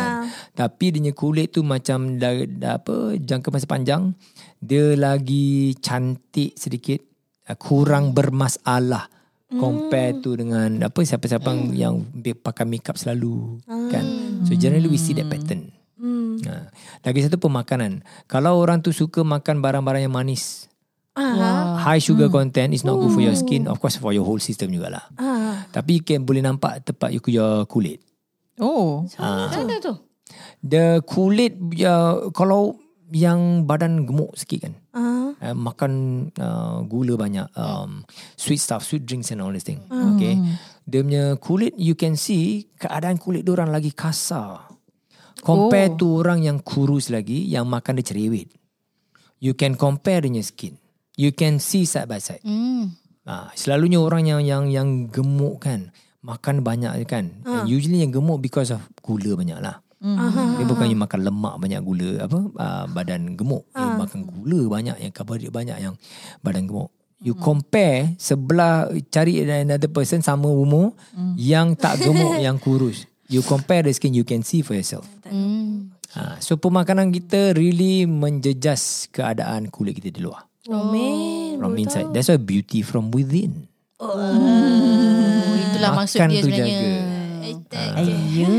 Tapi 0.54 0.94
dia 0.94 1.00
punya 1.02 1.14
kulit 1.18 1.48
tu 1.52 1.66
macam 1.66 2.22
dah, 2.22 2.46
dah 2.46 2.74
apa 2.78 3.18
jangka 3.18 3.50
masa 3.50 3.66
panjang 3.66 4.14
dia 4.60 4.94
lagi 4.96 5.74
cantik 5.80 6.54
sedikit, 6.60 7.00
uh, 7.48 7.58
kurang 7.58 8.12
bermasalah 8.12 9.08
compare 9.50 10.22
tu 10.22 10.38
dengan 10.38 10.78
apa 10.86 11.02
siapa-siapa 11.02 11.74
yang 11.74 12.06
dia 12.14 12.38
pakai 12.38 12.70
makeup 12.70 13.02
selalu 13.02 13.58
kan. 13.90 14.06
So 14.46 14.54
generally 14.54 14.92
we 14.92 15.02
see 15.02 15.18
that 15.18 15.26
pattern. 15.26 15.79
Ha. 16.00 16.72
Lagi 17.04 17.20
satu 17.28 17.38
pemakanan. 17.38 18.08
Kalau 18.32 18.56
orang 18.56 18.80
tu 18.80 18.96
suka 18.96 19.22
makan 19.28 19.60
barang-barang 19.60 20.08
yang 20.08 20.16
manis, 20.16 20.72
high 21.84 22.00
sugar 22.00 22.32
content 22.32 22.72
is 22.72 22.88
not 22.88 23.00
good 23.00 23.12
for 23.12 23.24
your 23.24 23.36
skin. 23.36 23.68
Of 23.68 23.84
course 23.84 24.00
for 24.00 24.16
your 24.16 24.24
whole 24.24 24.40
system 24.40 24.72
jugalah. 24.72 25.04
Ah. 25.20 25.68
Tapi 25.70 26.00
you 26.00 26.04
can 26.08 26.24
boleh 26.24 26.40
nampak 26.40 26.88
tepat 26.88 27.12
you 27.12 27.22
your 27.30 27.68
kulit. 27.68 28.00
Oh. 28.60 29.08
Macam 29.20 29.68
mana 29.68 29.80
tu? 29.80 29.94
The 30.64 31.04
kulit 31.04 31.58
uh, 31.84 32.32
kalau 32.32 32.80
yang 33.10 33.66
badan 33.66 34.06
gemuk 34.06 34.38
sikit 34.38 34.70
kan. 34.70 34.74
Ah. 34.96 35.20
Uh, 35.40 35.56
makan 35.56 35.92
uh, 36.36 36.84
gula 36.84 37.16
banyak 37.16 37.48
um, 37.56 38.04
sweet 38.36 38.60
stuff 38.60 38.84
sweet 38.84 39.08
drinks 39.08 39.32
and 39.32 39.40
all 39.40 39.56
this 39.56 39.64
thing 39.64 39.80
okay 39.88 40.36
dia 40.84 41.00
punya 41.00 41.40
kulit 41.40 41.72
you 41.80 41.96
can 41.96 42.20
see 42.20 42.68
keadaan 42.76 43.16
kulit 43.16 43.48
dia 43.48 43.56
orang 43.56 43.72
lagi 43.72 43.96
kasar 43.96 44.68
compare 45.42 45.94
oh. 45.94 45.98
to 45.98 46.08
orang 46.24 46.44
yang 46.44 46.58
kurus 46.62 47.10
lagi 47.10 47.48
yang 47.48 47.66
makan 47.66 48.00
dia 48.00 48.14
cerewet 48.14 48.48
you 49.40 49.56
can 49.56 49.76
compare 49.76 50.24
dia 50.24 50.32
punya 50.32 50.44
skin 50.44 50.74
you 51.20 51.32
can 51.32 51.58
see 51.60 51.84
side 51.84 52.08
by 52.08 52.20
side 52.20 52.44
Hmm. 52.44 52.96
Ah, 53.30 53.54
selalunya 53.54 54.02
orang 54.02 54.26
yang 54.26 54.42
yang 54.42 54.64
yang 54.74 54.90
gemuk 55.06 55.62
kan 55.62 55.94
makan 56.26 56.66
banyak 56.66 56.92
kan. 57.08 57.32
And 57.46 57.70
usually 57.70 58.04
yang 58.04 58.12
gemuk 58.12 58.42
because 58.44 58.74
of 58.74 58.82
gula 59.04 59.38
banyak 59.38 59.60
lah. 59.60 59.86
Dia 60.58 60.64
bukannya 60.64 60.96
makan 60.96 61.20
lemak 61.28 61.56
banyak 61.60 61.82
gula 61.84 62.12
apa 62.24 62.40
uh, 62.40 62.86
badan 62.90 63.36
gemuk. 63.36 63.68
Dia 63.76 64.00
makan 64.00 64.20
gula 64.26 64.60
banyak 64.72 64.98
yang 64.98 65.12
karbohidrat 65.12 65.52
banyak 65.52 65.78
yang 65.78 65.94
badan 66.42 66.66
gemuk. 66.66 66.90
You 67.20 67.36
compare 67.36 68.16
sebelah 68.16 68.88
cari 69.12 69.44
another 69.44 69.92
person 69.92 70.24
sama 70.24 70.48
umur 70.48 70.96
yang 71.36 71.76
tak 71.76 72.00
gemuk 72.00 72.40
yang 72.46 72.56
kurus. 72.56 73.09
You 73.30 73.46
compare 73.46 73.86
the 73.86 73.94
skin 73.94 74.18
you 74.18 74.26
can 74.26 74.42
see 74.42 74.66
for 74.66 74.74
yourself. 74.74 75.06
Hmm. 75.30 75.94
Ha, 76.18 76.42
so 76.42 76.58
pemakanan 76.58 77.14
kita 77.14 77.54
really 77.54 78.10
menjejas 78.10 79.06
keadaan 79.14 79.70
kulit 79.70 80.02
kita 80.02 80.10
di 80.10 80.26
luar. 80.26 80.50
Oh, 80.66 80.90
man. 80.90 81.62
From 81.62 81.78
inside. 81.78 82.10
That's 82.10 82.34
why 82.34 82.42
beauty 82.42 82.82
from 82.82 83.14
within. 83.14 83.70
Oh, 84.02 84.18
itulah 85.62 85.92
maksud 85.94 86.18
Makan 86.18 86.30
dia 86.34 86.42
tu 86.42 86.50
sebenarnya. 86.50 86.82
jaga. 86.82 87.18
Ayo. 88.00 88.50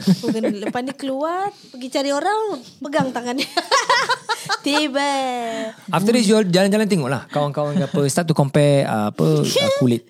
Bukan 0.24 0.42
lepas 0.64 0.80
ni 0.80 0.92
keluar 0.96 1.52
Pergi 1.52 1.88
cari 1.92 2.08
orang 2.08 2.60
Pegang 2.80 3.12
tangan 3.12 3.36
dia 3.36 3.52
Tiba 4.64 5.12
After 5.92 6.12
this 6.16 6.24
you 6.24 6.40
jalan-jalan 6.40 6.88
tengok 6.88 7.10
lah 7.12 7.28
Kawan-kawan 7.28 7.76
apa 7.76 8.00
Start 8.08 8.32
to 8.32 8.36
compare 8.36 8.88
uh, 8.88 9.12
Apa 9.12 9.44
uh, 9.44 9.72
Kulit 9.76 10.08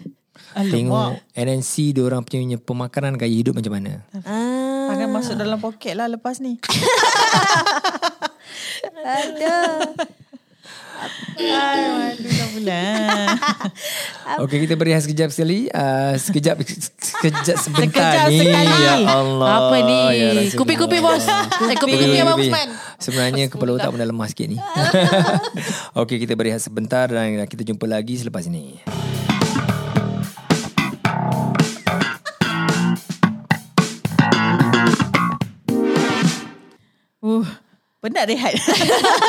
Tengok 0.55 1.11
And 1.38 1.46
then 1.46 1.61
see 1.62 1.94
Diorang 1.94 2.26
punya 2.26 2.59
pemakanan 2.59 3.14
Gaya 3.16 3.30
hidup 3.30 3.59
macam 3.59 3.72
mana 3.76 4.03
ah, 4.26 4.90
Tangan 4.90 5.09
masuk 5.14 5.34
dalam 5.38 5.59
poket 5.62 5.94
lah 5.94 6.11
lepas 6.11 6.42
ni. 6.42 6.59
Ada 9.01 9.57
pula. 12.61 12.84
Okay 14.46 14.59
kita 14.68 14.74
berehat 14.76 15.03
sekejap 15.03 15.30
sekali 15.32 15.66
uh, 15.72 16.14
Sekejap 16.14 16.61
Sekejap 17.01 17.57
sebentar 17.57 18.28
Sekejap 18.28 18.28
ni 18.28 18.38
sekali. 18.44 18.76
Ya 18.84 18.94
Allah 19.09 19.48
Apa 19.48 19.76
ni? 19.80 20.01
Ya. 20.20 20.30
Kupi-kupi 20.55 20.98
bos. 21.01 21.24
Eh, 21.24 21.76
kupi-kupi 21.78 22.18
Abang 22.20 22.38
Usman. 22.38 22.68
Sebenarnya 23.01 23.44
kepala 23.48 23.80
otak 23.80 23.88
pun 23.90 23.98
dah 23.98 24.09
lemah 24.09 24.28
sikit 24.28 24.46
ni 24.53 24.59
Okay 26.05 26.20
kita 26.20 26.36
berehat 26.36 26.61
sebentar 26.61 27.09
Dan 27.09 27.40
kita 27.48 27.64
jumpa 27.64 27.88
lagi 27.88 28.20
selepas 28.20 28.44
ini 28.46 28.78
penat 38.01 38.24
rehat. 38.24 38.57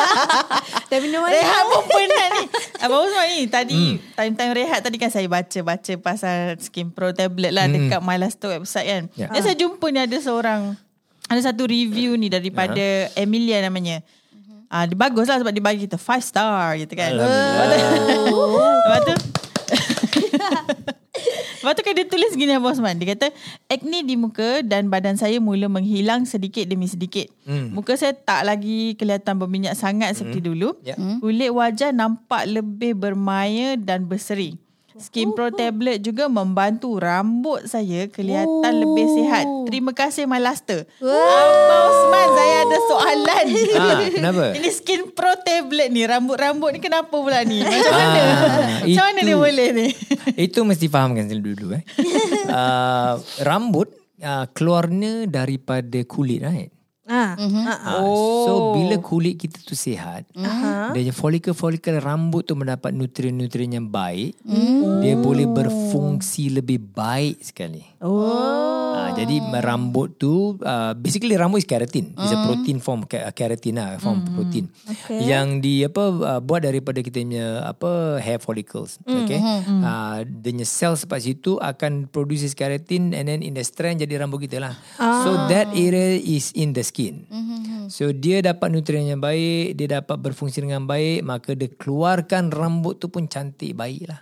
Dah 0.90 0.98
minum 1.04 1.28
air 1.28 1.44
rehat 1.44 1.64
pun 1.68 1.84
penat 1.92 2.28
ni. 2.32 2.44
Abang 2.80 3.04
Usman 3.04 3.28
ni 3.28 3.40
tadi 3.52 4.00
time-time 4.16 4.52
rehat 4.56 4.80
tadi 4.80 4.96
kan 4.96 5.12
saya 5.12 5.28
baca-baca 5.28 5.94
pasal 6.00 6.56
Skin 6.58 6.88
Pro 6.88 7.12
tablet 7.12 7.52
lah 7.52 7.68
dekat 7.68 8.00
MyLasto 8.00 8.48
website 8.48 8.88
kan. 8.88 9.04
Ya. 9.20 9.28
Dan 9.28 9.42
saya 9.44 9.56
jumpa 9.60 9.86
ni 9.92 10.00
ada 10.00 10.18
seorang 10.24 10.80
ada 11.28 11.42
satu 11.44 11.68
review 11.68 12.16
ni 12.16 12.32
daripada 12.32 13.12
Emilia 13.20 13.60
namanya. 13.60 14.00
Ah, 14.72 14.88
dia 14.88 14.96
bagus 14.96 15.28
lah 15.28 15.36
sebab 15.36 15.52
dia 15.52 15.60
bagi 15.60 15.84
kita 15.84 16.00
5 16.00 16.24
star 16.24 16.80
gitu 16.80 16.96
kan. 16.96 17.12
Lepas 17.12 19.02
tu 19.04 19.16
Lepas 21.62 21.74
tu 21.78 21.82
kan 21.86 21.94
dia 21.94 22.06
tulis 22.10 22.34
gini 22.34 22.58
Abang 22.58 22.74
Osman. 22.74 22.98
Dia 22.98 23.14
kata, 23.14 23.30
acne 23.70 24.02
di 24.06 24.18
muka 24.18 24.62
dan 24.62 24.90
badan 24.90 25.18
saya 25.18 25.38
mula 25.38 25.70
menghilang 25.70 26.26
sedikit 26.26 26.66
demi 26.70 26.86
sedikit. 26.90 27.30
Hmm. 27.46 27.74
Muka 27.74 27.98
saya 27.98 28.14
tak 28.14 28.46
lagi 28.46 28.98
kelihatan 28.98 29.38
berminyak 29.38 29.78
sangat 29.78 30.18
seperti 30.18 30.42
dulu. 30.46 30.78
Ya. 30.82 30.98
Kulit 31.22 31.50
wajah 31.50 31.94
nampak 31.94 32.50
lebih 32.50 32.98
bermaya 32.98 33.78
dan 33.78 34.06
berseri. 34.06 34.61
Skin 35.00 35.32
Pro 35.32 35.48
tablet 35.54 36.04
juga 36.04 36.28
membantu 36.28 37.00
rambut 37.00 37.64
saya 37.64 38.12
kelihatan 38.12 38.74
lebih 38.76 39.06
sihat. 39.16 39.46
Terima 39.70 39.96
kasih 39.96 40.28
My 40.28 40.44
Luster. 40.44 40.84
Abang 41.00 41.84
Osman, 41.88 42.28
saya 42.36 42.56
ada 42.68 42.78
soalan. 42.92 43.46
Ah, 43.80 44.00
kenapa? 44.12 44.44
Ini 44.58 44.70
Skin 44.74 45.16
Pro 45.16 45.32
tablet 45.40 45.88
ni, 45.94 46.04
rambut-rambut 46.04 46.76
ni 46.76 46.80
kenapa 46.84 47.14
pula 47.14 47.40
ni? 47.48 47.64
Macam 47.64 47.94
mana? 47.96 48.20
Ah, 48.20 48.84
Macam 48.84 49.04
mana 49.08 49.20
itu. 49.24 49.28
dia 49.32 49.38
boleh 49.40 49.68
ni? 49.72 49.88
Itu 50.52 50.60
mesti 50.68 50.86
fahamkan 50.92 51.32
dulu-dulu 51.32 51.80
eh. 51.80 51.84
uh, 52.52 53.16
rambut 53.48 53.88
uh, 54.20 54.46
keluarnya 54.52 55.28
daripada 55.32 56.00
kulit 56.04 56.44
right. 56.44 56.72
Ah. 57.12 57.36
Mhm. 57.36 57.64
ah. 57.68 57.80
Ha, 57.82 57.94
So 58.48 58.72
bila 58.72 58.96
kulit 59.04 59.36
kita 59.36 59.60
tu 59.60 59.76
sihat, 59.76 60.24
uh-huh. 60.32 60.96
dia 60.96 61.12
folikel-folikel 61.12 62.00
rambut 62.00 62.48
tu 62.48 62.56
mendapat 62.56 62.96
nutrien-nutrien 62.96 63.76
yang 63.76 63.92
baik, 63.92 64.40
dia 65.04 65.20
boleh 65.20 65.44
berfungsi 65.46 66.56
lebih 66.56 66.80
baik 66.80 67.44
sekali. 67.44 67.84
Oh. 68.00 68.96
Ha, 68.96 69.12
jadi 69.14 69.44
rambut 69.60 70.16
tu 70.16 70.56
uh, 70.64 70.96
basically 70.96 71.36
rambut 71.36 71.62
is 71.62 71.68
keratin. 71.68 72.16
It's 72.16 72.32
a 72.32 72.40
protein 72.48 72.80
form 72.80 73.04
ke- 73.04 73.22
keratin 73.36 73.76
lah, 73.76 74.00
form 74.00 74.24
protein. 74.32 74.72
Okay. 74.88 75.28
Yang 75.28 75.48
di 75.62 75.74
apa 75.84 76.04
uh, 76.10 76.40
buat 76.40 76.64
daripada 76.64 77.04
kita 77.04 77.20
punya 77.22 77.68
apa 77.68 78.18
hair 78.24 78.40
follicles. 78.40 78.98
Okay. 79.04 79.38
Uh, 79.38 80.24
dia 80.24 80.50
punya 80.56 80.68
cells 80.68 81.04
kat 81.04 81.22
situ 81.22 81.60
akan 81.60 82.08
produces 82.08 82.56
keratin 82.56 83.12
and 83.12 83.28
then 83.28 83.44
in 83.44 83.54
the 83.54 83.62
strand 83.62 84.00
jadi 84.00 84.24
rambut 84.24 84.48
kita 84.48 84.64
lah. 84.64 84.74
So 84.98 85.50
that 85.52 85.76
area 85.76 86.16
is 86.18 86.56
in 86.56 86.72
the 86.72 86.82
skin. 86.82 87.01
So 87.92 88.12
dia 88.16 88.40
dapat 88.40 88.72
nutrien 88.72 89.08
yang 89.08 89.20
baik, 89.20 89.76
dia 89.76 90.00
dapat 90.00 90.18
berfungsi 90.22 90.64
dengan 90.64 90.88
baik, 90.88 91.26
maka 91.26 91.52
dia 91.58 91.68
keluarkan 91.68 92.54
rambut 92.54 93.02
tu 93.02 93.12
pun 93.12 93.28
cantik 93.28 93.76
baik 93.76 94.08
lah. 94.08 94.22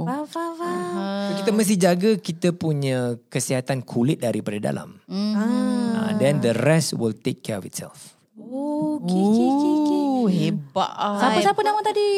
Faham, 0.05 0.25
faham, 0.25 0.53
faham. 0.57 1.29
So, 1.29 1.31
kita 1.41 1.51
mesti 1.53 1.75
jaga 1.77 2.11
kita 2.17 2.49
punya 2.53 3.15
kesihatan 3.29 3.85
kulit 3.85 4.21
daripada 4.21 4.57
dalam. 4.57 5.01
Ah. 5.09 6.17
then 6.21 6.37
the 6.37 6.53
rest 6.61 6.93
will 6.93 7.17
take 7.17 7.41
care 7.41 7.57
of 7.57 7.65
itself. 7.65 8.13
Oh, 8.37 9.01
okay, 9.01 9.17
okay, 9.17 9.47
okay, 9.49 9.73
okay. 9.81 10.10
Oh, 10.21 10.29
hebat 10.29 10.91
ah. 10.93 11.17
Siapa-siapa 11.17 11.57
nama 11.59 11.81
tadi 11.81 12.09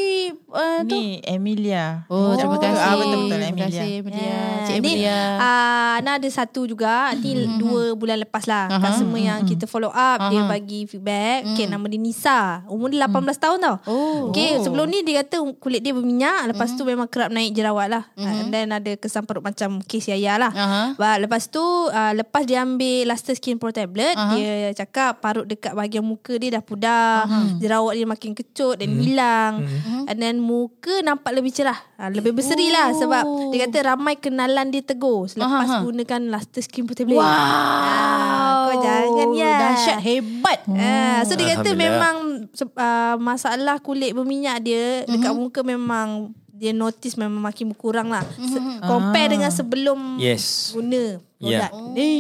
uh, 0.50 0.84
tu? 0.84 0.92
Ni 0.92 1.24
Emilia. 1.24 2.04
Oh, 2.06 2.36
terima 2.36 2.56
Betul, 2.56 2.70
kasih. 2.70 2.84
ah, 2.84 2.94
betul 2.94 3.18
betul 3.18 3.30
Terima 3.34 3.48
Emilia. 3.50 3.68
kasih 3.72 3.92
Emilia. 3.98 4.28
Ah, 4.28 4.60
Cik 4.62 4.76
ni 4.76 4.78
Emilia. 4.78 5.20
uh, 5.38 5.92
Ana 5.94 6.12
ada 6.18 6.26
satu 6.28 6.66
juga 6.66 7.14
Ni 7.16 7.32
dua 7.58 7.94
bulan 7.94 8.20
lepas 8.20 8.44
lah 8.44 8.68
uh-huh. 8.68 8.82
Customer 8.82 9.22
yang 9.22 9.40
kita 9.44 9.64
follow 9.64 9.88
up 9.88 10.18
uh-huh. 10.20 10.30
Dia 10.30 10.42
bagi 10.44 10.84
feedback 10.84 11.48
Okay 11.48 11.66
nama 11.66 11.86
dia 11.86 11.96
Nisa 11.98 12.40
Umur 12.66 12.90
dia 12.90 13.06
18 13.06 13.14
tahun 13.38 13.58
tau 13.60 13.76
Oh. 13.86 14.30
Okay 14.30 14.60
sebelum 14.60 14.86
ni 14.86 15.02
dia 15.02 15.22
kata 15.22 15.40
Kulit 15.58 15.80
dia 15.80 15.92
berminyak 15.92 16.50
Lepas 16.50 16.74
tu 16.74 16.84
memang 16.84 17.06
kerap 17.06 17.30
naik 17.30 17.54
jerawat 17.54 17.88
lah 17.88 18.04
And 18.16 18.50
then 18.50 18.70
ada 18.70 18.94
kesan 18.94 19.24
perut 19.24 19.42
macam 19.42 19.80
Kes 19.82 20.06
Yaya 20.06 20.36
lah 20.36 20.52
Aha. 20.52 20.82
But 20.96 21.16
lepas 21.22 21.48
tu 21.48 21.62
uh, 21.62 22.12
Lepas 22.12 22.44
dia 22.44 22.62
ambil 22.62 23.08
Luster 23.08 23.34
Skin 23.34 23.56
Pro 23.56 23.70
Tablet 23.70 24.12
Dia 24.34 24.74
cakap 24.76 25.20
Parut 25.20 25.46
dekat 25.46 25.72
bahagian 25.72 26.02
muka 26.02 26.36
dia 26.36 26.52
dah 26.52 26.64
pudar 26.64 27.30
Jerawat 27.58 27.93
dia 27.94 28.04
makin 28.04 28.34
kecut 28.34 28.78
Dan 28.78 28.98
hilang 28.98 29.64
And 30.06 30.18
then 30.18 30.38
muka 30.38 31.00
nampak 31.00 31.32
lebih 31.32 31.50
cerah 31.50 31.78
uh, 31.96 32.10
Lebih 32.10 32.34
berseri 32.34 32.68
lah 32.68 32.92
Sebab 32.92 33.24
dia 33.50 33.66
kata 33.66 33.78
ramai 33.88 34.16
kenalan 34.16 34.68
dia 34.68 34.82
tegur 34.82 35.26
Selepas 35.26 35.70
Aha. 35.70 35.80
gunakan 35.82 36.22
Luster 36.28 36.60
Skin 36.60 36.84
Pro 36.84 36.94
Tablet 36.94 37.16
Wow. 37.16 37.24
Ah, 37.24 38.66
Kau 38.66 38.76
jangan 38.80 39.30
ya 39.32 39.54
Dahsyat 39.54 40.00
hebat. 40.00 40.60
Ah, 40.68 41.22
so 41.24 41.34
dia 41.34 41.54
kata 41.54 41.72
memang 41.74 42.16
uh, 42.50 43.16
masalah 43.18 43.78
kulit 43.78 44.12
berminyak 44.12 44.58
dia 44.60 45.06
dekat 45.06 45.32
muka 45.32 45.62
memang 45.62 46.32
dia 46.54 46.72
notice 46.72 47.14
memang 47.14 47.44
makin 47.44 47.70
berkurang 47.70 48.08
lah. 48.08 48.24
Se- 48.40 48.64
compare 48.82 49.30
dengan 49.30 49.52
sebelum 49.52 50.16
Yes. 50.16 50.72
guna 50.72 51.20
Yeah. 51.38 51.68
produk 51.68 51.92
ni. 51.92 52.12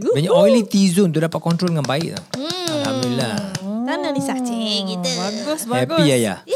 Uh, 0.00 0.16
Banyak 0.16 0.32
oily 0.32 0.62
T-zone 0.64 1.12
tu 1.12 1.20
dapat 1.20 1.36
control 1.36 1.68
dengan 1.70 1.84
baik 1.84 2.16
tau. 2.16 2.24
Alhamdulillah. 2.72 3.36
Mana 3.90 4.14
ni 4.14 4.22
sakcik 4.22 4.86
kita. 4.86 5.10
Bagus 5.18 5.66
bagus. 5.66 5.98
Happy 5.98 6.14
Ayah. 6.14 6.38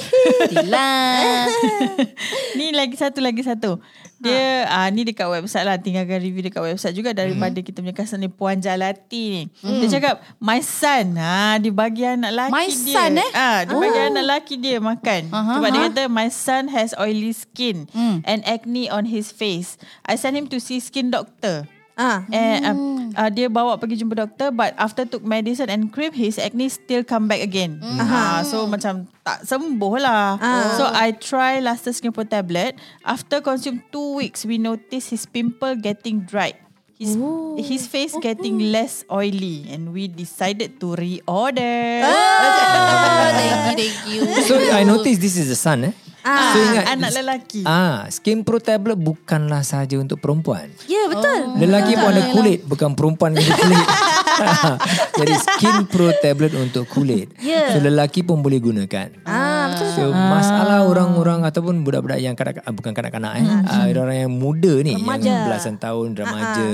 Ni 2.54 2.70
lagi 2.70 2.94
satu 2.94 3.18
lagi 3.18 3.42
satu. 3.42 3.82
Dia 4.22 4.64
ah 4.70 4.86
ni 4.88 5.02
dekat 5.02 5.26
website 5.26 5.66
lah 5.66 5.76
tinggalkan 5.76 6.22
review 6.22 6.46
dekat 6.46 6.62
website 6.62 6.94
juga 6.94 7.10
daripada 7.12 7.58
kita 7.58 7.82
punya 7.82 7.92
customer 7.92 8.24
ni 8.24 8.30
Puan 8.30 8.62
Jalati 8.62 9.22
ni. 9.28 9.42
Dia 9.82 9.98
cakap 9.98 10.22
my 10.38 10.62
son 10.62 11.18
ha 11.18 11.58
dia 11.58 11.74
bagi 11.74 12.06
anak 12.06 12.30
lelaki 12.32 12.54
My 12.54 12.66
dia. 12.70 12.94
son, 12.94 13.12
eh? 13.18 13.30
Ah 13.34 13.58
dia 13.66 13.74
bagi 13.74 14.00
anak 14.00 14.22
lelaki 14.24 14.54
dia 14.56 14.78
makan. 14.78 15.22
Aha, 15.28 15.52
Sebab 15.58 15.68
dia 15.68 15.80
aha. 15.82 15.88
kata 15.90 16.02
my 16.06 16.28
son 16.30 16.70
has 16.70 16.94
oily 16.96 17.34
skin 17.34 17.90
and 18.24 18.40
acne 18.46 18.86
on 18.88 19.10
his 19.10 19.28
face. 19.28 19.74
I 20.06 20.14
sent 20.14 20.38
him 20.38 20.46
to 20.54 20.62
see 20.62 20.78
skin 20.78 21.10
doctor. 21.10 21.66
Ah. 21.94 22.26
And 22.34 22.58
uh, 22.66 22.74
uh, 23.14 23.30
dia 23.30 23.46
bawa 23.46 23.78
pergi 23.78 24.02
jumpa 24.02 24.26
doktor 24.26 24.50
but 24.50 24.74
after 24.74 25.06
took 25.06 25.22
medicine 25.22 25.70
and 25.70 25.94
cream 25.94 26.10
his 26.10 26.42
acne 26.42 26.66
still 26.66 27.06
come 27.06 27.30
back 27.30 27.38
again. 27.38 27.78
Ah 27.82 28.42
so 28.42 28.66
macam 28.66 29.06
tak 29.22 29.46
sembuh 29.46 29.94
lah. 30.02 30.34
So 30.74 30.90
I 30.90 31.14
try 31.14 31.62
Luster 31.62 31.94
Skin 31.94 32.10
Pro 32.10 32.26
tablet. 32.26 32.74
After 33.06 33.38
consume 33.38 33.86
two 33.94 34.18
weeks 34.18 34.42
we 34.42 34.58
notice 34.58 35.14
his 35.14 35.22
pimple 35.22 35.78
getting 35.78 36.26
dried. 36.26 36.58
His 36.94 37.18
his 37.58 37.90
face 37.90 38.14
getting 38.22 38.70
less 38.70 39.02
oily 39.10 39.66
and 39.66 39.90
we 39.90 40.06
decided 40.06 40.78
to 40.78 40.94
reorder. 40.94 42.06
Oh, 42.06 43.26
thank 43.38 43.50
you, 43.50 43.74
thank 43.74 43.96
you. 44.10 44.20
So 44.46 44.54
I 44.70 44.82
notice 44.86 45.18
this 45.18 45.34
is 45.34 45.50
the 45.50 45.58
son 45.58 45.90
eh. 45.90 45.94
Ah, 46.24 46.56
so 46.56 46.58
ingat 46.58 46.84
anak 46.88 47.10
lelaki. 47.12 47.60
Ah, 47.62 48.08
Skin 48.08 48.42
Pro 48.42 48.56
tablet 48.56 48.96
bukanlah 48.96 49.60
sahaja 49.60 50.00
untuk 50.00 50.24
perempuan. 50.24 50.72
Ya, 50.88 51.04
betul. 51.04 51.60
Lelaki 51.60 51.94
pun 51.94 52.08
ada 52.10 52.22
kulit 52.32 52.60
Bukan 52.64 52.96
perempuan 52.96 53.36
yang 53.36 53.44
ada 53.44 53.54
kulit 53.60 53.86
Jadi 55.20 55.34
Skin 55.36 55.76
Pro 55.86 56.10
tablet 56.18 56.52
untuk 56.56 56.88
kulit 56.88 57.30
Ya. 57.38 57.70
So 57.70 57.78
lelaki 57.78 58.24
pun 58.24 58.40
boleh 58.40 58.58
gunakan 58.58 59.22
Ah, 59.22 59.70
betul. 59.70 59.88
So 59.94 60.02
masalah 60.10 60.88
orang-orang 60.88 61.44
Ataupun 61.44 61.84
budak-budak 61.84 62.18
yang 62.18 62.34
kanak, 62.34 62.64
ah, 62.64 62.72
Bukan 62.72 62.96
kanak-kanak 62.96 63.32
eh 63.38 63.44
ah, 63.44 63.84
Orang 63.86 64.16
yang 64.16 64.32
muda 64.32 64.80
ni 64.82 64.96
Remaja. 64.98 65.22
Yang 65.22 65.38
belasan 65.46 65.76
tahun 65.78 66.08
Remaja 66.16 66.66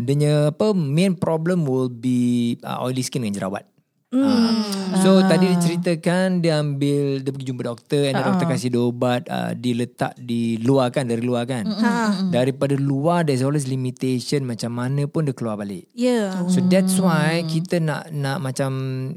Dia 0.00 0.14
punya 0.14 0.34
apa 0.50 0.66
Main 0.74 1.14
problem 1.14 1.68
will 1.68 1.92
be 1.92 2.56
uh, 2.64 2.82
Oily 2.82 3.04
skin 3.04 3.22
dengan 3.22 3.36
jerawat 3.36 3.73
Ah. 4.22 5.02
So 5.02 5.18
tadi 5.26 5.50
dia 5.50 5.58
ceritakan 5.58 6.38
Dia 6.38 6.62
ambil 6.62 7.20
Dia 7.20 7.30
pergi 7.34 7.46
jumpa 7.50 7.62
doktor 7.66 8.02
And 8.08 8.14
uh 8.14 8.22
doktor 8.24 8.46
kasih 8.46 8.70
dia 8.70 8.82
ubat 8.82 9.26
uh, 9.26 9.52
Diletak 9.52 10.14
di 10.16 10.56
luar 10.62 10.94
kan 10.94 11.10
Dari 11.10 11.20
luar 11.20 11.44
kan? 11.44 11.66
Daripada 12.30 12.78
luar 12.78 13.26
There's 13.26 13.42
always 13.42 13.66
limitation 13.66 14.46
Macam 14.46 14.70
mana 14.70 15.04
pun 15.10 15.26
dia 15.26 15.34
keluar 15.34 15.58
balik. 15.58 15.90
Ya. 15.92 16.30
So 16.50 16.62
that's 16.64 16.96
why 16.98 17.42
kita 17.46 17.82
nak 17.82 18.10
nak 18.14 18.38
macam 18.40 18.70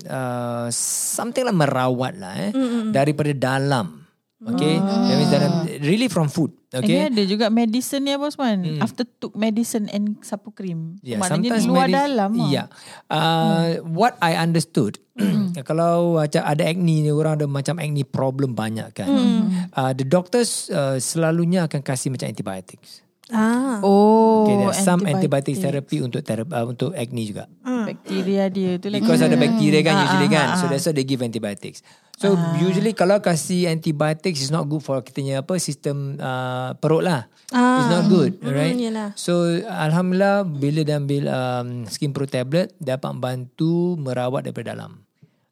uh, 0.06 0.68
something 0.74 1.46
lah 1.46 1.56
merawat 1.56 2.14
lah 2.18 2.34
eh. 2.50 2.52
Daripada 2.92 3.32
dalam. 3.34 3.97
Okay, 4.38 4.78
that 4.78 5.16
means 5.18 5.34
dalam 5.34 5.52
really 5.82 6.06
from 6.06 6.30
food. 6.30 6.54
Okay. 6.70 6.86
Okay, 6.86 7.00
ada 7.10 7.24
juga 7.26 7.50
medicine 7.50 8.06
ni 8.06 8.14
apa 8.14 8.30
Osman? 8.30 8.78
After 8.78 9.02
took 9.02 9.34
medicine 9.34 9.90
and 9.90 10.22
sapu 10.22 10.54
cream. 10.54 11.02
Yeah, 11.02 11.18
Maknanya 11.18 11.58
sometimes 11.58 11.66
luar 11.66 11.88
medis- 11.90 11.98
dalam. 11.98 12.30
ah. 12.38 12.46
Yeah. 12.46 12.68
Uh, 13.10 13.82
What 13.82 14.14
I 14.22 14.38
understood, 14.38 15.02
kalau 15.70 16.22
macam 16.22 16.46
ada 16.46 16.64
acne 16.64 17.02
ni, 17.02 17.10
orang 17.10 17.42
ada 17.42 17.50
macam 17.50 17.82
acne 17.82 18.06
problem 18.06 18.54
banyak 18.54 18.94
kan. 18.94 19.10
Uh, 19.74 19.98
the 19.98 20.06
doctors 20.06 20.70
uh, 20.70 21.02
selalunya 21.02 21.66
akan 21.66 21.82
kasih 21.82 22.14
macam 22.14 22.30
antibiotics. 22.30 23.02
Ah. 23.28 23.84
Oh, 23.84 24.48
Okay, 24.48 24.56
there 24.56 24.72
are 24.72 24.78
some 24.78 25.04
antibiotics. 25.04 25.60
antibiotics 25.60 25.60
therapy 25.60 25.98
untuk 26.00 26.22
therapy, 26.24 26.52
uh, 26.52 26.64
untuk 26.64 26.96
acne 26.96 27.24
juga. 27.28 27.44
Bakteria 27.88 28.48
dia 28.48 28.76
tu 28.76 28.88
lagi. 28.88 29.00
Because 29.00 29.24
ada 29.24 29.36
bakteria 29.36 29.80
kan 29.80 29.96
Ah, 29.96 30.04
usually 30.04 30.28
ah, 30.28 30.34
kan. 30.34 30.48
ah, 30.48 30.56
So 30.56 30.64
ah. 30.64 30.70
that's 30.72 30.84
why 30.84 30.92
they 30.92 31.08
give 31.08 31.20
antibiotics. 31.20 31.80
So 32.18 32.34
usually 32.58 32.92
kalau 32.92 33.22
kasih 33.22 33.70
antibiotics 33.70 34.42
is 34.42 34.50
not 34.50 34.66
good 34.66 34.82
for 34.82 35.00
kitanya 35.00 35.46
apa 35.46 35.56
sistem 35.62 36.18
uh, 36.18 36.74
perut 36.82 37.06
lah. 37.06 37.30
It's 37.48 37.88
not 37.88 38.10
good, 38.10 38.42
alright? 38.44 38.74
yelah. 38.76 39.14
So 39.16 39.46
alhamdulillah 39.64 40.44
bila 40.44 40.82
dia 40.84 40.98
ambil 40.98 41.30
um, 41.30 41.68
skin 41.86 42.12
pro 42.12 42.26
tablet 42.26 42.74
dapat 42.76 43.16
bantu 43.16 43.96
merawat 43.96 44.44
daripada 44.44 44.76
dalam. 44.76 45.07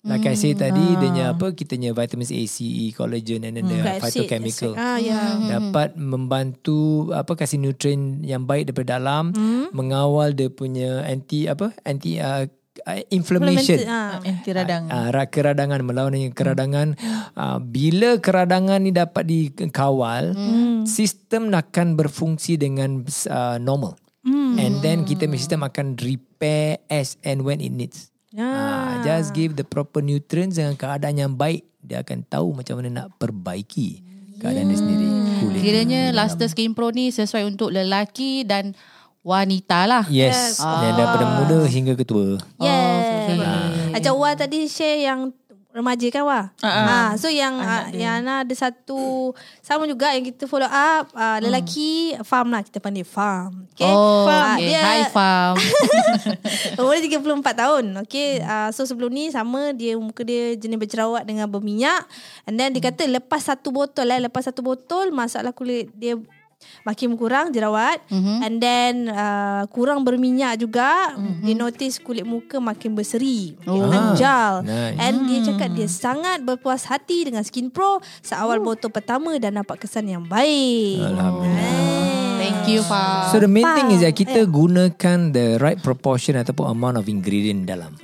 Like 0.05 0.29
I 0.29 0.37
say 0.37 0.53
tadi 0.53 0.77
dia 0.95 1.01
punya 1.01 1.25
apa 1.33 1.57
kitanya 1.57 1.89
vitamins 1.89 2.29
A, 2.29 2.41
C, 2.45 2.61
E, 2.61 2.85
collagen 2.93 3.41
and 3.41 3.57
then 3.57 3.65
the 3.65 3.81
Flaxseed, 3.81 4.29
phytochemical 4.29 4.71
Ah, 4.77 5.01
ya. 5.01 5.17
dapat 5.49 5.97
membantu 5.97 7.09
apa 7.09 7.33
kasih 7.33 7.57
nutrien 7.57 8.21
yang 8.21 8.45
baik 8.45 8.69
daripada 8.69 9.01
dalam 9.01 9.33
mengawal 9.73 10.37
dia 10.37 10.53
punya 10.53 11.01
anti 11.09 11.49
apa 11.49 11.73
anti 11.81 12.21
uh, 12.21 12.45
uh, 12.85 13.01
inflammation 13.09 13.81
Ah. 13.89 14.21
Anti 14.21 14.53
radang. 14.53 14.93
uh, 14.93 15.09
keradangan 15.25 15.81
melawan 15.81 16.13
dengan 16.13 16.37
keradangan. 16.37 16.87
Uh, 17.33 17.57
bila 17.57 18.21
keradangan 18.21 18.85
ni 18.85 18.93
dapat 18.93 19.25
dikawal 19.25 20.37
sistem 20.85 21.49
akan 21.49 21.97
berfungsi 21.97 22.61
dengan 22.61 23.01
uh, 23.25 23.57
normal. 23.57 23.97
And 24.55 24.81
then 24.81 25.05
kita 25.05 25.29
punya 25.29 25.41
sistem 25.41 25.61
akan 25.61 25.97
repair 26.01 26.81
as 26.89 27.17
and 27.21 27.45
when 27.45 27.61
it 27.61 27.69
needs 27.69 28.09
Ah, 28.35 28.99
just 28.99 29.31
give 29.31 29.55
the 29.55 29.63
proper 29.63 30.03
nutrients 30.03 30.59
dengan 30.59 30.75
keadaan 30.75 31.15
yang 31.15 31.33
baik. 31.33 31.63
Dia 31.79 32.03
akan 32.03 32.25
tahu 32.25 32.51
macam 32.51 32.81
mana 32.81 32.89
nak 32.91 33.07
perbaiki 33.15 34.01
keadaan 34.41 34.67
dia 34.67 34.77
sendiri. 34.77 35.07
Kulit 35.39 35.59
Kiranya 35.61 36.01
Luster 36.11 36.49
Skin 36.49 36.75
Pro 36.75 36.91
ni 36.91 37.13
sesuai 37.13 37.47
untuk 37.47 37.71
lelaki 37.71 38.43
dan 38.43 38.75
wanita 39.25 39.89
lah. 39.89 40.03
yes. 40.05 40.61
Dan 40.61 40.93
daripada 40.99 41.25
muda 41.41 41.59
hingga 41.65 41.97
ke 41.97 42.05
tua 42.05 42.37
Yes. 42.61 43.89
Macam 43.95 44.13
Wah 44.21 44.35
tadi 44.37 44.67
share 44.69 45.01
yang 45.01 45.33
remaja 45.75 46.07
kan 46.07 46.23
wah. 46.23 46.45
Uh-huh. 46.63 47.19
so 47.19 47.27
yang 47.27 47.59
uh, 47.59 47.91
yang 47.91 48.23
Ana 48.23 48.47
ada 48.47 48.55
satu 48.55 49.35
sama 49.59 49.83
juga 49.83 50.15
yang 50.15 50.23
kita 50.23 50.47
follow 50.47 50.71
up 50.71 51.11
uh, 51.11 51.43
lelaki 51.43 52.15
farm 52.23 52.55
lah 52.55 52.63
kita 52.63 52.79
panggil 52.79 53.03
farm. 53.03 53.67
Okay. 53.75 53.91
Oh, 53.91 54.23
Ah, 54.31 54.55
okay. 54.55 54.71
Hi 54.71 55.01
fam. 55.11 55.59
Umur 56.79 56.95
dia 56.95 57.19
34 57.19 57.43
tahun. 57.43 57.85
Okay. 58.07 58.39
Uh, 58.39 58.69
so 58.71 58.87
sebelum 58.87 59.11
ni 59.11 59.27
sama 59.35 59.75
dia 59.75 59.99
muka 59.99 60.23
dia 60.23 60.55
jenis 60.55 60.79
berjerawat 60.79 61.27
dengan 61.27 61.51
berminyak. 61.51 62.07
And 62.47 62.55
then 62.55 62.71
dia 62.71 62.79
kata 62.79 63.03
lepas 63.11 63.43
satu 63.43 63.75
botol 63.75 64.07
eh. 64.15 64.23
Lepas 64.23 64.47
satu 64.47 64.63
botol 64.63 65.11
masalah 65.11 65.51
kulit 65.51 65.91
dia 65.91 66.15
makin 66.85 67.17
kurang 67.17 67.49
jerawat. 67.51 68.01
Mm-hmm. 68.09 68.37
And 68.45 68.55
then 68.61 68.93
uh, 69.09 69.63
kurang 69.73 70.05
berminyak 70.05 70.61
juga. 70.61 71.15
Mm-hmm. 71.17 71.43
Dia 71.45 71.55
notice 71.55 71.95
kulit 72.01 72.25
muka 72.25 72.61
makin 72.61 72.93
berseri. 72.93 73.57
Oh. 73.65 73.87
menjal. 73.89 74.61
nice. 74.65 74.97
And 75.01 75.25
dia 75.29 75.39
cakap 75.45 75.69
dia 75.73 75.89
sangat 75.89 76.45
berpuas 76.45 76.85
hati 76.87 77.25
dengan 77.27 77.41
Skin 77.41 77.73
Pro. 77.73 77.99
Seawal 78.21 78.61
botol 78.61 78.93
pertama 78.93 79.35
dan 79.41 79.57
nampak 79.57 79.85
kesan 79.85 80.09
yang 80.09 80.23
baik. 80.25 81.01
Alhamdulillah. 81.01 82.05
Thank 82.35 82.67
you 82.69 82.85
fam. 82.85 83.33
So 83.33 83.41
the 83.41 83.49
main 83.49 83.65
thing 83.73 83.89
is 83.95 84.05
that 84.05 84.13
kita 84.13 84.45
gunakan 84.45 85.33
the 85.33 85.57
right 85.57 85.79
proportion 85.81 86.37
ataupun 86.37 86.69
amount 86.69 87.01
of 87.01 87.09
ingredient 87.09 87.65
dalam. 87.65 87.97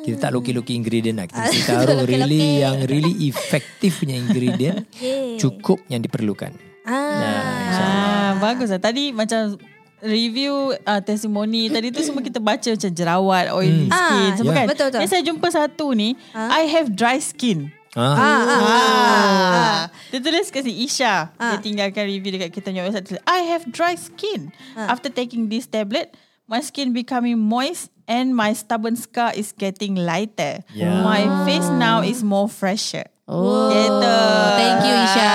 Kita 0.00 0.28
tak 0.28 0.30
loki-loki 0.36 0.76
ingredient 0.76 1.16
lah. 1.22 1.26
Kita 1.28 1.48
mesti 1.48 1.60
taruh 1.70 2.04
really 2.04 2.60
yang 2.60 2.84
really 2.84 3.30
effective 3.30 3.96
punya 3.96 4.20
ingredient. 4.20 4.84
Cukup 5.42 5.80
yang 5.88 6.04
diperlukan. 6.04 6.69
Ah. 6.82 7.70
Ah, 7.70 8.30
bagus 8.38 8.68
lah. 8.68 8.78
Tadi 8.78 9.10
macam 9.10 9.56
review 10.00 10.72
uh, 10.80 11.00
testimoni 11.00 11.68
tadi 11.68 11.92
tu 11.92 12.00
semua 12.00 12.20
kita 12.20 12.40
baca 12.40 12.64
macam 12.66 12.90
jerawat, 12.90 13.52
oily 13.52 13.84
Hmm. 13.84 13.92
skin 13.92 14.24
Ah, 14.24 14.34
semua 14.34 14.48
yeah. 14.48 14.58
kan. 14.58 14.66
betul, 14.72 14.86
betul. 14.88 15.00
Yang 15.04 15.10
saya 15.12 15.22
jumpa 15.22 15.46
satu 15.50 15.86
ni, 15.92 16.08
I 16.32 16.62
have 16.70 16.88
dry 16.90 17.20
skin. 17.20 17.68
Ah. 17.92 18.00
Ah, 18.00 18.16
ah, 18.16 18.60
Ah. 18.62 19.80
Dia 20.08 20.18
tulis 20.18 20.48
kat 20.48 20.62
si 20.62 20.72
Isha. 20.80 21.34
Dia 21.34 21.58
tinggalkan 21.58 22.06
review 22.06 22.30
dekat 22.32 22.50
kita 22.50 22.70
punya 22.70 22.86
website. 22.86 23.06
Tulis, 23.06 23.22
I 23.26 23.40
have 23.50 23.66
dry 23.68 23.94
skin. 23.94 24.54
After 24.74 25.10
taking 25.10 25.50
this 25.50 25.66
tablet, 25.66 26.14
my 26.46 26.62
skin 26.62 26.94
becoming 26.94 27.36
moist 27.36 27.90
and 28.06 28.32
my 28.32 28.54
stubborn 28.54 28.94
scar 28.94 29.34
is 29.34 29.50
getting 29.50 29.94
lighter. 29.94 30.62
Yeah. 30.70 31.02
My 31.02 31.44
face 31.44 31.66
now 31.68 32.00
is 32.00 32.22
more 32.22 32.46
fresher. 32.46 33.06
Oh, 33.30 33.70
Gitu. 33.70 34.16
thank 34.56 34.82
you 34.82 34.96
Isha. 35.00 35.30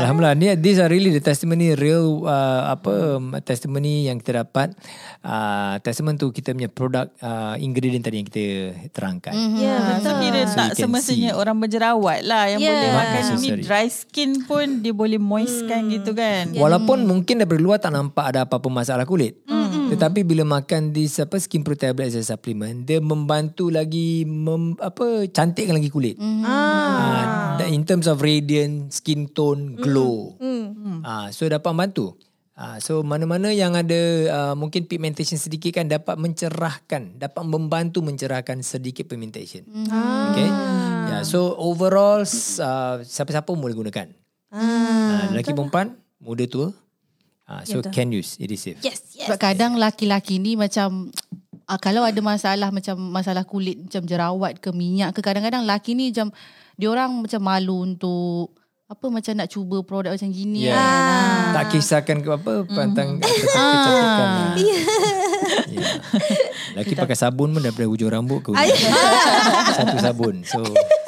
Alhamdulillah 0.00 0.32
ni 0.32 0.48
these 0.56 0.78
are 0.78 0.88
really 0.88 1.10
the 1.10 1.20
testimony 1.20 1.74
real 1.74 2.24
uh, 2.24 2.72
apa 2.72 3.20
um, 3.20 3.36
testimony 3.42 4.08
yang 4.08 4.16
kita 4.16 4.40
dapat 4.40 4.72
uh, 5.20 5.76
testament 5.78 6.16
tu 6.16 6.30
kita 6.30 6.50
punya 6.50 6.66
produk 6.66 7.12
uh, 7.18 7.58
ingredient 7.58 8.00
tadi 8.00 8.16
yang 8.16 8.26
kita 8.26 8.44
terangkan. 8.90 9.36
Mm-hmm. 9.36 9.60
Ya, 9.60 9.76
So 9.98 10.08
betul. 10.08 10.14
kira 10.22 10.40
So 10.40 10.54
tak 10.54 10.64
you 10.64 10.72
can 10.72 10.82
semestinya 10.88 11.30
see. 11.30 11.36
orang 11.36 11.56
berjerawat 11.58 12.20
lah 12.24 12.44
yang 12.48 12.60
Yeah. 12.60 12.72
boleh 12.72 12.92
makan 12.94 13.22
ni 13.36 13.48
dry 13.60 13.86
skin 13.86 14.30
pun 14.42 14.66
dia 14.80 14.92
boleh 14.92 15.20
moistkan 15.20 15.92
gitu 15.92 16.12
kan. 16.12 16.56
Walaupun 16.56 17.04
mungkin 17.04 17.38
daripada 17.38 17.60
luar 17.60 17.76
tak 17.76 17.92
nampak 17.92 18.24
ada 18.24 18.48
apa-apa 18.48 18.68
masalah 18.68 19.04
kulit. 19.04 19.36
Mm-hmm. 19.88 19.96
Tetapi 19.96 20.20
bila 20.20 20.44
makan 20.44 20.92
this 20.92 21.16
apa 21.16 21.40
skin 21.40 21.64
pro 21.64 21.72
tablet 21.72 22.12
as 22.12 22.20
a 22.20 22.24
supplement 22.28 22.84
dia 22.84 23.00
membantu 23.00 23.72
lagi 23.72 24.28
mem, 24.28 24.76
apa 24.76 25.24
cantikkan 25.32 25.80
lagi 25.80 25.88
kulit. 25.88 26.20
Mm-hmm. 26.20 26.44
Ah. 26.44 27.56
in 27.72 27.88
terms 27.88 28.04
of 28.04 28.20
radiant, 28.20 28.92
skin 28.92 29.32
tone, 29.32 29.80
glow. 29.80 30.36
Mm. 30.40 31.00
Ah, 31.04 31.28
so 31.32 31.48
dapat 31.48 31.72
membantu. 31.72 32.16
Ah, 32.58 32.82
so 32.82 33.06
mana-mana 33.06 33.54
yang 33.54 33.78
ada 33.78 34.00
uh, 34.34 34.54
mungkin 34.58 34.90
pigmentation 34.90 35.38
sedikit 35.38 35.78
kan 35.78 35.86
dapat 35.86 36.18
mencerahkan, 36.18 37.14
dapat 37.14 37.44
membantu 37.46 38.02
mencerahkan 38.02 38.66
sedikit 38.66 39.06
pigmentation. 39.06 39.62
Mm. 39.64 39.88
Okay. 40.34 40.48
Yeah, 41.08 41.22
so 41.22 41.54
overall 41.54 42.26
uh, 42.26 42.94
siapa-siapa 43.00 43.46
boleh 43.46 43.78
gunakan. 43.78 44.10
Ah, 44.50 45.30
lelaki 45.30 45.54
perempuan, 45.54 45.96
muda 46.18 46.44
tua. 46.50 46.74
Ah, 47.48 47.64
so 47.64 47.80
can 47.80 48.12
use, 48.12 48.36
it 48.36 48.52
is 48.52 48.60
safe. 48.60 48.76
Yes, 48.84 49.16
yes. 49.16 49.24
Sebab 49.24 49.40
kadang 49.40 49.80
laki-laki 49.80 50.36
ni 50.36 50.52
macam 50.52 51.08
uh, 51.64 51.80
kalau 51.80 52.04
ada 52.04 52.20
masalah 52.20 52.68
macam 52.68 52.92
masalah 53.08 53.48
kulit 53.48 53.88
macam 53.88 54.04
jerawat 54.04 54.60
ke 54.60 54.68
minyak 54.68 55.16
ke 55.16 55.24
kadang-kadang 55.24 55.64
laki 55.64 55.96
ni 55.96 56.12
macam 56.12 56.28
dia 56.76 56.88
orang 56.88 57.24
macam 57.24 57.40
malu 57.40 57.88
untuk 57.88 58.52
apa 58.84 59.04
macam 59.08 59.32
nak 59.32 59.48
cuba 59.48 59.80
produk 59.80 60.12
macam 60.12 60.28
gini 60.28 60.64
Yeah. 60.64 60.76
kan. 60.76 60.84
Ah. 60.84 61.52
Tak 61.56 61.64
kisahkan 61.72 62.16
ke 62.20 62.30
apa 62.30 62.52
pantang 62.68 63.16
kecantikan. 63.16 64.28
lah. 64.28 64.52
Yeah. 64.56 64.84
Laki 66.72 66.92
pakai 66.94 67.16
sabun 67.16 67.52
pun 67.52 67.60
daripada 67.60 67.84
hujung 67.84 68.08
rambut 68.08 68.40
ke 68.40 68.48
hujung 68.52 68.76
Satu 69.72 69.96
sabun. 70.00 70.40
So 70.44 70.60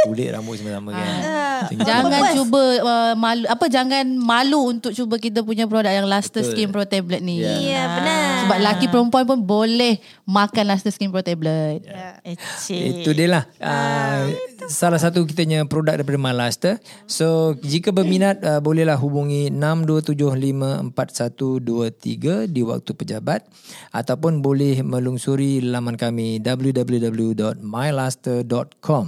kulit 0.04 0.28
rambut 0.28 0.56
sama-sama 0.56 0.92
kan. 0.92 1.04
Macam 1.04 1.29
Jangan 1.78 2.34
cuba 2.34 2.62
uh, 2.82 3.14
malu 3.14 3.44
apa 3.46 3.64
jangan 3.70 4.04
malu 4.18 4.74
untuk 4.74 4.90
cuba 4.90 5.16
kita 5.22 5.46
punya 5.46 5.70
produk 5.70 5.94
yang 5.94 6.10
Luster 6.10 6.42
Skin 6.42 6.74
Pro 6.74 6.82
Tablet 6.82 7.22
ni. 7.22 7.38
Yeah. 7.40 7.58
Ya, 7.60 7.82
benar. 7.94 8.39
Sebab 8.50 8.66
laki 8.66 8.90
perempuan 8.90 9.22
pun 9.22 9.38
boleh 9.46 10.02
makan 10.26 10.66
Luster 10.66 10.90
Skin 10.90 11.14
Pro 11.14 11.22
Tablet. 11.22 11.86
Ecik. 12.26 13.06
Itu 13.06 13.14
dia 13.14 13.30
lah. 13.30 13.44
Uh, 13.62 14.34
Salah 14.70 15.00
satu 15.00 15.24
kita 15.24 15.48
punya 15.48 15.64
produk 15.64 15.96
daripada 15.98 16.20
Malaster 16.20 16.76
So 17.08 17.56
jika 17.64 17.96
berminat 17.96 18.44
uh, 18.44 18.60
Bolehlah 18.60 19.00
hubungi 19.00 19.48
62754123 19.50 22.46
Di 22.50 22.62
waktu 22.62 22.92
pejabat. 22.92 23.46
Ataupun 23.90 24.42
boleh 24.44 24.84
melungsuri 24.84 25.64
laman 25.64 25.96
kami 25.96 26.44
www.mylaster.com 26.44 29.04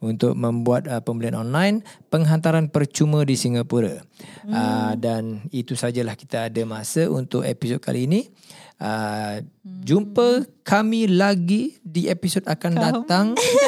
Untuk 0.00 0.32
membuat 0.34 0.88
uh, 0.88 1.04
pembelian 1.04 1.36
online 1.38 1.84
Penghantaran 2.08 2.72
percuma 2.72 3.24
di 3.26 3.36
Singapura. 3.36 4.00
Hmm. 4.46 4.54
uh, 4.54 4.94
Dan 4.96 5.40
itu 5.52 5.76
sajalah 5.76 6.16
kita 6.16 6.48
ada 6.48 6.64
masa 6.64 7.12
Untuk 7.12 7.44
episod 7.44 7.76
kali 7.78 8.08
ini 8.08 8.32
Uh, 8.76 9.40
jumpa 9.64 10.44
kami 10.60 11.08
lagi 11.08 11.80
di 11.80 12.12
episod 12.12 12.44
akan 12.44 12.72
datang. 12.76 13.26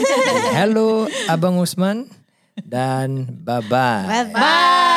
Hello 0.56 1.08
Abang 1.24 1.56
Usman 1.56 2.12
dan 2.60 3.24
bye-bye. 3.24 4.32
Bye. 4.32 4.87